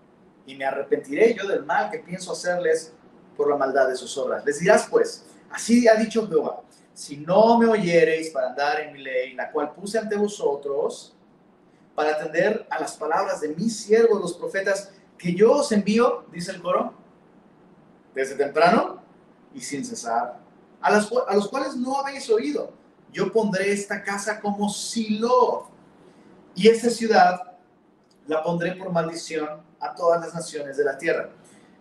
y 0.46 0.54
me 0.54 0.64
arrepentiré 0.64 1.34
yo 1.34 1.46
del 1.46 1.64
mal 1.64 1.90
que 1.90 1.98
pienso 1.98 2.32
hacerles 2.32 2.92
por 3.36 3.50
la 3.50 3.56
maldad 3.56 3.88
de 3.88 3.96
sus 3.96 4.16
obras. 4.16 4.44
Les 4.44 4.58
dirás 4.58 4.86
pues, 4.90 5.26
así 5.50 5.86
ha 5.86 5.94
dicho 5.94 6.26
Jehová, 6.26 6.62
si 6.94 7.18
no 7.18 7.58
me 7.58 7.66
oyereis 7.66 8.30
para 8.30 8.48
andar 8.48 8.80
en 8.80 8.92
mi 8.92 9.02
ley, 9.02 9.34
la 9.34 9.50
cual 9.52 9.72
puse 9.72 9.98
ante 9.98 10.16
vosotros, 10.16 11.14
para 11.94 12.12
atender 12.12 12.66
a 12.70 12.80
las 12.80 12.96
palabras 12.96 13.40
de 13.40 13.48
mis 13.48 13.76
siervos, 13.76 14.20
los 14.20 14.34
profetas, 14.34 14.92
que 15.16 15.34
yo 15.34 15.52
os 15.52 15.72
envío, 15.72 16.24
dice 16.32 16.52
el 16.52 16.62
coro, 16.62 16.94
desde 18.14 18.36
temprano 18.36 19.02
y 19.54 19.60
sin 19.60 19.84
cesar 19.84 20.47
a, 20.80 20.90
los 21.34 21.48
cuales 21.48 21.76
no 21.76 21.98
habéis 21.98 22.28
oído. 22.30 22.72
Yo 23.12 23.32
pondré 23.32 23.72
esta 23.72 24.02
casa 24.02 24.40
como 24.40 24.68
Silo, 24.68 25.68
y 26.54 26.68
esta 26.68 26.90
ciudad 26.90 27.56
la 28.26 28.42
pondré 28.42 28.72
por 28.72 28.90
maldición 28.90 29.62
a 29.80 29.94
todas 29.94 30.20
las 30.20 30.34
naciones 30.34 30.76
de 30.76 30.84
la 30.84 30.98
tierra. 30.98 31.30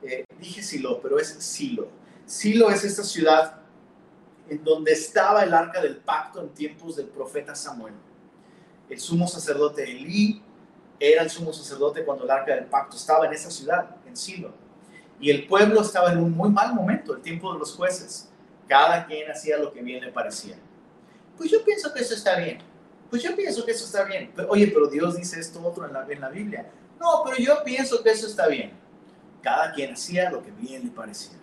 Eh, 0.04 0.24
dije 0.39 0.62
Silo, 0.62 1.02
pero 1.02 1.20
es 1.20 1.30
Silo. 1.30 1.88
Silo 2.26 2.70
es 2.70 2.84
esta 2.84 3.04
ciudad 3.04 3.58
en 4.48 4.64
donde 4.64 4.93
estaba 4.93 5.43
el 5.43 5.54
arca 5.54 5.82
del 5.82 5.98
pacto 5.98 6.41
en 6.41 6.50
tiempos 6.50 6.95
del 6.95 7.08
profeta 7.08 7.56
Samuel. 7.56 7.93
El 8.89 9.00
sumo 9.00 9.28
sacerdote 9.28 9.84
Elí 9.84 10.43
era 11.00 11.24
el 11.24 11.30
sumo 11.30 11.52
sacerdote 11.52 12.06
cuando 12.06 12.24
el 12.24 12.32
arca 12.32 12.56
del 12.56 12.66
pacto 12.66 12.95
estaba 12.95 13.26
en 13.26 13.34
esa 13.34 13.50
ciudad, 13.50 13.95
en 14.06 14.16
Silo. 14.16 14.54
Y 15.20 15.32
el 15.32 15.48
pueblo 15.48 15.82
estaba 15.82 16.12
en 16.12 16.20
un 16.20 16.32
muy 16.32 16.50
mal 16.50 16.74
momento, 16.74 17.16
el 17.16 17.22
tiempo 17.22 17.52
de 17.52 17.60
los 17.60 17.74
jueces. 17.76 18.30
Cada 18.68 19.05
quien 19.05 19.30
hacía 19.32 19.57
lo 19.57 19.72
que 19.72 19.82
bien 19.82 20.03
le 20.03 20.11
parecía. 20.11 20.55
Pues 21.38 21.51
yo 21.51 21.63
pienso 21.63 21.93
que 21.93 22.01
eso 22.01 22.13
está 22.13 22.38
bien. 22.38 22.59
Pues 23.09 23.24
yo 23.24 23.36
pienso 23.36 23.65
que 23.65 23.72
eso 23.72 23.86
está 23.86 24.03
bien. 24.03 24.34
oye, 24.49 24.68
pero 24.68 24.88
Dios 24.88 25.15
dice 25.15 25.39
esto 25.39 25.65
otro 25.65 25.86
en 25.86 25.93
la, 25.93 26.05
en 26.09 26.20
la 26.20 26.30
Biblia. 26.30 26.70
No, 26.99 27.22
pero 27.24 27.38
yo 27.38 27.63
pienso 27.63 28.03
que 28.03 28.11
eso 28.11 28.28
está 28.28 28.47
bien. 28.47 28.72
Cada 29.41 29.72
quien 29.72 29.93
hacía 29.93 30.30
lo 30.30 30.43
que 30.43 30.51
bien 30.51 30.84
le 30.84 30.91
parecía. 30.91 31.38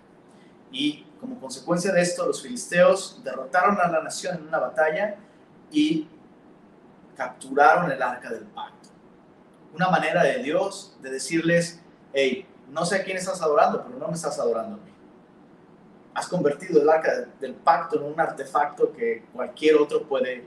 Y 0.70 1.07
como 1.20 1.41
consecuencia 1.41 1.93
de 1.93 2.03
esto, 2.03 2.27
los 2.27 2.43
filisteos 2.43 3.22
derrotaron 3.25 3.81
a 3.81 3.89
la 3.89 4.03
nación 4.03 4.37
en 4.37 4.49
una 4.49 4.59
batalla 4.59 5.16
y 5.70 6.09
capturaron 7.16 7.91
el 7.91 8.03
arca 8.03 8.31
del 8.31 8.45
pacto. 8.45 8.89
Una 9.72 9.89
manera 9.89 10.22
de 10.22 10.43
Dios 10.43 10.97
de 11.01 11.11
decirles, 11.11 11.81
hey, 12.12 12.47
no 12.68 12.85
sé 12.85 12.97
a 12.97 13.05
quién 13.05 13.16
estás 13.16 13.41
adorando, 13.41 13.85
pero 13.85 13.99
no 13.99 14.09
me 14.09 14.14
estás 14.14 14.39
adorando 14.39 14.77
a 14.77 14.85
mí. 14.85 14.94
Has 16.15 16.29
convertido 16.29 16.81
el 16.81 16.89
arca 16.89 17.27
del 17.41 17.55
pacto 17.55 17.97
en 17.97 18.05
un 18.05 18.19
artefacto 18.19 18.93
que 18.93 19.25
cualquier 19.33 19.77
otro 19.77 20.05
puede, 20.05 20.47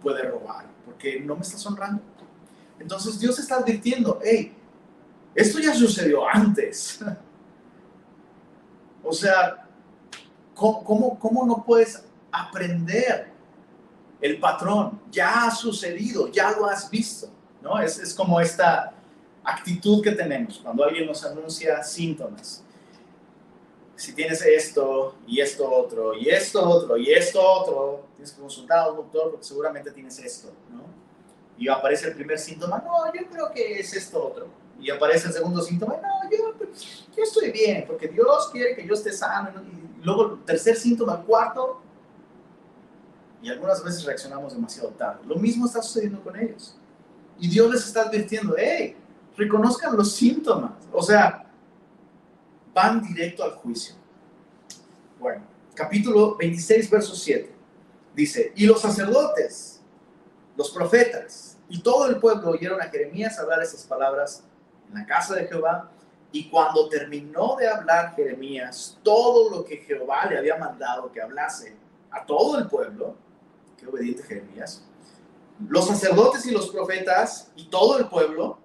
puede 0.00 0.22
robar, 0.22 0.66
porque 0.84 1.20
no 1.20 1.34
me 1.34 1.42
estás 1.42 1.64
honrando. 1.66 2.02
Entonces 2.78 3.18
Dios 3.18 3.38
está 3.38 3.56
advirtiendo, 3.56 4.20
hey, 4.22 4.54
esto 5.34 5.58
ya 5.58 5.74
sucedió 5.74 6.28
antes. 6.28 7.00
o 9.02 9.12
sea, 9.12 9.66
¿cómo, 10.54 11.18
¿cómo, 11.18 11.46
no 11.46 11.64
puedes 11.64 12.04
aprender 12.30 13.32
el 14.20 14.38
patrón? 14.38 15.00
Ya 15.10 15.46
ha 15.46 15.50
sucedido, 15.50 16.28
ya 16.28 16.52
lo 16.52 16.66
has 16.66 16.90
visto, 16.90 17.28
¿no? 17.60 17.80
Es, 17.80 17.98
es 17.98 18.14
como 18.14 18.40
esta 18.40 18.94
actitud 19.44 20.02
que 20.02 20.12
tenemos 20.12 20.58
cuando 20.58 20.84
alguien 20.84 21.06
nos 21.06 21.24
anuncia 21.24 21.82
síntomas. 21.82 22.64
Si 23.96 24.14
tienes 24.14 24.42
esto 24.42 25.14
y 25.26 25.40
esto 25.40 25.70
otro 25.70 26.14
y 26.14 26.28
esto 26.28 26.66
otro 26.68 26.96
y 26.96 27.12
esto 27.12 27.40
otro, 27.40 28.06
tienes 28.16 28.32
que 28.32 28.40
consultar 28.40 28.78
a 28.78 28.90
un 28.90 28.96
doctor 28.96 29.30
porque 29.30 29.44
seguramente 29.44 29.90
tienes 29.90 30.18
esto, 30.18 30.48
¿no? 30.70 30.84
Y 31.58 31.68
aparece 31.68 32.08
el 32.08 32.14
primer 32.14 32.38
síntoma, 32.38 32.82
no, 32.84 33.12
yo 33.12 33.28
creo 33.28 33.50
que 33.52 33.78
es 33.78 33.94
esto 33.94 34.26
otro. 34.26 34.48
Y 34.80 34.90
aparece 34.90 35.28
el 35.28 35.34
segundo 35.34 35.62
síntoma, 35.62 35.96
no, 35.96 36.30
yo, 36.30 36.54
yo 37.16 37.22
estoy 37.22 37.50
bien 37.52 37.84
porque 37.86 38.08
Dios 38.08 38.48
quiere 38.50 38.74
que 38.74 38.86
yo 38.86 38.94
esté 38.94 39.12
sano. 39.12 39.50
Y 39.62 40.04
luego 40.04 40.32
el 40.32 40.44
tercer 40.44 40.74
síntoma, 40.74 41.18
el 41.18 41.24
cuarto, 41.24 41.80
y 43.42 43.50
algunas 43.50 43.82
veces 43.82 44.04
reaccionamos 44.04 44.54
demasiado 44.54 44.90
tarde. 44.90 45.20
Lo 45.26 45.36
mismo 45.36 45.66
está 45.66 45.82
sucediendo 45.82 46.22
con 46.22 46.38
ellos. 46.38 46.76
Y 47.38 47.48
Dios 47.48 47.70
les 47.72 47.86
está 47.86 48.02
advirtiendo, 48.02 48.54
hey, 48.56 48.96
reconozcan 49.36 49.96
los 49.96 50.12
síntomas. 50.12 50.72
O 50.92 51.02
sea, 51.02 51.50
van 52.74 53.02
directo 53.02 53.44
al 53.44 53.52
juicio. 53.52 53.94
Bueno, 55.18 55.44
capítulo 55.74 56.36
26, 56.36 56.90
verso 56.90 57.14
7. 57.14 57.52
Dice, 58.14 58.52
y 58.56 58.66
los 58.66 58.80
sacerdotes, 58.80 59.80
los 60.56 60.70
profetas 60.70 61.58
y 61.68 61.80
todo 61.80 62.06
el 62.06 62.18
pueblo 62.18 62.50
oyeron 62.50 62.80
a 62.80 62.84
Jeremías 62.84 63.38
hablar 63.38 63.62
esas 63.62 63.84
palabras 63.84 64.44
en 64.88 64.94
la 64.94 65.06
casa 65.06 65.34
de 65.34 65.46
Jehová. 65.46 65.90
Y 66.30 66.48
cuando 66.48 66.88
terminó 66.88 67.56
de 67.56 67.68
hablar 67.68 68.14
Jeremías 68.14 68.98
todo 69.02 69.50
lo 69.50 69.64
que 69.64 69.78
Jehová 69.78 70.26
le 70.26 70.38
había 70.38 70.56
mandado 70.56 71.12
que 71.12 71.20
hablase 71.20 71.76
a 72.10 72.24
todo 72.24 72.58
el 72.58 72.68
pueblo, 72.68 73.16
qué 73.78 73.86
obediente 73.86 74.22
Jeremías, 74.22 74.82
los 75.68 75.86
sacerdotes 75.86 76.44
y 76.46 76.50
los 76.50 76.70
profetas 76.70 77.50
y 77.56 77.66
todo 77.66 77.98
el 77.98 78.08
pueblo 78.08 78.58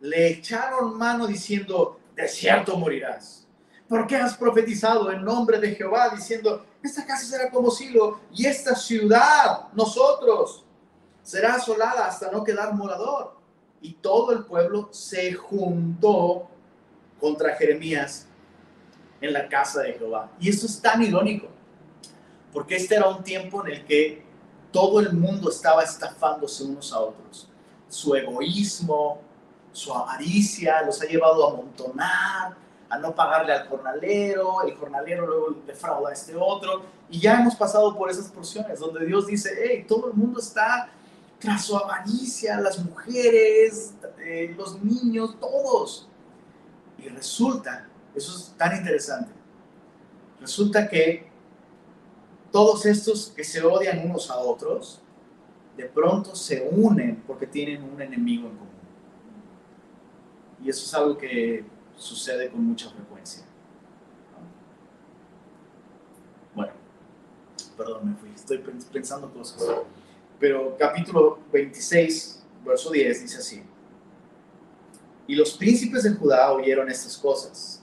le 0.00 0.28
echaron 0.28 0.96
mano 0.96 1.26
diciendo, 1.26 1.99
de 2.22 2.28
cierto 2.28 2.76
morirás. 2.76 3.46
¿Por 3.88 4.06
qué 4.06 4.16
has 4.16 4.36
profetizado 4.36 5.10
en 5.10 5.24
nombre 5.24 5.58
de 5.58 5.74
Jehová 5.74 6.10
diciendo, 6.10 6.64
esta 6.82 7.04
casa 7.04 7.26
será 7.26 7.50
como 7.50 7.70
Silo 7.70 8.20
y 8.32 8.46
esta 8.46 8.74
ciudad, 8.74 9.68
nosotros, 9.72 10.64
será 11.22 11.54
asolada 11.54 12.06
hasta 12.06 12.30
no 12.30 12.44
quedar 12.44 12.72
morador? 12.74 13.36
Y 13.82 13.94
todo 13.94 14.32
el 14.32 14.44
pueblo 14.44 14.88
se 14.92 15.32
juntó 15.32 16.48
contra 17.18 17.56
Jeremías 17.56 18.26
en 19.20 19.32
la 19.32 19.48
casa 19.48 19.82
de 19.82 19.94
Jehová. 19.94 20.30
Y 20.38 20.48
esto 20.48 20.66
es 20.66 20.80
tan 20.80 21.02
irónico, 21.02 21.48
porque 22.52 22.76
este 22.76 22.94
era 22.94 23.08
un 23.08 23.22
tiempo 23.22 23.66
en 23.66 23.72
el 23.72 23.84
que 23.84 24.22
todo 24.70 25.00
el 25.00 25.12
mundo 25.12 25.50
estaba 25.50 25.82
estafándose 25.82 26.64
unos 26.64 26.92
a 26.92 27.00
otros. 27.00 27.48
Su 27.88 28.14
egoísmo, 28.14 29.20
su 29.72 29.92
avaricia 29.92 30.82
los 30.82 31.00
ha 31.02 31.06
llevado 31.06 31.46
a 31.46 31.52
amontonar, 31.52 32.56
a 32.88 32.98
no 32.98 33.14
pagarle 33.14 33.52
al 33.52 33.68
jornalero, 33.68 34.62
el 34.62 34.74
jornalero 34.74 35.26
luego 35.26 35.56
defrauda 35.66 36.10
a 36.10 36.12
este 36.12 36.34
otro, 36.34 36.82
y 37.08 37.20
ya 37.20 37.40
hemos 37.40 37.54
pasado 37.54 37.96
por 37.96 38.10
esas 38.10 38.28
porciones 38.28 38.80
donde 38.80 39.06
Dios 39.06 39.26
dice, 39.26 39.50
hey, 39.62 39.84
todo 39.86 40.08
el 40.08 40.14
mundo 40.14 40.40
está 40.40 40.90
tras 41.38 41.64
su 41.64 41.76
avaricia, 41.76 42.60
las 42.60 42.78
mujeres, 42.84 43.94
eh, 44.18 44.54
los 44.56 44.82
niños, 44.82 45.36
todos. 45.40 46.06
Y 46.98 47.08
resulta, 47.08 47.88
eso 48.14 48.36
es 48.36 48.54
tan 48.58 48.76
interesante, 48.76 49.32
resulta 50.40 50.88
que 50.88 51.30
todos 52.50 52.84
estos 52.86 53.28
que 53.34 53.44
se 53.44 53.62
odian 53.62 54.04
unos 54.10 54.30
a 54.30 54.38
otros, 54.38 55.00
de 55.76 55.84
pronto 55.84 56.34
se 56.34 56.68
unen 56.70 57.22
porque 57.26 57.46
tienen 57.46 57.82
un 57.84 58.02
enemigo 58.02 58.48
en 58.48 58.56
común. 58.56 58.69
Y 60.62 60.68
eso 60.68 60.84
es 60.84 60.94
algo 60.94 61.16
que 61.16 61.64
sucede 61.96 62.50
con 62.50 62.64
mucha 62.64 62.90
frecuencia. 62.90 63.44
Bueno, 66.54 66.72
perdón, 67.76 68.10
me 68.10 68.16
fui, 68.16 68.30
estoy 68.34 68.58
pensando 68.92 69.32
cosas. 69.32 69.62
Pero 70.38 70.76
capítulo 70.78 71.38
26, 71.52 72.44
verso 72.64 72.90
10 72.90 73.22
dice 73.22 73.38
así. 73.38 73.62
Y 75.26 75.34
los 75.34 75.56
príncipes 75.56 76.02
de 76.02 76.10
Judá 76.10 76.52
oyeron 76.52 76.90
estas 76.90 77.16
cosas 77.16 77.82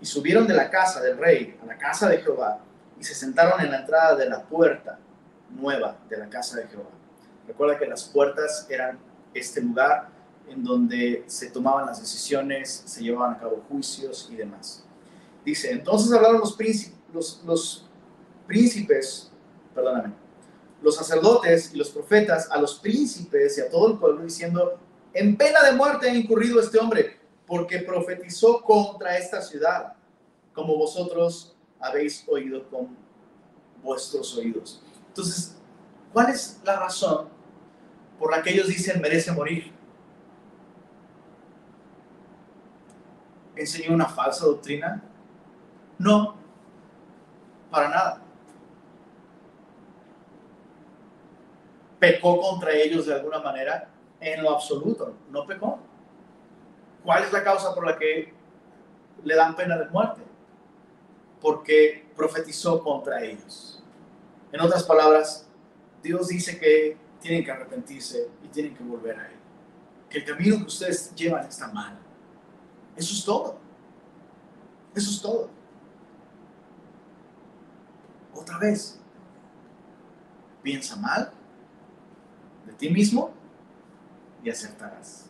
y 0.00 0.06
subieron 0.06 0.46
de 0.46 0.54
la 0.54 0.68
casa 0.68 1.00
del 1.00 1.16
rey 1.16 1.56
a 1.62 1.66
la 1.66 1.78
casa 1.78 2.08
de 2.08 2.18
Jehová 2.18 2.58
y 2.98 3.04
se 3.04 3.14
sentaron 3.14 3.60
en 3.60 3.70
la 3.70 3.80
entrada 3.80 4.16
de 4.16 4.28
la 4.28 4.42
puerta 4.42 4.98
nueva 5.50 5.96
de 6.08 6.16
la 6.16 6.28
casa 6.28 6.56
de 6.56 6.66
Jehová. 6.66 6.90
Recuerda 7.46 7.78
que 7.78 7.86
las 7.86 8.04
puertas 8.04 8.66
eran 8.68 8.98
este 9.34 9.60
lugar 9.60 10.08
en 10.48 10.62
donde 10.62 11.24
se 11.26 11.50
tomaban 11.50 11.86
las 11.86 12.00
decisiones, 12.00 12.82
se 12.86 13.02
llevaban 13.02 13.34
a 13.34 13.38
cabo 13.38 13.64
juicios 13.68 14.28
y 14.30 14.36
demás. 14.36 14.84
Dice, 15.44 15.72
entonces 15.72 16.12
hablaron 16.12 16.40
los 16.40 16.54
príncipes, 16.54 16.98
los, 17.12 17.42
los 17.44 17.86
príncipes, 18.46 19.30
perdóname, 19.74 20.14
los 20.82 20.96
sacerdotes 20.96 21.72
y 21.74 21.78
los 21.78 21.90
profetas 21.90 22.50
a 22.50 22.60
los 22.60 22.74
príncipes 22.74 23.58
y 23.58 23.60
a 23.60 23.70
todo 23.70 23.92
el 23.92 23.98
pueblo 23.98 24.22
diciendo, 24.22 24.78
en 25.14 25.36
pena 25.36 25.62
de 25.62 25.72
muerte 25.72 26.10
ha 26.10 26.14
incurrido 26.14 26.60
este 26.60 26.78
hombre, 26.78 27.18
porque 27.46 27.80
profetizó 27.80 28.62
contra 28.62 29.18
esta 29.18 29.42
ciudad, 29.42 29.94
como 30.52 30.76
vosotros 30.76 31.56
habéis 31.80 32.24
oído 32.28 32.68
con 32.68 32.96
vuestros 33.82 34.36
oídos. 34.36 34.82
Entonces, 35.08 35.56
¿cuál 36.12 36.30
es 36.30 36.60
la 36.64 36.78
razón 36.78 37.28
por 38.18 38.30
la 38.30 38.42
que 38.42 38.50
ellos 38.50 38.68
dicen 38.68 39.00
merece 39.00 39.32
morir? 39.32 39.72
Enseñó 43.56 43.94
una 43.94 44.06
falsa 44.06 44.46
doctrina? 44.46 45.02
No, 45.98 46.34
para 47.70 47.88
nada. 47.88 48.22
¿Pecó 51.98 52.40
contra 52.40 52.72
ellos 52.72 53.06
de 53.06 53.14
alguna 53.14 53.38
manera? 53.38 53.88
En 54.20 54.42
lo 54.42 54.50
absoluto, 54.50 55.14
no 55.30 55.46
pecó. 55.46 55.78
¿Cuál 57.04 57.24
es 57.24 57.32
la 57.32 57.42
causa 57.42 57.74
por 57.74 57.86
la 57.86 57.98
que 57.98 58.32
le 59.24 59.34
dan 59.34 59.56
pena 59.56 59.76
de 59.76 59.88
muerte? 59.88 60.22
Porque 61.40 62.06
profetizó 62.16 62.82
contra 62.82 63.22
ellos. 63.22 63.82
En 64.52 64.60
otras 64.60 64.84
palabras, 64.84 65.48
Dios 66.02 66.28
dice 66.28 66.58
que 66.58 66.96
tienen 67.20 67.44
que 67.44 67.50
arrepentirse 67.50 68.28
y 68.42 68.48
tienen 68.48 68.74
que 68.76 68.84
volver 68.84 69.18
a 69.18 69.26
Él. 69.26 69.36
Que 70.08 70.18
el 70.18 70.24
camino 70.24 70.58
que 70.58 70.64
ustedes 70.64 71.14
llevan 71.14 71.46
está 71.46 71.68
mal 71.68 71.98
eso 72.96 73.14
es 73.14 73.24
todo. 73.24 73.58
Eso 74.94 75.10
es 75.10 75.22
todo. 75.22 75.48
Otra 78.34 78.58
vez, 78.58 78.98
piensa 80.62 80.96
mal 80.96 81.32
de 82.66 82.72
ti 82.74 82.90
mismo 82.90 83.32
y 84.42 84.50
acertarás. 84.50 85.26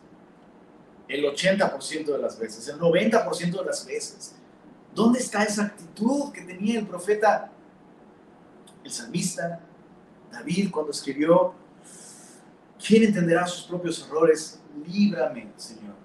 El 1.07 1.23
80% 1.25 2.05
de 2.05 2.17
las 2.17 2.39
veces, 2.39 2.67
el 2.67 2.79
90% 2.79 3.59
de 3.59 3.65
las 3.65 3.85
veces. 3.85 4.35
¿Dónde 4.93 5.19
está 5.19 5.43
esa 5.43 5.65
actitud 5.65 6.31
que 6.31 6.41
tenía 6.41 6.79
el 6.79 6.87
profeta, 6.87 7.51
el 8.83 8.91
salmista, 8.91 9.59
David, 10.31 10.71
cuando 10.71 10.91
escribió, 10.91 11.53
¿quién 12.85 13.03
entenderá 13.03 13.45
sus 13.47 13.63
propios 13.63 14.05
errores? 14.07 14.59
Líbrame, 14.85 15.51
Señor 15.57 16.02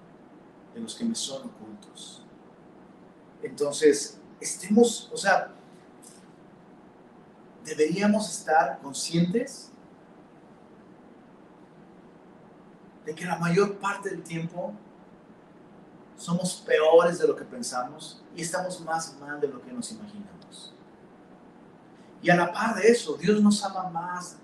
de 0.79 0.83
los 0.83 0.95
que 0.95 1.03
me 1.03 1.15
son 1.15 1.49
ocultos. 1.49 2.23
Entonces, 3.43 4.19
estemos, 4.39 5.09
o 5.13 5.17
sea, 5.17 5.51
deberíamos 7.63 8.29
estar 8.29 8.79
conscientes 8.79 9.71
de 13.05 13.13
que 13.13 13.25
la 13.25 13.37
mayor 13.37 13.77
parte 13.77 14.09
del 14.09 14.23
tiempo 14.23 14.73
somos 16.17 16.55
peores 16.65 17.19
de 17.19 17.27
lo 17.27 17.35
que 17.35 17.45
pensamos 17.45 18.21
y 18.35 18.41
estamos 18.41 18.81
más 18.81 19.17
mal 19.19 19.39
de 19.39 19.47
lo 19.47 19.61
que 19.61 19.71
nos 19.71 19.91
imaginamos. 19.91 20.73
Y 22.21 22.29
a 22.29 22.35
la 22.35 22.51
par 22.51 22.75
de 22.75 22.87
eso, 22.87 23.15
Dios 23.15 23.41
nos 23.41 23.63
ama 23.63 23.89
más 23.89 24.37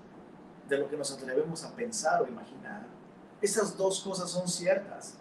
de 0.70 0.78
lo 0.78 0.90
que 0.90 0.96
nos 0.96 1.12
atrevemos 1.12 1.64
a 1.64 1.76
pensar 1.76 2.22
o 2.22 2.28
imaginar. 2.28 2.88
Esas 3.42 3.76
dos 3.76 4.02
cosas 4.02 4.30
son 4.30 4.48
ciertas. 4.48 5.16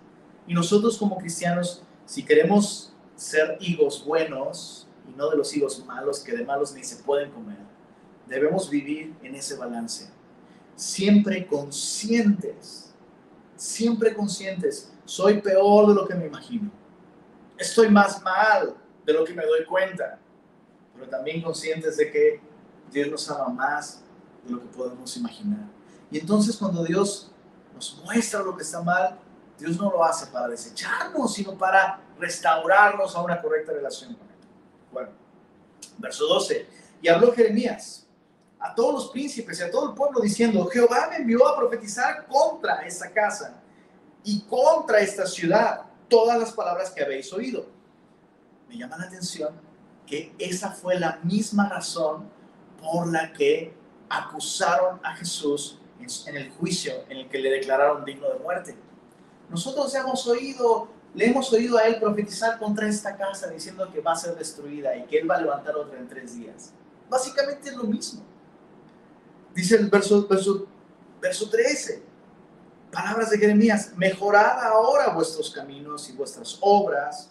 Y 0.47 0.55
nosotros 0.55 0.99
como 0.99 1.17
cristianos, 1.17 1.83
si 2.05 2.25
queremos 2.25 2.93
ser 3.17 3.57
higos 3.61 4.05
buenos 4.05 4.87
y 5.09 5.17
no 5.17 5.31
de 5.31 5.37
los 5.37 5.55
higos 5.57 5.85
malos 5.85 6.21
que 6.21 6.33
de 6.33 6.45
malos 6.45 6.73
ni 6.75 6.85
se 6.85 7.03
pueden 7.03 7.31
comer, 7.31 7.59
debemos 8.27 8.69
vivir 8.69 9.15
en 9.23 9.35
ese 9.35 9.57
balance. 9.57 10.11
Siempre 10.77 11.47
conscientes, 11.47 12.93
siempre 13.57 14.15
conscientes, 14.15 14.93
soy 15.05 15.41
peor 15.41 15.89
de 15.89 15.95
lo 15.95 16.07
que 16.07 16.15
me 16.15 16.27
imagino. 16.27 16.71
Estoy 17.57 17.89
más 17.89 18.23
mal 18.23 18.75
de 19.05 19.13
lo 19.13 19.25
que 19.25 19.35
me 19.35 19.45
doy 19.47 19.65
cuenta, 19.65 20.19
pero 20.95 21.09
también 21.09 21.43
conscientes 21.43 21.97
de 21.97 22.11
que 22.11 22.41
Dios 22.91 23.09
nos 23.09 23.31
ama 23.31 23.49
más 23.49 24.03
de 24.45 24.53
lo 24.53 24.61
que 24.61 24.67
podemos 24.69 25.17
imaginar. 25.17 25.69
Y 26.11 26.19
entonces 26.19 26.57
cuando 26.57 26.85
Dios 26.85 27.31
nos 27.75 28.01
muestra 28.05 28.43
lo 28.43 28.57
que 28.57 28.63
está 28.63 28.83
mal, 28.83 29.19
Dios 29.59 29.77
no 29.77 29.91
lo 29.91 30.05
hace 30.05 30.27
para 30.27 30.49
desecharnos, 30.49 31.35
sino 31.35 31.57
para 31.57 32.01
restaurarnos 32.19 33.15
a 33.15 33.23
una 33.23 33.41
correcta 33.41 33.73
relación 33.73 34.15
con 34.15 34.29
Él. 34.29 34.37
Bueno, 34.93 35.11
verso 35.99 36.27
12. 36.27 36.67
Y 37.03 37.09
habló 37.09 37.33
Jeremías 37.33 38.07
a 38.59 38.75
todos 38.75 38.95
los 38.95 39.11
príncipes 39.11 39.61
y 39.61 39.63
a 39.63 39.71
todo 39.71 39.91
el 39.91 39.95
pueblo 39.95 40.21
diciendo, 40.21 40.67
Jehová 40.67 41.09
me 41.11 41.17
envió 41.17 41.47
a 41.47 41.57
profetizar 41.57 42.27
contra 42.27 42.87
esta 42.87 43.11
casa 43.13 43.61
y 44.25 44.41
contra 44.43 45.01
esta 45.01 45.27
ciudad 45.27 45.83
todas 46.09 46.39
las 46.39 46.53
palabras 46.53 46.91
que 46.91 47.03
habéis 47.03 47.33
oído. 47.33 47.67
Me 48.69 48.79
llama 48.79 48.97
la 48.97 49.05
atención 49.05 49.55
que 50.07 50.35
esa 50.39 50.71
fue 50.71 50.99
la 50.99 51.21
misma 51.23 51.69
razón 51.69 52.29
por 52.81 53.07
la 53.11 53.33
que 53.33 53.75
acusaron 54.09 55.01
a 55.03 55.15
Jesús 55.17 55.79
en 56.27 56.37
el 56.37 56.51
juicio 56.53 56.93
en 57.09 57.19
el 57.19 57.29
que 57.29 57.39
le 57.39 57.51
declararon 57.51 58.05
digno 58.05 58.29
de 58.29 58.39
muerte. 58.39 58.77
Nosotros 59.51 59.95
hemos 59.95 60.27
oído, 60.27 60.89
le 61.15 61.27
hemos 61.27 61.53
oído 61.53 61.79
a 61.79 61.83
él 61.85 61.99
profetizar 62.01 62.59
contra 62.59 62.89
esta 62.89 63.17
casa 63.17 63.49
diciendo 63.49 63.91
que 63.93 64.01
va 64.01 64.13
a 64.13 64.17
ser 64.17 64.35
destruida 64.37 64.97
y 64.97 65.05
que 65.05 65.19
él 65.19 65.31
va 65.31 65.37
a 65.37 65.41
levantar 65.41 65.77
otra 65.77 65.99
en 65.99 66.09
tres 66.09 66.35
días. 66.37 66.73
Básicamente 67.09 67.69
es 67.69 67.77
lo 67.77 67.85
mismo. 67.85 68.23
Dice 69.55 69.77
el 69.77 69.89
verso, 69.89 70.27
verso, 70.27 70.67
verso 71.21 71.49
13, 71.49 72.03
palabras 72.91 73.31
de 73.31 73.39
Jeremías, 73.39 73.93
mejorad 73.97 74.65
ahora 74.65 75.15
vuestros 75.15 75.51
caminos 75.51 76.09
y 76.11 76.13
vuestras 76.13 76.59
obras 76.61 77.31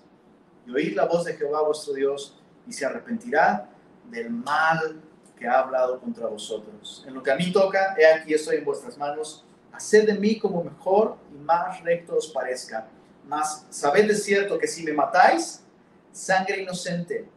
y 0.65 0.71
oíd 0.71 0.95
la 0.95 1.05
voz 1.05 1.25
de 1.25 1.33
Jehová 1.33 1.61
vuestro 1.63 1.93
Dios 1.93 2.39
y 2.65 2.73
se 2.73 2.85
arrepentirá 2.85 3.69
del 4.09 4.29
mal 4.29 5.01
que 5.37 5.47
ha 5.47 5.59
hablado 5.59 5.99
contra 5.99 6.27
vosotros. 6.27 7.03
En 7.07 7.13
lo 7.13 7.23
que 7.23 7.31
a 7.31 7.35
mí 7.35 7.51
toca, 7.51 7.95
he 7.97 8.05
aquí 8.05 8.33
estoy 8.33 8.57
en 8.57 8.65
vuestras 8.65 8.97
manos, 8.97 9.43
haced 9.73 10.05
de 10.05 10.13
mí 10.13 10.39
como 10.39 10.63
mejor 10.63 11.17
y 11.33 11.37
más 11.37 11.81
recto 11.83 12.15
os 12.15 12.27
parezca. 12.27 12.87
Mas 13.27 13.65
sabed 13.69 14.07
de 14.07 14.15
cierto 14.15 14.57
que 14.57 14.67
si 14.67 14.83
me 14.83 14.93
matáis, 14.93 15.61
sangre 16.11 16.61
inocente 16.61 17.27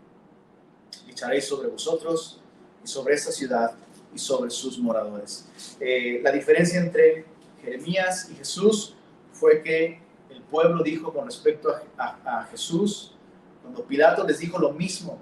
echaréis 1.08 1.46
sobre 1.46 1.68
vosotros 1.68 2.40
y 2.84 2.86
sobre 2.86 3.14
esta 3.14 3.32
ciudad 3.32 3.72
y 4.14 4.18
sobre 4.18 4.50
sus 4.50 4.78
moradores. 4.78 5.46
Eh, 5.80 6.20
la 6.22 6.30
diferencia 6.30 6.78
entre 6.78 7.24
Jeremías 7.62 8.28
y 8.30 8.34
Jesús 8.34 8.94
fue 9.32 9.62
que 9.62 10.00
el 10.30 10.42
pueblo 10.42 10.82
dijo 10.82 11.12
con 11.12 11.26
respecto 11.26 11.70
a, 11.96 12.40
a 12.40 12.44
Jesús, 12.44 13.14
cuando 13.62 13.84
Pilato 13.84 14.26
les 14.26 14.38
dijo 14.38 14.58
lo 14.58 14.72
mismo, 14.72 15.18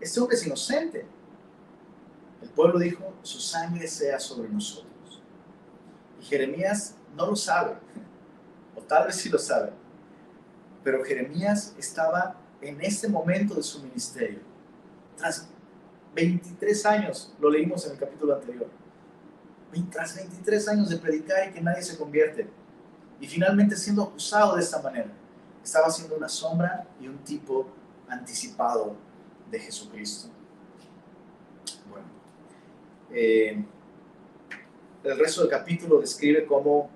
este 0.00 0.20
hombre 0.20 0.36
es 0.36 0.46
inocente, 0.46 1.06
el 2.42 2.48
pueblo 2.50 2.78
dijo, 2.78 3.12
su 3.22 3.40
sangre 3.40 3.86
sea 3.86 4.18
sobre 4.18 4.48
nosotros. 4.48 4.91
Jeremías 6.22 6.94
no 7.16 7.26
lo 7.26 7.36
sabe, 7.36 7.74
o 8.76 8.80
tal 8.80 9.06
vez 9.06 9.16
sí 9.16 9.28
lo 9.28 9.38
sabe, 9.38 9.72
pero 10.82 11.04
Jeremías 11.04 11.74
estaba 11.78 12.36
en 12.60 12.80
este 12.80 13.08
momento 13.08 13.54
de 13.54 13.62
su 13.62 13.82
ministerio. 13.82 14.40
Tras 15.16 15.48
23 16.14 16.86
años, 16.86 17.34
lo 17.40 17.50
leímos 17.50 17.84
en 17.86 17.92
el 17.92 17.98
capítulo 17.98 18.34
anterior, 18.34 18.68
tras 19.90 20.16
23 20.16 20.68
años 20.68 20.88
de 20.90 20.96
predicar 20.96 21.48
y 21.48 21.52
que 21.52 21.60
nadie 21.60 21.82
se 21.82 21.96
convierte, 21.96 22.48
y 23.20 23.26
finalmente 23.26 23.76
siendo 23.76 24.02
acusado 24.02 24.56
de 24.56 24.62
esta 24.62 24.80
manera, 24.80 25.10
estaba 25.62 25.90
siendo 25.90 26.16
una 26.16 26.28
sombra 26.28 26.86
y 27.00 27.06
un 27.06 27.18
tipo 27.18 27.66
anticipado 28.08 28.96
de 29.50 29.58
Jesucristo. 29.58 30.28
Eh, 33.10 33.64
el 35.04 35.18
resto 35.18 35.40
del 35.40 35.50
capítulo 35.50 36.00
describe 36.00 36.46
cómo 36.46 36.88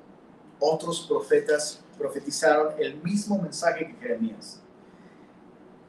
otros 0.60 1.06
profetas 1.08 1.82
profetizaron 1.98 2.74
el 2.78 3.02
mismo 3.02 3.40
mensaje 3.40 3.86
que 3.86 3.94
Jeremías. 3.94 4.60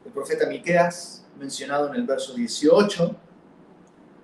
El 0.04 0.12
profeta 0.12 0.46
Miqueas, 0.46 1.24
mencionado 1.38 1.88
en 1.88 1.94
el 1.94 2.06
verso 2.06 2.34
18, 2.34 3.16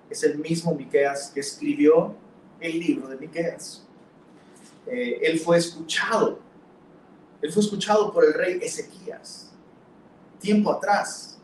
es 0.09 0.23
el 0.23 0.37
mismo 0.37 0.73
Miqueas 0.75 1.31
que 1.33 1.39
escribió 1.39 2.15
el 2.59 2.79
libro 2.79 3.07
de 3.07 3.17
Miqueas. 3.17 3.85
Eh, 4.87 5.19
él 5.23 5.39
fue 5.39 5.57
escuchado, 5.57 6.39
él 7.41 7.51
fue 7.51 7.63
escuchado 7.63 8.11
por 8.11 8.25
el 8.25 8.33
rey 8.33 8.59
Ezequías. 8.61 9.51
Tiempo 10.39 10.71
atrás, 10.71 11.39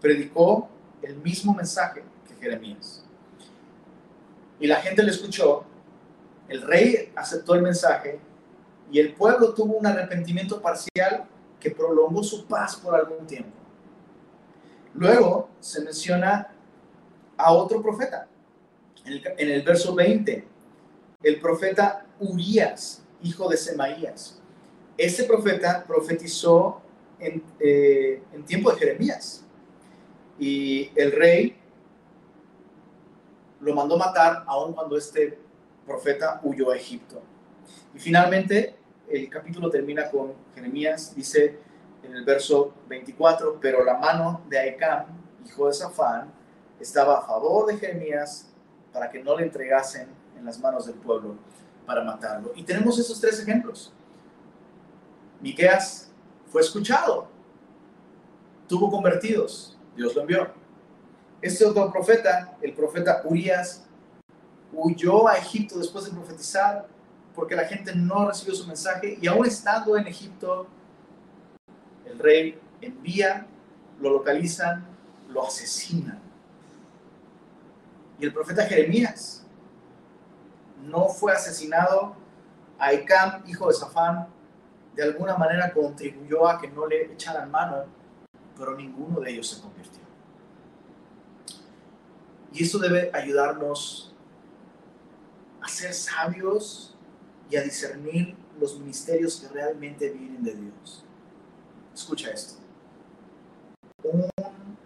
predicó 0.00 0.68
el 1.02 1.16
mismo 1.16 1.54
mensaje 1.54 2.02
que 2.28 2.34
Jeremías 2.36 3.03
y 4.64 4.66
la 4.66 4.76
gente 4.76 5.02
le 5.02 5.10
escuchó, 5.10 5.62
el 6.48 6.62
rey 6.62 7.12
aceptó 7.16 7.54
el 7.54 7.60
mensaje 7.60 8.18
y 8.90 8.98
el 8.98 9.12
pueblo 9.12 9.52
tuvo 9.52 9.76
un 9.76 9.86
arrepentimiento 9.86 10.62
parcial 10.62 11.26
que 11.60 11.70
prolongó 11.70 12.24
su 12.24 12.46
paz 12.46 12.74
por 12.76 12.94
algún 12.94 13.26
tiempo. 13.26 13.52
Luego 14.94 15.50
se 15.60 15.82
menciona 15.82 16.48
a 17.36 17.52
otro 17.52 17.82
profeta, 17.82 18.26
en 19.04 19.50
el, 19.50 19.60
verso 19.60 19.94
20, 19.94 20.46
el 21.24 21.40
profeta 21.42 22.06
Urias, 22.18 23.04
hijo 23.22 23.46
de 23.50 23.58
Semaías. 23.58 24.40
Ese 24.96 25.24
profeta 25.24 25.84
profetizó 25.86 26.80
en, 27.18 27.44
eh, 27.60 28.22
en 28.32 28.42
tiempo 28.46 28.72
de 28.72 28.78
Jeremías 28.78 29.44
y 30.38 30.90
el 30.96 31.12
rey 31.12 31.54
lo 33.64 33.74
mandó 33.74 33.96
matar 33.96 34.44
aun 34.46 34.74
cuando 34.74 34.96
este 34.96 35.38
profeta 35.86 36.40
huyó 36.42 36.70
a 36.70 36.76
Egipto. 36.76 37.22
Y 37.94 37.98
finalmente 37.98 38.76
el 39.08 39.28
capítulo 39.30 39.70
termina 39.70 40.10
con 40.10 40.34
Jeremías, 40.54 41.14
dice 41.14 41.58
en 42.02 42.14
el 42.14 42.24
verso 42.24 42.74
24, 42.88 43.58
pero 43.60 43.82
la 43.82 43.96
mano 43.96 44.42
de 44.48 44.58
Aicam, 44.58 45.06
hijo 45.46 45.66
de 45.66 45.72
Safán, 45.72 46.30
estaba 46.78 47.18
a 47.18 47.22
favor 47.22 47.66
de 47.66 47.78
Jeremías 47.78 48.50
para 48.92 49.08
que 49.10 49.22
no 49.22 49.36
le 49.36 49.44
entregasen 49.44 50.08
en 50.36 50.44
las 50.44 50.58
manos 50.58 50.86
del 50.86 50.96
pueblo 50.96 51.36
para 51.86 52.04
matarlo. 52.04 52.52
Y 52.54 52.64
tenemos 52.64 52.98
esos 52.98 53.18
tres 53.18 53.40
ejemplos. 53.40 53.94
Miqueas 55.40 56.10
fue 56.48 56.60
escuchado, 56.60 57.28
tuvo 58.68 58.90
convertidos, 58.90 59.78
Dios 59.96 60.14
lo 60.14 60.20
envió. 60.20 60.63
Este 61.44 61.66
otro 61.66 61.92
profeta, 61.92 62.56
el 62.62 62.72
profeta 62.72 63.20
Urias, 63.22 63.84
huyó 64.72 65.28
a 65.28 65.36
Egipto 65.36 65.78
después 65.78 66.06
de 66.06 66.10
profetizar 66.10 66.86
porque 67.34 67.54
la 67.54 67.66
gente 67.66 67.94
no 67.94 68.26
recibió 68.26 68.54
su 68.54 68.66
mensaje 68.66 69.18
y 69.20 69.26
aún 69.26 69.44
estando 69.44 69.94
en 69.98 70.06
Egipto, 70.06 70.66
el 72.06 72.18
rey 72.18 72.58
envía, 72.80 73.46
lo 74.00 74.08
localizan, 74.08 74.86
lo 75.28 75.46
asesinan. 75.46 76.18
Y 78.18 78.24
el 78.24 78.32
profeta 78.32 78.64
Jeremías 78.64 79.44
no 80.82 81.10
fue 81.10 81.34
asesinado. 81.34 82.16
Aicam, 82.78 83.42
hijo 83.46 83.68
de 83.68 83.74
Safán, 83.74 84.28
de 84.94 85.02
alguna 85.02 85.36
manera 85.36 85.74
contribuyó 85.74 86.48
a 86.48 86.58
que 86.58 86.68
no 86.68 86.86
le 86.86 87.12
echaran 87.12 87.50
mano, 87.50 87.84
pero 88.56 88.74
ninguno 88.74 89.20
de 89.20 89.30
ellos 89.30 89.50
se 89.50 89.60
convirtió. 89.60 89.73
Y 92.54 92.62
eso 92.62 92.78
debe 92.78 93.10
ayudarnos 93.12 94.14
a 95.60 95.66
ser 95.66 95.92
sabios 95.92 96.96
y 97.50 97.56
a 97.56 97.62
discernir 97.62 98.36
los 98.60 98.78
ministerios 98.78 99.40
que 99.40 99.48
realmente 99.48 100.08
vienen 100.10 100.44
de 100.44 100.54
Dios. 100.54 101.04
Escucha 101.92 102.30
esto. 102.30 102.62
Un 104.04 104.30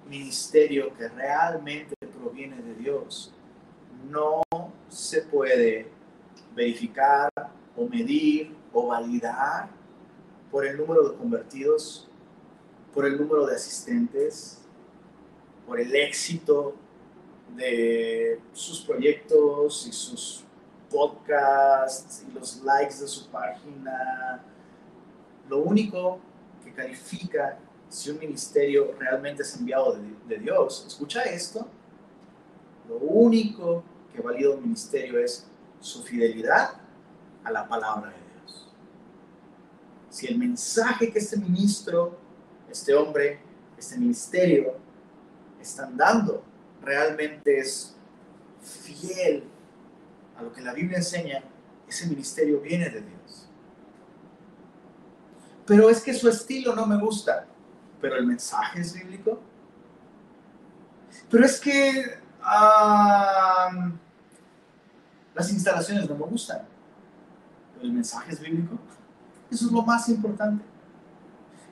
ministerio 0.08 0.94
que 0.94 1.08
realmente 1.08 1.94
proviene 2.18 2.56
de 2.62 2.74
Dios 2.76 3.34
no 4.08 4.40
se 4.88 5.22
puede 5.22 5.90
verificar 6.54 7.30
o 7.76 7.86
medir 7.86 8.56
o 8.72 8.86
validar 8.86 9.68
por 10.50 10.64
el 10.64 10.78
número 10.78 11.10
de 11.10 11.18
convertidos, 11.18 12.08
por 12.94 13.04
el 13.04 13.18
número 13.18 13.46
de 13.46 13.56
asistentes, 13.56 14.62
por 15.66 15.78
el 15.78 15.94
éxito 15.94 16.74
de 17.56 18.40
sus 18.52 18.80
proyectos 18.82 19.86
y 19.86 19.92
sus 19.92 20.44
podcasts 20.90 22.24
y 22.26 22.32
los 22.32 22.62
likes 22.62 22.96
de 23.00 23.08
su 23.08 23.28
página. 23.28 24.42
Lo 25.48 25.58
único 25.58 26.18
que 26.64 26.72
califica 26.72 27.58
si 27.88 28.10
un 28.10 28.18
ministerio 28.18 28.94
realmente 28.98 29.42
es 29.42 29.56
enviado 29.56 29.98
de, 30.26 30.38
Dios, 30.38 30.84
escucha 30.86 31.22
esto, 31.22 31.66
lo 32.88 32.96
único 32.96 33.82
que 34.12 34.20
valida 34.20 34.50
un 34.50 34.62
ministerio 34.62 35.18
es 35.18 35.46
su 35.80 36.02
fidelidad 36.02 36.72
a 37.44 37.50
la 37.50 37.66
palabra 37.66 38.10
de 38.10 38.40
Dios. 38.40 38.68
Si 40.10 40.26
el 40.26 40.38
mensaje 40.38 41.10
que 41.10 41.18
este 41.18 41.36
ministro, 41.38 42.18
este 42.70 42.94
hombre, 42.94 43.40
este 43.76 43.96
ministerio 43.96 44.74
están 45.60 45.96
dando 45.96 46.42
realmente 46.88 47.58
es 47.58 47.94
fiel 48.62 49.44
a 50.36 50.42
lo 50.42 50.52
que 50.52 50.62
la 50.62 50.72
Biblia 50.72 50.98
enseña, 50.98 51.42
ese 51.86 52.06
ministerio 52.06 52.60
viene 52.60 52.88
de 52.88 53.02
Dios. 53.02 53.48
Pero 55.66 55.90
es 55.90 56.00
que 56.00 56.14
su 56.14 56.28
estilo 56.28 56.74
no 56.74 56.86
me 56.86 56.98
gusta, 56.98 57.46
pero 58.00 58.16
el 58.16 58.26
mensaje 58.26 58.80
es 58.80 58.94
bíblico. 58.94 59.38
Pero 61.30 61.44
es 61.44 61.60
que 61.60 62.18
las 65.34 65.52
instalaciones 65.52 66.08
no 66.08 66.14
me 66.14 66.24
gustan, 66.24 66.62
pero 67.74 67.84
el 67.84 67.92
mensaje 67.92 68.32
es 68.32 68.40
bíblico. 68.40 68.78
Eso 69.50 69.66
es 69.66 69.72
lo 69.72 69.82
más 69.82 70.08
importante. 70.08 70.64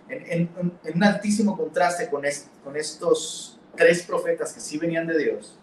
En, 0.09 0.51
un 0.95 1.05
altísimo 1.05 1.57
contraste 1.57 2.11
con, 2.11 2.23
con 2.62 2.77
estos 2.77 3.55
tres 3.77 4.03
profetas 4.03 4.53
que 4.53 4.61
sí 4.61 4.79
venían 4.79 5.07
de 5.07 5.18
Dios, 5.18 5.59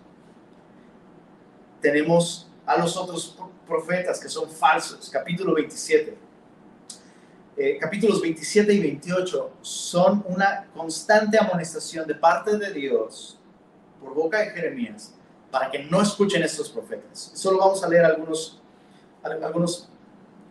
tenemos 1.82 2.50
a 2.66 2.78
los 2.78 2.96
otros 2.96 3.38
profetas 3.68 4.20
que 4.20 4.30
son 4.30 4.50
falsos. 4.50 5.10
Capítulo 5.10 5.54
27. 5.54 6.18
Eh, 7.56 7.78
capítulos 7.80 8.20
27 8.22 8.74
y 8.74 8.80
28 8.80 9.52
son 9.62 10.26
una 10.28 10.68
constante 10.74 11.38
amonestación 11.38 12.08
de 12.08 12.16
parte 12.16 12.58
de 12.58 12.72
Dios 12.74 13.38
por 14.02 14.16
boca 14.16 14.40
de 14.40 14.50
Jeremías 14.50 15.14
para 15.52 15.70
que 15.70 15.84
no 15.84 16.02
escuchen 16.02 16.42
estos 16.42 16.70
profetas. 16.70 17.32
Solo 17.36 17.60
vamos 17.60 17.84
a 17.84 17.88
leer 17.88 18.06
algunos, 18.06 18.60
algunos 19.24 19.88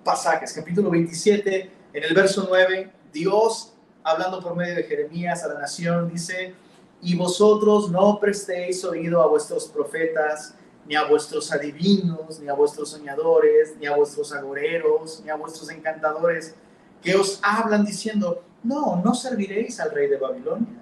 pasajes. 0.05 0.53
Capítulo 0.53 0.91
27, 0.91 1.71
en 1.93 2.05
el 2.05 2.15
verso 2.15 2.47
9, 2.49 2.93
Dios, 3.13 3.73
hablando 4.05 4.41
por 4.41 4.55
medio 4.55 4.77
de 4.77 4.85
Jeremías 4.85 5.43
a 5.43 5.49
la 5.49 5.59
nación, 5.59 6.09
dice, 6.09 6.55
y 7.03 7.17
vosotros 7.17 7.91
no 7.91 8.19
prestéis 8.21 8.85
oído 8.85 9.21
a 9.21 9.27
vuestros 9.27 9.67
profetas, 9.67 10.55
ni 10.87 10.95
a 10.95 11.05
vuestros 11.05 11.53
adivinos, 11.53 12.39
ni 12.41 12.49
a 12.49 12.55
vuestros 12.55 12.91
soñadores, 12.91 13.77
ni 13.79 13.87
a 13.87 13.97
vuestros 13.97 14.33
agoreros, 14.33 15.21
ni 15.25 15.31
a 15.31 15.35
vuestros 15.35 15.69
encantadores, 15.71 16.55
que 17.03 17.17
os 17.17 17.41
hablan 17.43 17.85
diciendo, 17.85 18.45
no, 18.63 19.03
no 19.05 19.15
serviréis 19.15 19.81
al 19.81 19.91
rey 19.91 20.09
de 20.09 20.17
Babilonia. 20.17 20.81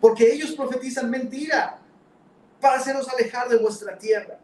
Porque 0.00 0.32
ellos 0.32 0.52
profetizan 0.52 1.10
mentira 1.10 1.78
para 2.60 2.76
haceros 2.76 3.06
alejar 3.08 3.48
de 3.50 3.58
vuestra 3.58 3.98
tierra. 3.98 4.38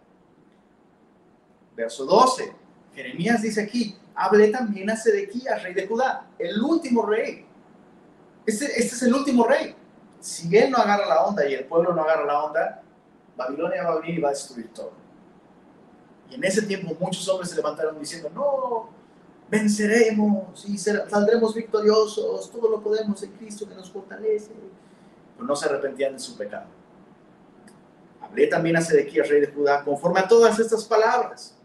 Verso 1.74 2.04
12. 2.04 2.52
Jeremías 2.94 3.40
dice 3.40 3.62
aquí, 3.62 3.96
hablé 4.14 4.48
también 4.48 4.90
a 4.90 4.96
Sedequías, 4.96 5.62
rey 5.62 5.72
de 5.72 5.86
Judá, 5.86 6.26
el 6.38 6.60
último 6.62 7.06
rey. 7.06 7.46
Este, 8.44 8.66
este 8.66 8.94
es 8.94 9.02
el 9.02 9.14
último 9.14 9.46
rey. 9.46 9.74
Si 10.20 10.54
él 10.56 10.70
no 10.70 10.78
agarra 10.78 11.06
la 11.06 11.24
onda 11.24 11.48
y 11.48 11.54
el 11.54 11.64
pueblo 11.64 11.94
no 11.94 12.02
agarra 12.02 12.26
la 12.26 12.44
onda, 12.44 12.82
Babilonia 13.36 13.82
va 13.82 13.92
a 13.92 14.00
venir 14.00 14.18
y 14.18 14.20
va 14.20 14.28
a 14.28 14.32
destruir 14.32 14.70
todo. 14.72 14.92
Y 16.30 16.34
en 16.34 16.44
ese 16.44 16.62
tiempo 16.62 16.94
muchos 17.00 17.26
hombres 17.28 17.50
se 17.50 17.56
levantaron 17.56 17.98
diciendo, 17.98 18.30
no, 18.34 18.90
venceremos 19.48 20.64
y 20.68 20.76
saldremos 20.78 21.54
victoriosos, 21.54 22.50
todo 22.50 22.68
lo 22.68 22.82
podemos 22.82 23.22
en 23.22 23.32
Cristo 23.32 23.66
que 23.66 23.74
nos 23.74 23.90
fortalece. 23.90 24.52
Pero 25.34 25.46
no 25.46 25.56
se 25.56 25.66
arrepentían 25.66 26.12
de 26.12 26.18
su 26.18 26.36
pecado. 26.36 26.66
Hablé 28.20 28.46
también 28.46 28.76
a 28.76 28.82
Sedequías, 28.82 29.28
rey 29.28 29.40
de 29.40 29.48
Judá, 29.48 29.82
conforme 29.82 30.20
a 30.20 30.28
todas 30.28 30.58
estas 30.60 30.84
palabras. 30.84 31.56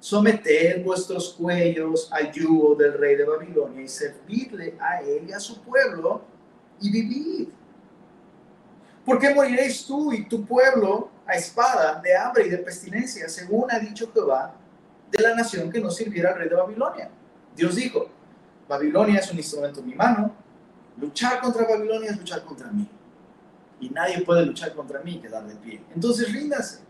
Someted 0.00 0.84
vuestros 0.84 1.32
cuellos 1.32 2.12
al 2.12 2.32
yugo 2.32 2.74
del 2.74 2.94
rey 2.94 3.14
de 3.14 3.24
Babilonia 3.24 3.82
y 3.82 3.88
servidle 3.88 4.76
a 4.80 5.00
él 5.00 5.28
y 5.28 5.32
a 5.32 5.38
su 5.38 5.62
pueblo 5.62 6.31
y 6.82 6.90
vivid 6.90 7.48
¿Por 9.04 9.18
qué 9.18 9.34
moriréis 9.34 9.84
tú 9.84 10.12
y 10.12 10.24
tu 10.26 10.44
pueblo 10.44 11.10
a 11.26 11.34
espada, 11.34 12.00
de 12.00 12.16
hambre 12.16 12.46
y 12.46 12.50
de 12.50 12.58
pestilencia, 12.58 13.28
según 13.28 13.70
ha 13.70 13.78
dicho 13.78 14.10
Jehová, 14.12 14.54
de 15.10 15.22
la 15.22 15.34
nación 15.34 15.70
que 15.70 15.80
no 15.80 15.90
sirviera 15.90 16.30
al 16.30 16.38
rey 16.38 16.48
de 16.48 16.54
Babilonia? 16.54 17.10
Dios 17.56 17.74
dijo, 17.74 18.08
Babilonia 18.68 19.18
es 19.18 19.30
un 19.30 19.38
instrumento 19.38 19.80
en 19.80 19.86
mi 19.86 19.94
mano, 19.94 20.32
luchar 20.96 21.40
contra 21.40 21.66
Babilonia 21.66 22.10
es 22.10 22.18
luchar 22.18 22.44
contra 22.44 22.70
mí. 22.70 22.88
Y 23.80 23.90
nadie 23.90 24.22
puede 24.22 24.46
luchar 24.46 24.72
contra 24.72 25.00
mí 25.00 25.14
y 25.14 25.18
quedar 25.18 25.44
de 25.46 25.56
pie. 25.56 25.82
Entonces 25.92 26.32
ríndase. 26.32 26.80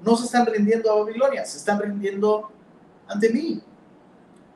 No 0.00 0.16
se 0.16 0.24
están 0.24 0.46
rindiendo 0.46 0.90
a 0.90 1.00
Babilonia, 1.00 1.44
se 1.44 1.58
están 1.58 1.78
rindiendo 1.78 2.50
ante 3.06 3.28
mí. 3.28 3.62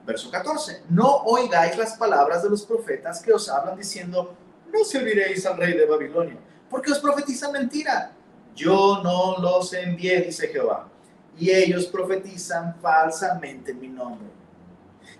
Verso 0.07 0.31
14. 0.31 0.85
No 0.89 1.17
oigáis 1.25 1.77
las 1.77 1.97
palabras 1.99 2.43
de 2.43 2.49
los 2.49 2.65
profetas 2.65 3.21
que 3.21 3.33
os 3.33 3.49
hablan 3.51 3.77
diciendo, 3.77 4.35
no 4.73 4.85
serviréis 4.85 5.45
al 5.47 5.57
rey 5.57 5.75
de 5.75 5.87
Babilonia 5.87 6.37
porque 6.71 6.93
os 6.93 6.99
profetizan 6.99 7.53
mentira. 7.53 8.13
Yo 8.55 9.01
no 9.03 9.37
los 9.39 9.73
envié, 9.75 10.23
dice 10.23 10.49
Jehová, 10.49 10.89
y 11.37 11.51
ellos 11.51 11.87
profetizan 11.87 12.77
falsamente 12.81 13.73
en 13.73 13.81
mi 13.81 13.89
nombre. 13.89 14.29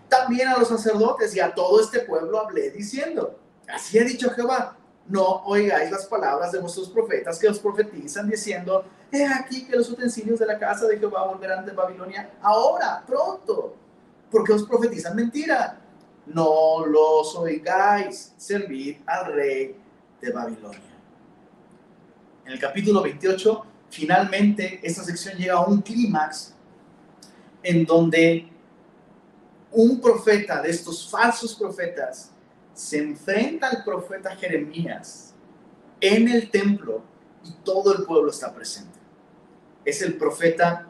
También 0.09 0.49
a 0.49 0.59
los 0.59 0.69
sacerdotes 0.69 1.35
y 1.35 1.41
a 1.41 1.53
todo 1.55 1.81
este 1.81 2.01
pueblo 2.01 2.41
hablé 2.41 2.71
diciendo, 2.71 3.39
así 3.69 3.99
ha 3.99 4.05
dicho 4.05 4.31
Jehová, 4.31 4.77
no 5.09 5.43
oigáis 5.45 5.91
las 5.91 6.07
palabras 6.07 6.51
de 6.53 6.59
vuestros 6.59 6.89
profetas 6.89 7.39
que 7.39 7.49
os 7.49 7.59
profetizan 7.59 8.29
diciendo, 8.29 8.85
he 9.13 9.25
aquí 9.25 9.67
que 9.67 9.77
los 9.77 9.91
utensilios 9.91 10.39
de 10.39 10.47
la 10.47 10.59
casa 10.59 10.87
de 10.87 10.99
Jehová 10.99 11.27
volverán 11.27 11.65
de 11.67 11.73
Babilonia 11.73 12.31
ahora, 12.41 13.05
pronto, 13.07 13.75
porque 14.31 14.53
os 14.53 14.65
profetizan 14.65 15.15
mentira. 15.15 15.81
No 16.27 16.85
los 16.87 17.37
oigáis, 17.37 18.35
servir 18.37 19.03
al 19.07 19.33
rey 19.33 19.77
de 20.21 20.33
Babilonia 20.33 20.97
en 22.47 22.53
el 22.53 22.61
capítulo 22.61 23.03
28, 23.03 23.65
finalmente 23.91 24.79
esta 24.83 25.03
sección 25.03 25.37
llega 25.37 25.55
a 25.55 25.67
un 25.67 25.81
clímax 25.83 26.55
en 27.63 27.85
donde 27.85 28.49
un 29.73 30.01
profeta 30.01 30.63
de 30.63 30.71
estos 30.71 31.11
falsos 31.11 31.57
profetas 31.57 32.31
se 32.73 32.99
enfrenta 32.99 33.69
al 33.69 33.83
profeta 33.83 34.37
Jeremías 34.37 35.35
en 36.01 36.29
el 36.29 36.51
templo 36.51 37.03
y 37.45 37.51
todo 37.65 37.97
el 37.97 38.05
pueblo 38.05 38.31
está 38.31 38.55
presente. 38.55 38.99
Es 39.85 40.01
el 40.03 40.17
profeta 40.17 40.87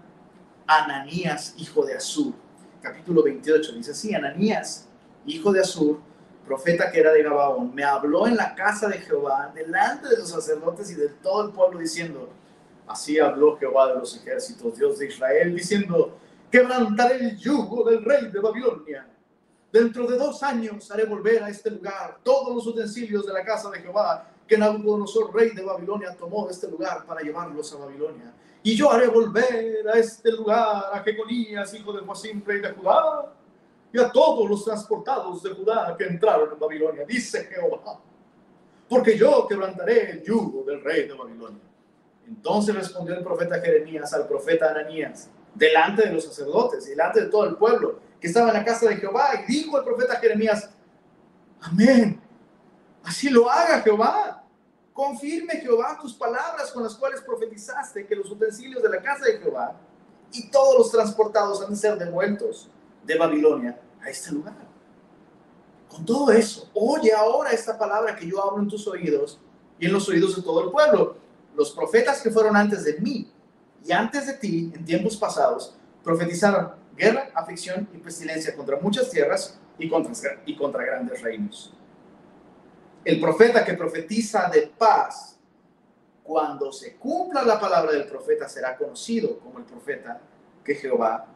Ananías, 0.67 1.55
hijo 1.57 1.87
de 1.87 1.95
Azur. 1.95 2.35
Capítulo 2.83 3.23
28 3.23 3.73
dice 3.73 3.93
así, 3.93 4.15
Ananías, 4.15 4.86
hijo 5.27 5.53
de 5.53 5.61
Azur, 5.61 5.99
profeta 6.47 6.91
que 6.91 7.01
era 7.01 7.13
de 7.13 7.23
Gabaón, 7.23 7.75
me 7.75 7.85
habló 7.85 8.27
en 8.27 8.37
la 8.37 8.55
casa 8.55 8.89
de 8.89 8.99
Jehová, 8.99 9.53
delante 9.55 10.09
de 10.09 10.19
los 10.19 10.31
sacerdotes 10.31 10.91
y 10.91 10.95
de 10.95 11.09
todo 11.09 11.47
el 11.47 11.53
pueblo, 11.53 11.81
diciendo, 11.81 12.29
así 12.87 13.19
habló 13.19 13.59
Jehová 13.59 13.89
de 13.89 13.97
los 13.97 14.17
ejércitos, 14.17 14.77
Dios 14.77 14.99
de 14.99 15.09
Israel, 15.09 15.55
diciendo, 15.55 16.17
quebrantaré 16.51 17.17
el 17.17 17.37
yugo 17.37 17.85
del 17.89 18.05
rey 18.05 18.29
de 18.29 18.39
Babilonia. 18.39 19.07
Dentro 19.73 20.07
de 20.07 20.17
dos 20.17 20.43
años 20.43 20.91
haré 20.91 21.05
volver 21.05 21.43
a 21.43 21.51
este 21.51 21.71
lugar 21.71 22.19
todos 22.23 22.55
los 22.55 22.67
utensilios 22.67 23.27
de 23.27 23.33
la 23.33 23.45
casa 23.45 23.69
de 23.71 23.81
Jehová 23.81 24.31
que 24.47 24.57
Nabucodonosor, 24.57 25.35
rey 25.35 25.51
de 25.51 25.63
Babilonia, 25.63 26.17
tomó 26.17 26.47
de 26.47 26.53
este 26.53 26.71
lugar 26.71 27.05
para 27.05 27.21
llevarlos 27.21 27.73
a 27.73 27.79
Babilonia. 27.79 28.33
Y 28.63 28.77
yo 28.77 28.91
haré 28.91 29.09
volver 29.09 29.89
a 29.89 29.99
este 29.99 30.31
lugar 30.31 30.85
a 30.93 31.01
Jeconías, 31.01 31.75
hijo 31.75 31.93
de 31.93 32.01
Joacim, 32.03 32.43
rey 32.45 32.61
de 32.61 32.71
Judá, 32.71 33.33
y 33.97 33.99
a 33.99 34.13
todos 34.13 34.47
los 34.49 34.63
transportados 34.63 35.43
de 35.43 35.51
Judá 35.51 35.95
que 35.97 36.05
entraron 36.05 36.53
en 36.53 36.59
Babilonia, 36.59 37.07
dice 37.07 37.45
Jehová, 37.45 37.99
porque 38.87 39.17
yo 39.17 39.47
quebrantaré 39.49 40.11
el 40.11 40.23
yugo 40.23 40.65
del 40.65 40.85
rey 40.85 41.09
de 41.09 41.15
Babilonia. 41.15 41.63
Entonces 42.29 42.75
respondió 42.75 43.15
el 43.15 43.25
profeta 43.25 43.59
Jeremías 43.59 44.13
al 44.13 44.29
profeta 44.29 44.71
Ananías, 44.71 45.31
delante 45.55 46.03
de 46.03 46.13
los 46.13 46.25
sacerdotes 46.25 46.87
y 46.87 46.91
delante 46.91 47.23
de 47.23 47.29
todo 47.29 47.45
el 47.45 47.57
pueblo 47.57 47.99
que 48.21 48.27
estaba 48.27 48.49
en 48.49 48.55
la 48.55 48.65
casa 48.67 48.87
de 48.87 48.97
Jehová, 48.97 49.31
y 49.35 49.51
dijo 49.51 49.79
el 49.79 49.85
profeta 49.85 50.17
Jeremías, 50.17 50.69
amén, 51.63 52.21
así 53.03 53.31
lo 53.31 53.49
haga 53.49 53.81
Jehová. 53.81 54.45
Confirme 54.93 55.55
Jehová 55.55 55.99
tus 56.01 56.13
palabras 56.13 56.71
con 56.71 56.83
las 56.83 56.95
cuales 56.95 57.23
profetizaste 57.23 58.07
que 58.07 58.15
los 58.15 58.31
utensilios 58.31 58.83
de 58.83 58.91
la 58.91 59.01
casa 59.01 59.25
de 59.25 59.39
Jehová 59.39 59.75
y 60.33 60.51
todos 60.51 60.77
los 60.79 60.91
transportados 60.91 61.63
han 61.63 61.71
de 61.71 61.77
ser 61.77 61.97
devueltos 61.97 62.71
de 63.03 63.17
Babilonia 63.17 63.81
a 64.07 64.11
este 64.11 64.33
lugar. 64.33 64.55
Con 65.89 66.05
todo 66.05 66.31
eso, 66.31 66.71
oye 66.75 67.13
ahora 67.13 67.51
esta 67.51 67.77
palabra 67.79 68.15
que 68.17 68.27
yo 68.27 68.43
hablo 68.43 68.63
en 68.63 68.69
tus 68.69 68.87
oídos 68.87 69.41
y 69.79 69.87
en 69.87 69.93
los 69.93 70.09
oídos 70.09 70.37
de 70.37 70.43
todo 70.43 70.65
el 70.65 70.71
pueblo. 70.71 71.17
Los 71.55 71.73
profetas 71.73 72.21
que 72.21 72.31
fueron 72.31 72.57
antes 72.57 72.85
de 72.85 72.99
mí 73.01 73.31
y 73.85 73.93
antes 73.93 74.27
de 74.27 74.35
ti, 74.35 74.73
en 74.75 74.85
tiempos 74.85 75.17
pasados, 75.17 75.75
profetizaron 76.03 76.73
guerra, 76.97 77.31
aflicción 77.35 77.89
y 77.95 77.99
pestilencia 77.99 78.55
contra 78.55 78.79
muchas 78.81 79.11
tierras 79.11 79.59
y 79.79 79.89
contra, 79.89 80.13
y 80.45 80.57
contra 80.57 80.85
grandes 80.85 81.21
reinos. 81.23 81.73
El 83.05 83.21
profeta 83.21 83.65
que 83.65 83.75
profetiza 83.75 84.49
de 84.49 84.67
paz, 84.67 85.39
cuando 86.23 86.73
se 86.73 86.97
cumpla 86.97 87.43
la 87.43 87.61
palabra 87.61 87.93
del 87.93 88.07
profeta, 88.07 88.49
será 88.49 88.77
conocido 88.77 89.39
como 89.39 89.59
el 89.59 89.65
profeta 89.65 90.21
que 90.65 90.75
Jehová 90.75 91.27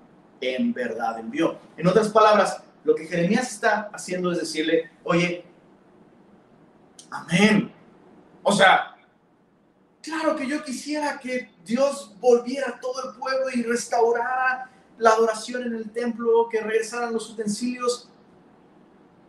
en 0.40 0.72
verdad 0.72 1.18
envió. 1.18 1.58
En 1.76 1.86
otras 1.86 2.08
palabras, 2.08 2.62
lo 2.84 2.94
que 2.94 3.06
Jeremías 3.06 3.52
está 3.52 3.90
haciendo 3.92 4.32
es 4.32 4.38
decirle, 4.38 4.90
oye, 5.04 5.44
amén. 7.10 7.72
O 8.42 8.52
sea, 8.52 8.96
claro 10.02 10.36
que 10.36 10.46
yo 10.46 10.62
quisiera 10.64 11.18
que 11.18 11.50
Dios 11.64 12.14
volviera 12.20 12.70
a 12.70 12.80
todo 12.80 13.10
el 13.10 13.18
pueblo 13.18 13.46
y 13.54 13.62
restaurara 13.62 14.70
la 14.98 15.10
adoración 15.10 15.62
en 15.62 15.74
el 15.74 15.90
templo, 15.90 16.48
que 16.50 16.60
regresaran 16.60 17.12
los 17.12 17.30
utensilios. 17.30 18.10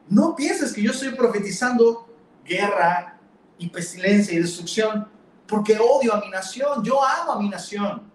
No 0.10 0.36
pienses 0.36 0.74
que 0.74 0.82
yo 0.82 0.92
estoy 0.92 1.12
profetizando 1.12 2.08
guerra 2.44 3.18
y 3.58 3.70
pestilencia 3.70 4.34
y 4.34 4.42
destrucción 4.42 5.08
porque 5.48 5.78
odio 5.78 6.14
a 6.14 6.22
mi 6.22 6.30
nación, 6.30 6.84
yo 6.84 7.04
amo 7.04 7.34
a 7.34 7.40
mi 7.40 7.50
nación. 7.50 8.11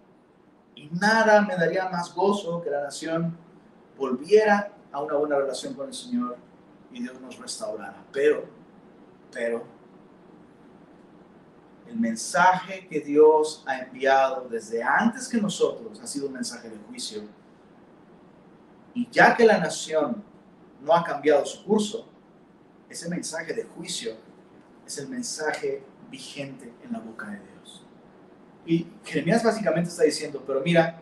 Nada 0.93 1.43
me 1.43 1.57
daría 1.57 1.89
más 1.89 2.15
gozo 2.15 2.63
que 2.63 2.71
la 2.71 2.83
nación 2.83 3.37
volviera 3.97 4.73
a 4.93 5.03
una 5.03 5.15
buena 5.17 5.37
relación 5.37 5.75
con 5.75 5.89
el 5.89 5.95
Señor 5.95 6.37
y 6.93 7.03
Dios 7.03 7.21
nos 7.21 7.39
restaurara. 7.39 8.05
Pero, 8.13 8.45
pero, 9.33 9.65
el 11.87 11.97
mensaje 11.97 12.87
que 12.89 13.01
Dios 13.01 13.63
ha 13.67 13.79
enviado 13.79 14.49
desde 14.49 14.83
antes 14.83 15.29
que 15.29 15.41
nosotros 15.41 16.01
ha 16.01 16.07
sido 16.07 16.27
un 16.27 16.33
mensaje 16.33 16.69
de 16.69 16.77
juicio. 16.89 17.23
Y 18.95 19.09
ya 19.11 19.37
que 19.37 19.45
la 19.45 19.59
nación 19.59 20.25
no 20.81 20.95
ha 20.95 21.05
cambiado 21.05 21.45
su 21.45 21.65
curso, 21.65 22.09
ese 22.89 23.09
mensaje 23.09 23.53
de 23.53 23.65
juicio 23.65 24.15
es 24.87 24.99
el 24.99 25.09
mensaje 25.09 25.83
vigente 26.11 26.73
en 26.83 26.93
la 26.93 26.99
boca 26.99 27.27
de 27.27 27.39
Dios. 27.39 27.56
Y 28.67 28.85
Jeremías 29.05 29.45
básicamente 29.45 29.91
está 29.91 30.03
diciendo, 30.03 30.43
pero 30.45 30.61
mira, 30.61 31.01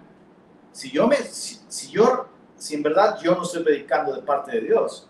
si 0.70 0.90
yo 0.90 1.08
me, 1.08 1.16
si, 1.16 1.90
yo, 1.90 2.26
si 2.56 2.74
en 2.74 2.82
verdad 2.82 3.18
yo 3.22 3.34
no 3.34 3.42
estoy 3.42 3.64
predicando 3.64 4.14
de 4.14 4.20
parte 4.20 4.52
de 4.52 4.60
Dios, 4.60 5.08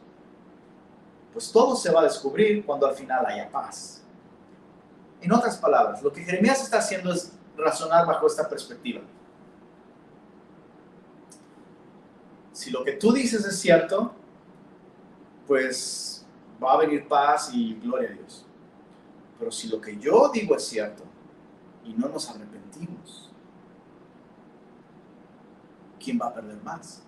pues 1.32 1.50
todo 1.50 1.74
se 1.74 1.90
va 1.90 2.00
a 2.00 2.04
descubrir 2.04 2.64
cuando 2.64 2.86
al 2.86 2.94
final 2.94 3.26
haya 3.26 3.50
paz. 3.50 4.02
En 5.20 5.32
otras 5.32 5.56
palabras, 5.56 6.00
lo 6.00 6.12
que 6.12 6.22
Jeremías 6.22 6.62
está 6.62 6.78
haciendo 6.78 7.12
es 7.12 7.32
razonar 7.56 8.06
bajo 8.06 8.26
esta 8.26 8.48
perspectiva. 8.48 9.00
Si 12.52 12.70
lo 12.70 12.84
que 12.84 12.92
tú 12.92 13.12
dices 13.12 13.44
es 13.44 13.58
cierto, 13.58 14.12
pues 15.44 16.24
va 16.62 16.74
a 16.74 16.76
venir 16.76 17.08
paz 17.08 17.50
y 17.52 17.74
gloria 17.80 18.10
a 18.10 18.12
Dios. 18.12 18.46
Pero 19.40 19.50
si 19.50 19.66
lo 19.66 19.80
que 19.80 19.98
yo 19.98 20.30
digo 20.32 20.54
es 20.54 20.64
cierto 20.64 21.13
y 21.84 21.92
no 21.92 22.08
nos 22.08 22.28
arrepentimos, 22.30 23.30
¿quién 26.02 26.18
va 26.20 26.26
a 26.26 26.34
perder 26.34 26.62
más? 26.62 27.02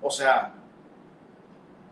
O 0.00 0.10
sea, 0.10 0.54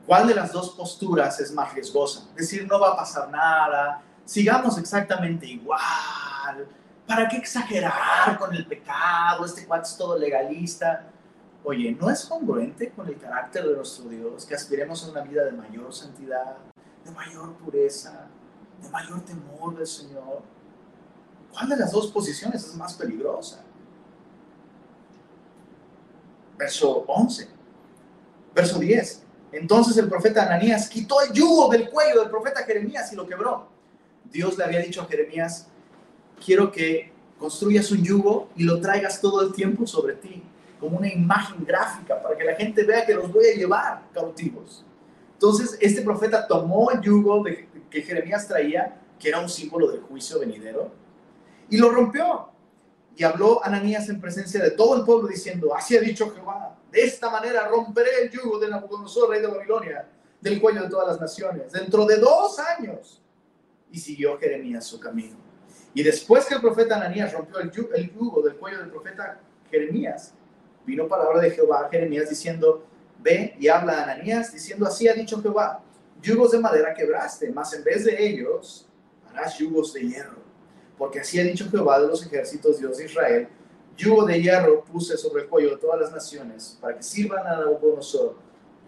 ¿cuál 0.07 0.27
de 0.29 0.35
las 0.35 0.53
dos 0.53 0.71
posturas 0.71 1.39
es 1.41 1.53
más 1.53 1.75
riesgosa? 1.75 2.29
Decir, 2.35 2.67
no 2.67 2.79
va 2.79 2.91
a 2.91 2.97
pasar 2.97 3.31
nada, 3.31 4.03
sigamos 4.25 4.79
exactamente 4.79 5.47
igual, 5.47 6.69
¿para 7.07 7.29
qué 7.29 7.37
exagerar 7.37 8.39
con 8.39 8.55
el 8.55 8.67
pecado? 8.67 9.45
Este 9.45 9.67
cuate 9.67 9.89
es 9.89 9.97
todo 9.97 10.19
legalista. 10.19 11.07
Oye, 11.65 11.97
¿no 11.99 12.11
es 12.11 12.27
congruente 12.27 12.91
con 12.91 13.09
el 13.09 13.19
carácter 13.19 13.67
de 13.67 13.75
nuestro 13.75 14.09
Dios 14.09 14.45
que 14.45 14.55
aspiremos 14.55 15.03
a 15.05 15.11
una 15.11 15.23
vida 15.23 15.45
de 15.45 15.53
mayor 15.53 15.93
santidad, 15.95 16.57
de 17.05 17.11
mayor 17.11 17.55
pureza, 17.55 18.29
de 18.83 18.91
mayor 18.91 19.21
temor 19.23 19.77
del 19.77 19.87
Señor. 19.87 20.43
¿Cuál 21.55 21.69
de 21.69 21.77
las 21.77 21.93
dos 21.93 22.09
posiciones 22.09 22.65
es 22.65 22.75
más 22.75 22.95
peligrosa? 22.95 23.63
Verso 26.59 27.05
11. 27.07 27.49
Verso 28.53 28.79
10. 28.81 29.23
Entonces 29.53 29.97
el 29.99 30.09
profeta 30.09 30.47
Ananías 30.47 30.89
quitó 30.89 31.21
el 31.21 31.33
yugo 31.33 31.69
del 31.69 31.89
cuello 31.89 32.23
del 32.23 32.31
profeta 32.31 32.65
Jeremías 32.65 33.13
y 33.13 33.17
lo 33.17 33.25
quebró. 33.25 33.69
Dios 34.25 34.59
le 34.59 34.65
había 34.65 34.81
dicho 34.81 35.03
a 35.03 35.07
Jeremías, 35.07 35.69
quiero 36.45 36.73
que 36.73 37.13
construyas 37.39 37.93
un 37.93 38.03
yugo 38.03 38.49
y 38.57 38.65
lo 38.65 38.81
traigas 38.81 39.21
todo 39.21 39.43
el 39.43 39.53
tiempo 39.53 39.87
sobre 39.87 40.15
ti, 40.15 40.43
como 40.81 40.99
una 40.99 41.13
imagen 41.13 41.65
gráfica, 41.65 42.21
para 42.21 42.37
que 42.37 42.43
la 42.43 42.57
gente 42.57 42.83
vea 42.83 43.07
que 43.07 43.15
los 43.15 43.33
voy 43.33 43.47
a 43.47 43.55
llevar 43.55 44.03
cautivos. 44.13 44.85
Entonces, 45.35 45.79
este 45.81 46.03
profeta 46.03 46.49
tomó 46.49 46.91
el 46.91 47.01
yugo 47.01 47.45
que 47.45 48.03
Jeremías 48.03 48.49
traía, 48.49 49.01
que 49.21 49.29
era 49.29 49.39
un 49.39 49.49
símbolo 49.49 49.89
del 49.93 50.01
juicio 50.01 50.41
venidero, 50.41 51.04
y 51.71 51.79
lo 51.79 51.91
rompió. 51.91 52.49
Y 53.17 53.23
habló 53.23 53.65
Ananías 53.65 54.09
en 54.09 54.21
presencia 54.21 54.63
de 54.63 54.73
todo 54.73 54.97
el 54.97 55.05
pueblo 55.05 55.29
diciendo, 55.29 55.75
así 55.75 55.97
ha 55.97 56.01
dicho 56.01 56.31
Jehová, 56.35 56.77
de 56.91 57.03
esta 57.03 57.31
manera 57.31 57.69
romperé 57.69 58.23
el 58.23 58.31
yugo 58.31 58.59
de 58.59 58.69
Nabucodonosor, 58.69 59.31
rey 59.31 59.41
de 59.41 59.47
Babilonia, 59.47 60.09
del 60.41 60.61
cuello 60.61 60.83
de 60.83 60.89
todas 60.89 61.09
las 61.09 61.21
naciones, 61.21 61.73
dentro 61.73 62.05
de 62.07 62.17
dos 62.17 62.59
años. 62.59 63.21
Y 63.91 63.99
siguió 63.99 64.37
Jeremías 64.39 64.85
su 64.85 64.99
camino. 64.99 65.37
Y 65.95 66.03
después 66.03 66.45
que 66.47 66.55
el 66.55 66.61
profeta 66.61 66.97
Ananías 66.97 67.33
rompió 67.33 67.61
el 67.61 67.71
yugo, 67.71 67.95
el 67.95 68.13
yugo 68.13 68.43
del 68.43 68.57
cuello 68.57 68.79
del 68.79 68.91
profeta 68.91 69.39
Jeremías, 69.71 70.35
vino 70.85 71.09
palabra 71.09 71.41
de 71.41 71.51
Jehová 71.51 71.87
a 71.87 71.89
Jeremías 71.89 72.29
diciendo, 72.29 72.85
ve 73.21 73.57
y 73.59 73.69
habla 73.69 74.01
a 74.01 74.03
Ananías 74.05 74.53
diciendo, 74.53 74.87
así 74.87 75.09
ha 75.09 75.15
dicho 75.15 75.41
Jehová, 75.41 75.81
yugos 76.21 76.53
de 76.53 76.59
madera 76.59 76.93
quebraste, 76.95 77.51
mas 77.53 77.73
en 77.75 77.85
vez 77.85 78.05
de 78.05 78.27
ellos 78.27 78.89
harás 79.31 79.57
yugos 79.59 79.93
de 79.93 80.01
hierro. 80.01 80.44
Porque 80.97 81.21
así 81.21 81.41
ha 81.41 81.45
dicho 81.45 81.69
Jehová 81.71 82.01
de 82.01 82.09
los 82.09 82.25
ejércitos, 82.25 82.79
Dios 82.79 82.99
de 82.99 83.07
Israel, 83.07 83.49
yugo 83.97 84.25
de 84.25 84.41
hierro 84.41 84.85
puse 84.85 85.17
sobre 85.17 85.43
el 85.43 85.49
cuello 85.49 85.71
de 85.71 85.77
todas 85.77 86.01
las 86.01 86.13
naciones, 86.13 86.79
para 86.81 86.97
que 86.97 87.03
sirvan 87.03 87.47
a 87.47 87.57
Nabucodonosor, 87.59 88.37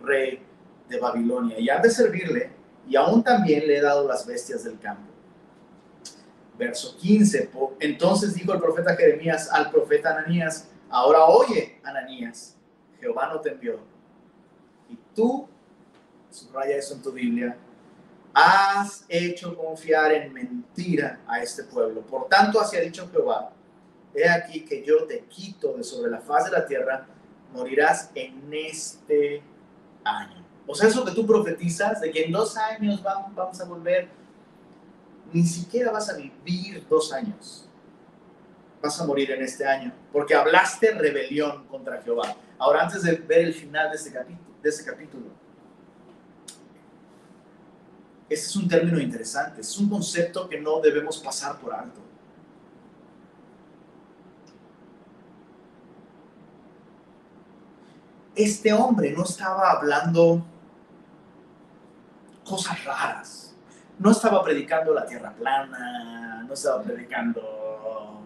rey 0.02 0.42
de 0.88 0.98
Babilonia. 0.98 1.58
Y 1.58 1.68
han 1.68 1.82
de 1.82 1.90
servirle, 1.90 2.50
y 2.88 2.96
aún 2.96 3.22
también 3.22 3.66
le 3.66 3.78
he 3.78 3.80
dado 3.80 4.06
las 4.06 4.26
bestias 4.26 4.64
del 4.64 4.78
campo. 4.78 5.10
Verso 6.56 6.96
15. 6.96 7.50
Entonces 7.80 8.34
dijo 8.34 8.52
el 8.52 8.60
profeta 8.60 8.96
Jeremías 8.96 9.50
al 9.52 9.70
profeta 9.70 10.16
Ananías, 10.16 10.68
ahora 10.88 11.24
oye, 11.24 11.80
Ananías, 11.82 12.56
Jehová 13.00 13.28
no 13.32 13.40
te 13.40 13.50
envió. 13.50 13.78
Y 14.88 14.98
tú 15.14 15.48
subraya 16.30 16.76
eso 16.76 16.94
en 16.94 17.02
tu 17.02 17.12
Biblia, 17.12 17.58
has 18.38 19.06
hecho 19.08 19.56
confiar 19.56 20.12
en 20.12 20.30
mentira 20.30 21.20
a 21.26 21.40
este 21.40 21.64
pueblo. 21.64 22.02
Por 22.02 22.28
tanto, 22.28 22.60
así 22.60 22.76
ha 22.76 22.82
dicho 22.82 23.08
Jehová, 23.10 23.50
he 24.14 24.28
aquí 24.28 24.60
que 24.60 24.84
yo 24.84 25.04
te 25.04 25.20
quito 25.20 25.72
de 25.72 25.82
sobre 25.82 26.10
la 26.10 26.20
faz 26.20 26.44
de 26.44 26.50
la 26.50 26.66
tierra, 26.66 27.06
morirás 27.54 28.10
en 28.14 28.52
este 28.52 29.42
año. 30.04 30.44
O 30.66 30.74
sea, 30.74 30.86
eso 30.86 31.02
que 31.02 31.12
tú 31.12 31.26
profetizas, 31.26 32.02
de 32.02 32.10
que 32.10 32.24
en 32.24 32.32
dos 32.32 32.58
años 32.58 33.02
vamos, 33.02 33.58
a 33.58 33.64
volver, 33.64 34.10
ni 35.32 35.42
siquiera 35.42 35.90
vas 35.90 36.10
a 36.10 36.16
vivir 36.18 36.86
dos 36.90 37.14
años. 37.14 37.66
Vas 38.82 39.00
a 39.00 39.06
morir 39.06 39.30
en 39.30 39.44
este 39.44 39.64
año, 39.64 39.94
porque 40.12 40.34
hablaste 40.34 40.90
rebelión 40.90 41.66
contra 41.68 42.02
Jehová. 42.02 42.36
Ahora, 42.58 42.82
antes 42.82 43.02
de 43.02 43.14
ver 43.14 43.46
el 43.46 43.54
final 43.54 43.88
de 43.88 43.96
este 43.96 44.10
de 44.10 44.68
este 44.68 44.84
capítulo 44.84 45.45
ese 48.28 48.46
es 48.46 48.56
un 48.56 48.68
término 48.68 49.00
interesante, 49.00 49.60
es 49.60 49.78
un 49.78 49.88
concepto 49.88 50.48
que 50.48 50.60
no 50.60 50.80
debemos 50.80 51.18
pasar 51.18 51.58
por 51.58 51.72
alto. 51.72 52.00
Este 58.34 58.72
hombre 58.72 59.12
no 59.12 59.22
estaba 59.24 59.70
hablando 59.70 60.44
cosas 62.44 62.84
raras, 62.84 63.54
no 63.98 64.10
estaba 64.10 64.42
predicando 64.42 64.92
la 64.92 65.06
tierra 65.06 65.32
plana, 65.32 66.44
no 66.46 66.52
estaba 66.52 66.82
predicando 66.82 68.20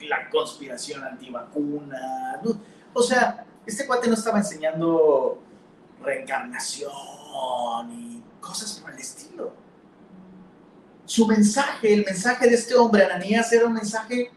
la 0.00 0.28
conspiración 0.28 1.04
antivacuna, 1.04 2.40
o 2.92 3.02
sea, 3.02 3.46
este 3.64 3.86
cuate 3.86 4.08
no 4.08 4.14
estaba 4.14 4.38
enseñando 4.38 5.38
reencarnación 6.02 6.90
y 7.92 8.11
cosas 8.42 8.72
por 8.78 8.92
el 8.92 8.98
estilo. 8.98 9.54
Su 11.06 11.26
mensaje, 11.26 11.94
el 11.94 12.04
mensaje 12.04 12.48
de 12.48 12.54
este 12.54 12.74
hombre, 12.74 13.04
Ananías, 13.04 13.50
era 13.52 13.66
un 13.66 13.72
mensaje 13.72 14.30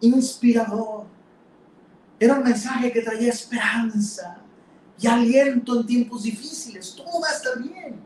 inspirador. 0.00 1.04
Era 2.18 2.34
un 2.34 2.44
mensaje 2.44 2.90
que 2.90 3.02
traía 3.02 3.28
esperanza 3.28 4.38
y 4.98 5.06
aliento 5.06 5.80
en 5.80 5.86
tiempos 5.86 6.22
difíciles. 6.22 6.94
Todo 6.94 7.20
va 7.20 7.28
a 7.28 7.32
estar 7.32 7.60
bien. 7.60 8.00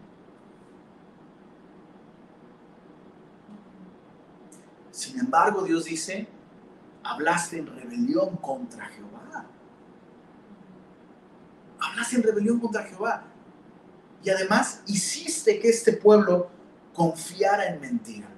Sin 4.90 5.20
embargo, 5.20 5.62
Dios 5.62 5.84
dice, 5.84 6.26
hablaste 7.04 7.58
en 7.58 7.66
rebelión 7.66 8.36
contra 8.36 8.86
Jehová. 8.86 9.46
Hablaste 11.78 12.16
en 12.16 12.22
rebelión 12.24 12.58
contra 12.58 12.82
Jehová. 12.82 13.22
Y 14.28 14.30
además 14.30 14.82
hiciste 14.86 15.58
que 15.58 15.70
este 15.70 15.94
pueblo 15.94 16.50
confiara 16.92 17.66
en 17.66 17.80
mentira. 17.80 18.28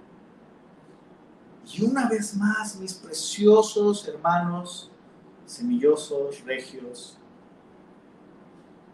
Y 1.67 1.83
una 1.83 2.09
vez 2.09 2.37
más, 2.37 2.77
mis 2.77 2.95
preciosos 2.95 4.07
hermanos, 4.07 4.89
semillosos, 5.45 6.45
regios, 6.45 7.19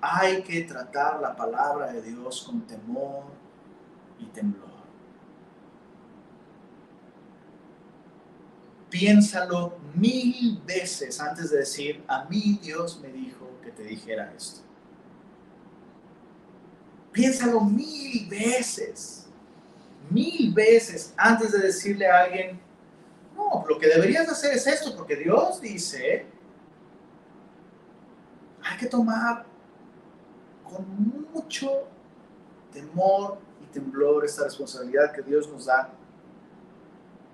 hay 0.00 0.42
que 0.42 0.62
tratar 0.62 1.20
la 1.20 1.36
palabra 1.36 1.92
de 1.92 2.00
Dios 2.00 2.42
con 2.46 2.62
temor 2.62 3.24
y 4.18 4.24
temblor. 4.28 4.70
Piénsalo 8.88 9.76
mil 9.94 10.62
veces 10.64 11.20
antes 11.20 11.50
de 11.50 11.58
decir, 11.58 12.02
a 12.08 12.24
mí 12.24 12.58
Dios 12.62 12.98
me 13.02 13.08
dijo 13.08 13.50
que 13.62 13.70
te 13.70 13.82
dijera 13.82 14.32
esto. 14.34 14.65
Piénsalo 17.16 17.62
mil 17.62 18.28
veces, 18.28 19.26
mil 20.10 20.52
veces 20.52 21.14
antes 21.16 21.50
de 21.50 21.60
decirle 21.60 22.06
a 22.06 22.24
alguien, 22.24 22.60
no, 23.34 23.64
lo 23.66 23.78
que 23.78 23.86
deberías 23.86 24.28
hacer 24.28 24.52
es 24.52 24.66
esto, 24.66 24.94
porque 24.94 25.16
Dios 25.16 25.58
dice, 25.62 26.26
hay 28.62 28.76
que 28.76 28.84
tomar 28.84 29.46
con 30.62 30.84
mucho 31.32 31.88
temor 32.70 33.38
y 33.62 33.66
temblor 33.72 34.26
esta 34.26 34.44
responsabilidad 34.44 35.10
que 35.10 35.22
Dios 35.22 35.48
nos 35.48 35.64
da 35.64 35.88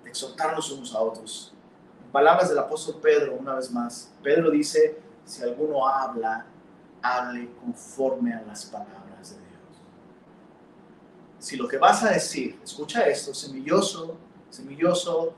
de 0.01 0.09
exhortarnos 0.09 0.71
unos 0.71 0.95
a 0.95 1.01
otros. 1.01 1.53
En 2.05 2.09
palabras 2.09 2.47
del 2.47 2.59
apóstol 2.59 3.01
Pedro, 3.01 3.35
una 3.35 3.55
vez 3.55 3.69
más, 3.69 4.13
Pedro 4.23 4.49
dice, 4.49 4.97
si 5.25 5.43
alguno 5.43 5.85
habla, 5.85 6.45
hable 7.01 7.53
conforme 7.55 8.33
a 8.33 8.41
las 8.43 8.63
palabras. 8.63 9.02
Si 11.43 11.57
lo 11.57 11.67
que 11.67 11.77
vas 11.77 12.01
a 12.05 12.11
decir, 12.11 12.57
escucha 12.63 13.05
esto, 13.05 13.33
semilloso, 13.33 14.15
semilloso, 14.49 15.33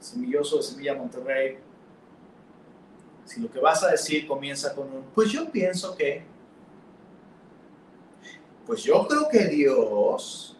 semilloso 0.00 0.56
de 0.56 0.62
Semilla 0.64 0.96
Monterrey, 0.96 1.58
si 3.24 3.40
lo 3.40 3.48
que 3.48 3.60
vas 3.60 3.84
a 3.84 3.92
decir 3.92 4.26
comienza 4.26 4.74
con 4.74 4.92
un, 4.92 5.04
pues 5.14 5.30
yo 5.30 5.48
pienso 5.48 5.94
que, 5.94 6.24
pues 8.66 8.82
yo 8.82 9.06
creo 9.06 9.28
que 9.28 9.46
Dios, 9.46 10.56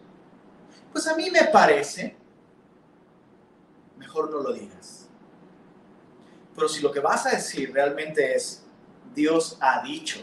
pues 0.93 1.07
a 1.07 1.15
mí 1.17 1.29
me 1.29 1.43
parece, 1.51 2.15
mejor 3.97 4.31
no 4.31 4.39
lo 4.39 4.53
digas. 4.53 5.09
Pero 6.55 6.69
si 6.69 6.81
lo 6.81 6.89
que 6.89 7.01
vas 7.01 7.25
a 7.25 7.31
decir 7.31 7.73
realmente 7.73 8.33
es, 8.33 8.63
Dios 9.13 9.57
ha 9.59 9.83
dicho, 9.83 10.21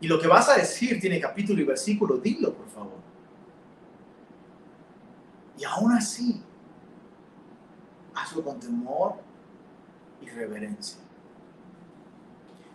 y 0.00 0.08
lo 0.08 0.18
que 0.18 0.28
vas 0.28 0.48
a 0.48 0.56
decir 0.56 0.98
tiene 0.98 1.20
capítulo 1.20 1.60
y 1.60 1.64
versículo, 1.64 2.16
dilo 2.16 2.54
por 2.54 2.70
favor. 2.70 3.03
Y 5.58 5.64
aún 5.64 5.92
así, 5.92 6.42
hazlo 8.14 8.42
con 8.42 8.58
temor 8.58 9.14
y 10.20 10.28
reverencia. 10.28 10.98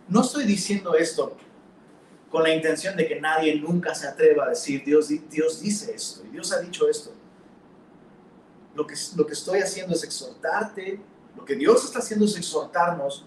No 0.08 0.22
estoy 0.22 0.44
diciendo 0.44 0.94
esto 0.94 1.36
con 2.30 2.42
la 2.42 2.54
intención 2.54 2.96
de 2.96 3.06
que 3.06 3.20
nadie 3.20 3.54
nunca 3.60 3.94
se 3.94 4.06
atreva 4.06 4.44
a 4.44 4.48
decir, 4.50 4.84
Dios, 4.84 5.08
dice 5.08 5.94
esto, 5.94 6.24
y 6.24 6.28
Dios 6.28 6.52
ha 6.52 6.60
dicho 6.60 6.88
esto. 6.88 7.12
Lo 8.74 8.86
que, 8.86 8.94
lo 9.16 9.26
que 9.26 9.32
estoy 9.32 9.60
haciendo 9.60 9.94
es 9.94 10.04
exhortarte, 10.04 11.00
lo 11.36 11.44
que 11.44 11.56
Dios 11.56 11.84
está 11.84 11.98
haciendo 11.98 12.24
es 12.24 12.36
exhortarnos 12.36 13.24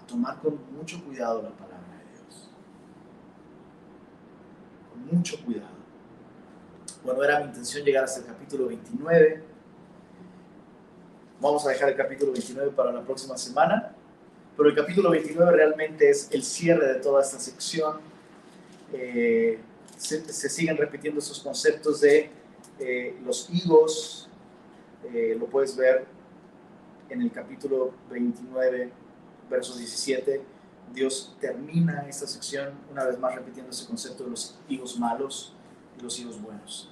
a 0.00 0.06
tomar 0.06 0.40
con 0.40 0.58
mucho 0.72 1.02
cuidado 1.04 1.42
la 1.42 1.50
palabra 1.50 1.98
de 1.98 2.12
Dios. 2.12 2.48
Con 4.92 5.16
mucho 5.16 5.44
cuidado. 5.44 5.75
Bueno, 7.06 7.22
era 7.22 7.38
mi 7.38 7.46
intención 7.46 7.84
llegar 7.84 8.02
hasta 8.02 8.18
el 8.18 8.26
capítulo 8.26 8.66
29. 8.66 9.40
Vamos 11.40 11.64
a 11.64 11.68
dejar 11.70 11.90
el 11.90 11.96
capítulo 11.96 12.32
29 12.32 12.72
para 12.72 12.90
la 12.90 13.02
próxima 13.02 13.38
semana. 13.38 13.94
Pero 14.56 14.68
el 14.68 14.74
capítulo 14.74 15.10
29 15.10 15.52
realmente 15.52 16.10
es 16.10 16.28
el 16.32 16.42
cierre 16.42 16.94
de 16.94 16.94
toda 16.96 17.22
esta 17.22 17.38
sección. 17.38 18.00
Eh, 18.92 19.60
se, 19.96 20.48
siguen 20.48 20.76
repitiendo 20.76 21.20
esos 21.20 21.38
conceptos 21.38 22.00
de 22.00 22.28
eh, 22.80 23.16
los 23.24 23.50
higos. 23.50 24.28
Eh, 25.14 25.36
lo 25.38 25.46
puedes 25.46 25.76
ver 25.76 26.06
en 27.08 27.22
el 27.22 27.30
capítulo 27.30 27.94
29, 28.10 28.90
versos 29.48 29.78
17. 29.78 30.42
Dios 30.92 31.36
termina 31.40 32.04
esta 32.08 32.26
sección 32.26 32.72
una 32.90 33.04
vez 33.04 33.16
más 33.16 33.36
repitiendo 33.36 33.70
ese 33.70 33.86
concepto 33.86 34.24
de 34.24 34.30
los 34.30 34.58
higos 34.68 34.98
malos 34.98 35.54
y 35.96 36.02
los 36.02 36.18
higos 36.18 36.42
buenos. 36.42 36.90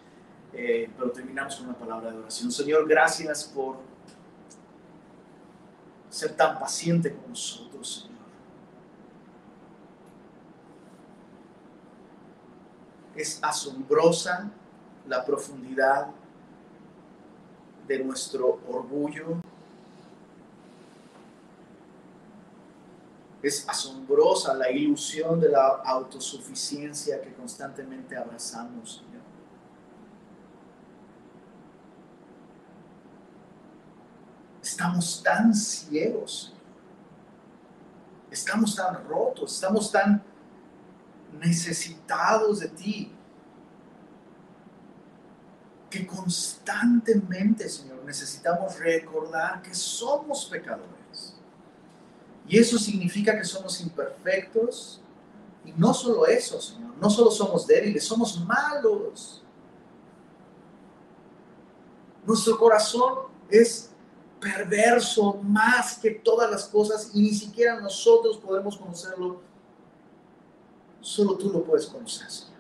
Pero 0.55 1.11
terminamos 1.11 1.57
con 1.57 1.67
una 1.67 1.79
palabra 1.79 2.11
de 2.13 2.19
oración. 2.19 2.51
Señor, 2.51 2.89
gracias 2.89 3.45
por 3.45 3.79
ser 6.09 6.37
tan 6.37 6.59
paciente 6.59 7.13
con 7.13 7.31
nosotros, 7.31 8.03
Señor. 8.03 8.15
Es 13.17 13.39
asombrosa 13.43 14.51
la 15.09 15.25
profundidad 15.25 16.09
de 17.87 17.99
nuestro 18.05 18.61
orgullo. 18.69 19.41
Es 23.43 23.69
asombrosa 23.69 24.55
la 24.55 24.71
ilusión 24.71 25.39
de 25.39 25.49
la 25.51 25.67
autosuficiencia 25.85 27.21
que 27.21 27.35
constantemente 27.35 28.17
abrazamos, 28.17 28.97
Señor. 28.97 29.15
Estamos 34.65 35.23
tan 35.23 35.55
ciegos, 35.55 36.53
estamos 38.31 38.75
tan 38.75 39.07
rotos, 39.07 39.53
estamos 39.53 39.93
tan 39.93 40.23
necesitados 41.39 42.61
de 42.61 42.69
ti, 42.69 43.13
que 45.91 46.07
constantemente, 46.07 47.69
Señor, 47.69 48.03
necesitamos 48.05 48.79
recordar 48.79 49.63
que 49.63 49.75
somos 49.75 50.47
pecadores. 50.47 51.37
Y 52.49 52.59
eso 52.59 52.79
significa 52.79 53.37
que 53.37 53.45
somos 53.45 53.81
imperfectos. 53.81 55.01
Y 55.65 55.73
no 55.73 55.95
solo 55.95 56.27
eso, 56.27 56.61
Señor, 56.61 56.97
no 57.01 57.09
solo 57.09 57.31
somos 57.31 57.67
débiles, 57.67 58.05
somos 58.05 58.45
malos. 58.45 59.43
Nuestro 62.27 62.59
corazón 62.59 63.29
es 63.49 63.94
perverso 64.45 65.41
más 65.43 65.99
que 65.99 66.11
todas 66.11 66.51
las 66.51 66.65
cosas 66.67 67.11
y 67.15 67.23
ni 67.23 67.35
siquiera 67.35 67.81
nosotros 67.81 68.37
podemos 68.37 68.77
conocerlo. 68.77 69.41
Solo 71.01 71.37
tú 71.37 71.51
lo 71.51 71.65
puedes 71.65 71.87
conocer, 71.87 72.31
Señor. 72.31 72.53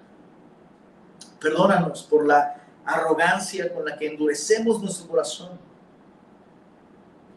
Perdónanos 1.38 2.02
por 2.04 2.26
la 2.26 2.62
arrogancia 2.86 3.72
con 3.72 3.84
la 3.84 3.98
que 3.98 4.06
endurecemos 4.06 4.80
nuestro 4.80 5.08
corazón. 5.08 5.58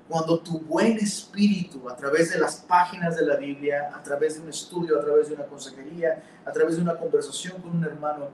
Cuando 0.08 0.40
tu 0.40 0.60
buen 0.60 0.98
espíritu, 0.98 1.90
a 1.90 1.96
través 1.98 2.32
de 2.32 2.40
las 2.40 2.56
páginas 2.56 3.18
de 3.18 3.26
la 3.26 3.36
Biblia, 3.36 3.92
a 3.94 4.02
través 4.02 4.36
de 4.36 4.42
un 4.42 4.50
estudio, 4.50 4.98
a 4.98 5.04
través 5.04 5.28
de 5.28 5.36
una 5.36 5.46
consejería, 5.46 6.24
a 6.46 6.52
través 6.54 6.78
de 6.78 6.82
una 6.82 6.98
conversación 6.98 7.62
con 7.62 7.76
un 7.76 7.84
hermano, 7.84 8.30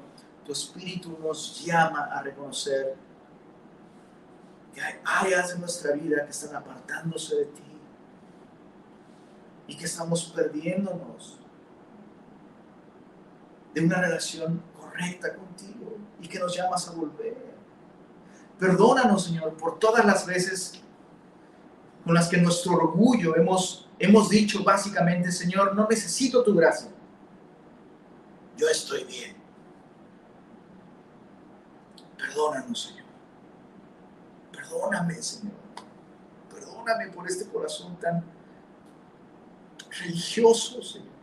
tu 0.45 0.51
espíritu 0.51 1.17
nos 1.19 1.65
llama 1.65 2.09
a 2.11 2.21
reconocer 2.21 2.95
que 4.73 4.81
hay 4.81 4.95
áreas 5.05 5.49
de 5.49 5.59
nuestra 5.59 5.93
vida 5.93 6.25
que 6.25 6.31
están 6.31 6.55
apartándose 6.55 7.35
de 7.35 7.45
ti 7.45 7.61
y 9.67 9.77
que 9.77 9.85
estamos 9.85 10.25
perdiéndonos 10.25 11.39
de 13.73 13.85
una 13.85 14.01
relación 14.01 14.61
correcta 14.79 15.35
contigo 15.35 15.97
y 16.21 16.27
que 16.27 16.39
nos 16.39 16.55
llamas 16.55 16.87
a 16.87 16.91
volver. 16.91 17.53
Perdónanos, 18.59 19.25
Señor, 19.25 19.53
por 19.55 19.79
todas 19.79 20.05
las 20.05 20.25
veces 20.25 20.79
con 22.03 22.13
las 22.13 22.27
que 22.27 22.37
nuestro 22.37 22.73
orgullo 22.73 23.35
hemos, 23.35 23.89
hemos 23.97 24.29
dicho 24.29 24.63
básicamente, 24.63 25.31
Señor, 25.31 25.75
no 25.75 25.87
necesito 25.87 26.43
tu 26.43 26.53
gracia. 26.53 26.89
Yo 28.57 28.67
estoy 28.67 29.03
bien. 29.05 29.35
Perdónanos, 32.17 32.83
Señor. 32.83 33.02
Perdóname, 34.63 35.21
Señor. 35.21 35.53
Perdóname. 36.49 37.07
por 37.13 37.27
este 37.29 37.45
corazón 37.49 37.97
tan 37.97 38.23
religioso, 39.89 40.81
Señor. 40.81 41.13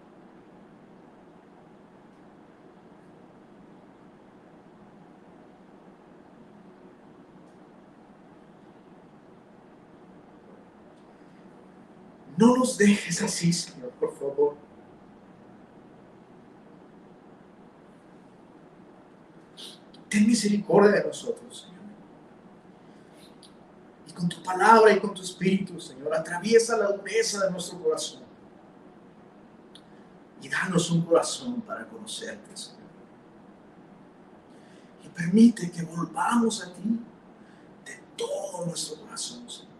No 12.36 12.56
nos 12.56 12.78
dejes 12.78 13.22
así, 13.22 13.52
Señor, 13.52 13.90
por 13.92 14.14
favor. 14.18 14.56
Ten 20.08 20.26
misericordia 20.26 20.90
de 20.90 21.06
nosotros, 21.06 21.69
con 24.20 24.28
tu 24.28 24.42
palabra 24.42 24.92
y 24.92 25.00
con 25.00 25.14
tu 25.14 25.22
espíritu, 25.22 25.80
Señor, 25.80 26.14
atraviesa 26.14 26.76
la 26.76 26.92
dureza 26.92 27.46
de 27.46 27.50
nuestro 27.50 27.82
corazón. 27.82 28.22
Y 30.42 30.48
danos 30.48 30.90
un 30.90 31.02
corazón 31.02 31.62
para 31.62 31.88
conocerte, 31.88 32.54
Señor. 32.54 32.80
Y 35.02 35.08
permite 35.08 35.70
que 35.70 35.82
volvamos 35.82 36.62
a 36.62 36.72
ti 36.74 37.00
de 37.86 37.98
todo 38.14 38.66
nuestro 38.66 39.00
corazón, 39.00 39.48
Señor. 39.48 39.70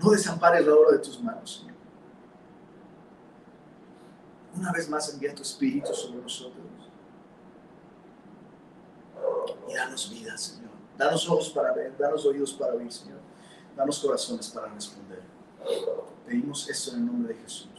No 0.00 0.10
desampares 0.10 0.66
la 0.66 0.74
obra 0.74 0.92
de 0.92 0.98
tus 0.98 1.22
manos, 1.22 1.58
Señor. 1.60 1.76
Una 4.56 4.72
vez 4.72 4.88
más 4.88 5.12
envía 5.14 5.32
tu 5.32 5.42
espíritu 5.42 5.94
sobre 5.94 6.20
nosotros. 6.20 6.64
Y 9.68 9.74
danos 9.74 10.10
vida, 10.10 10.36
Señor. 10.36 10.75
Danos 10.96 11.28
ojos 11.28 11.50
para 11.50 11.72
ver, 11.72 11.96
danos 11.98 12.24
oídos 12.24 12.52
para 12.54 12.74
oír, 12.74 12.90
Señor. 12.90 13.18
Danos 13.76 13.98
corazones 13.98 14.48
para 14.48 14.68
responder. 14.68 15.20
Pedimos 16.24 16.68
esto 16.68 16.92
en 16.92 16.96
el 16.96 17.06
nombre 17.06 17.34
de 17.34 17.40
Jesús. 17.42 17.75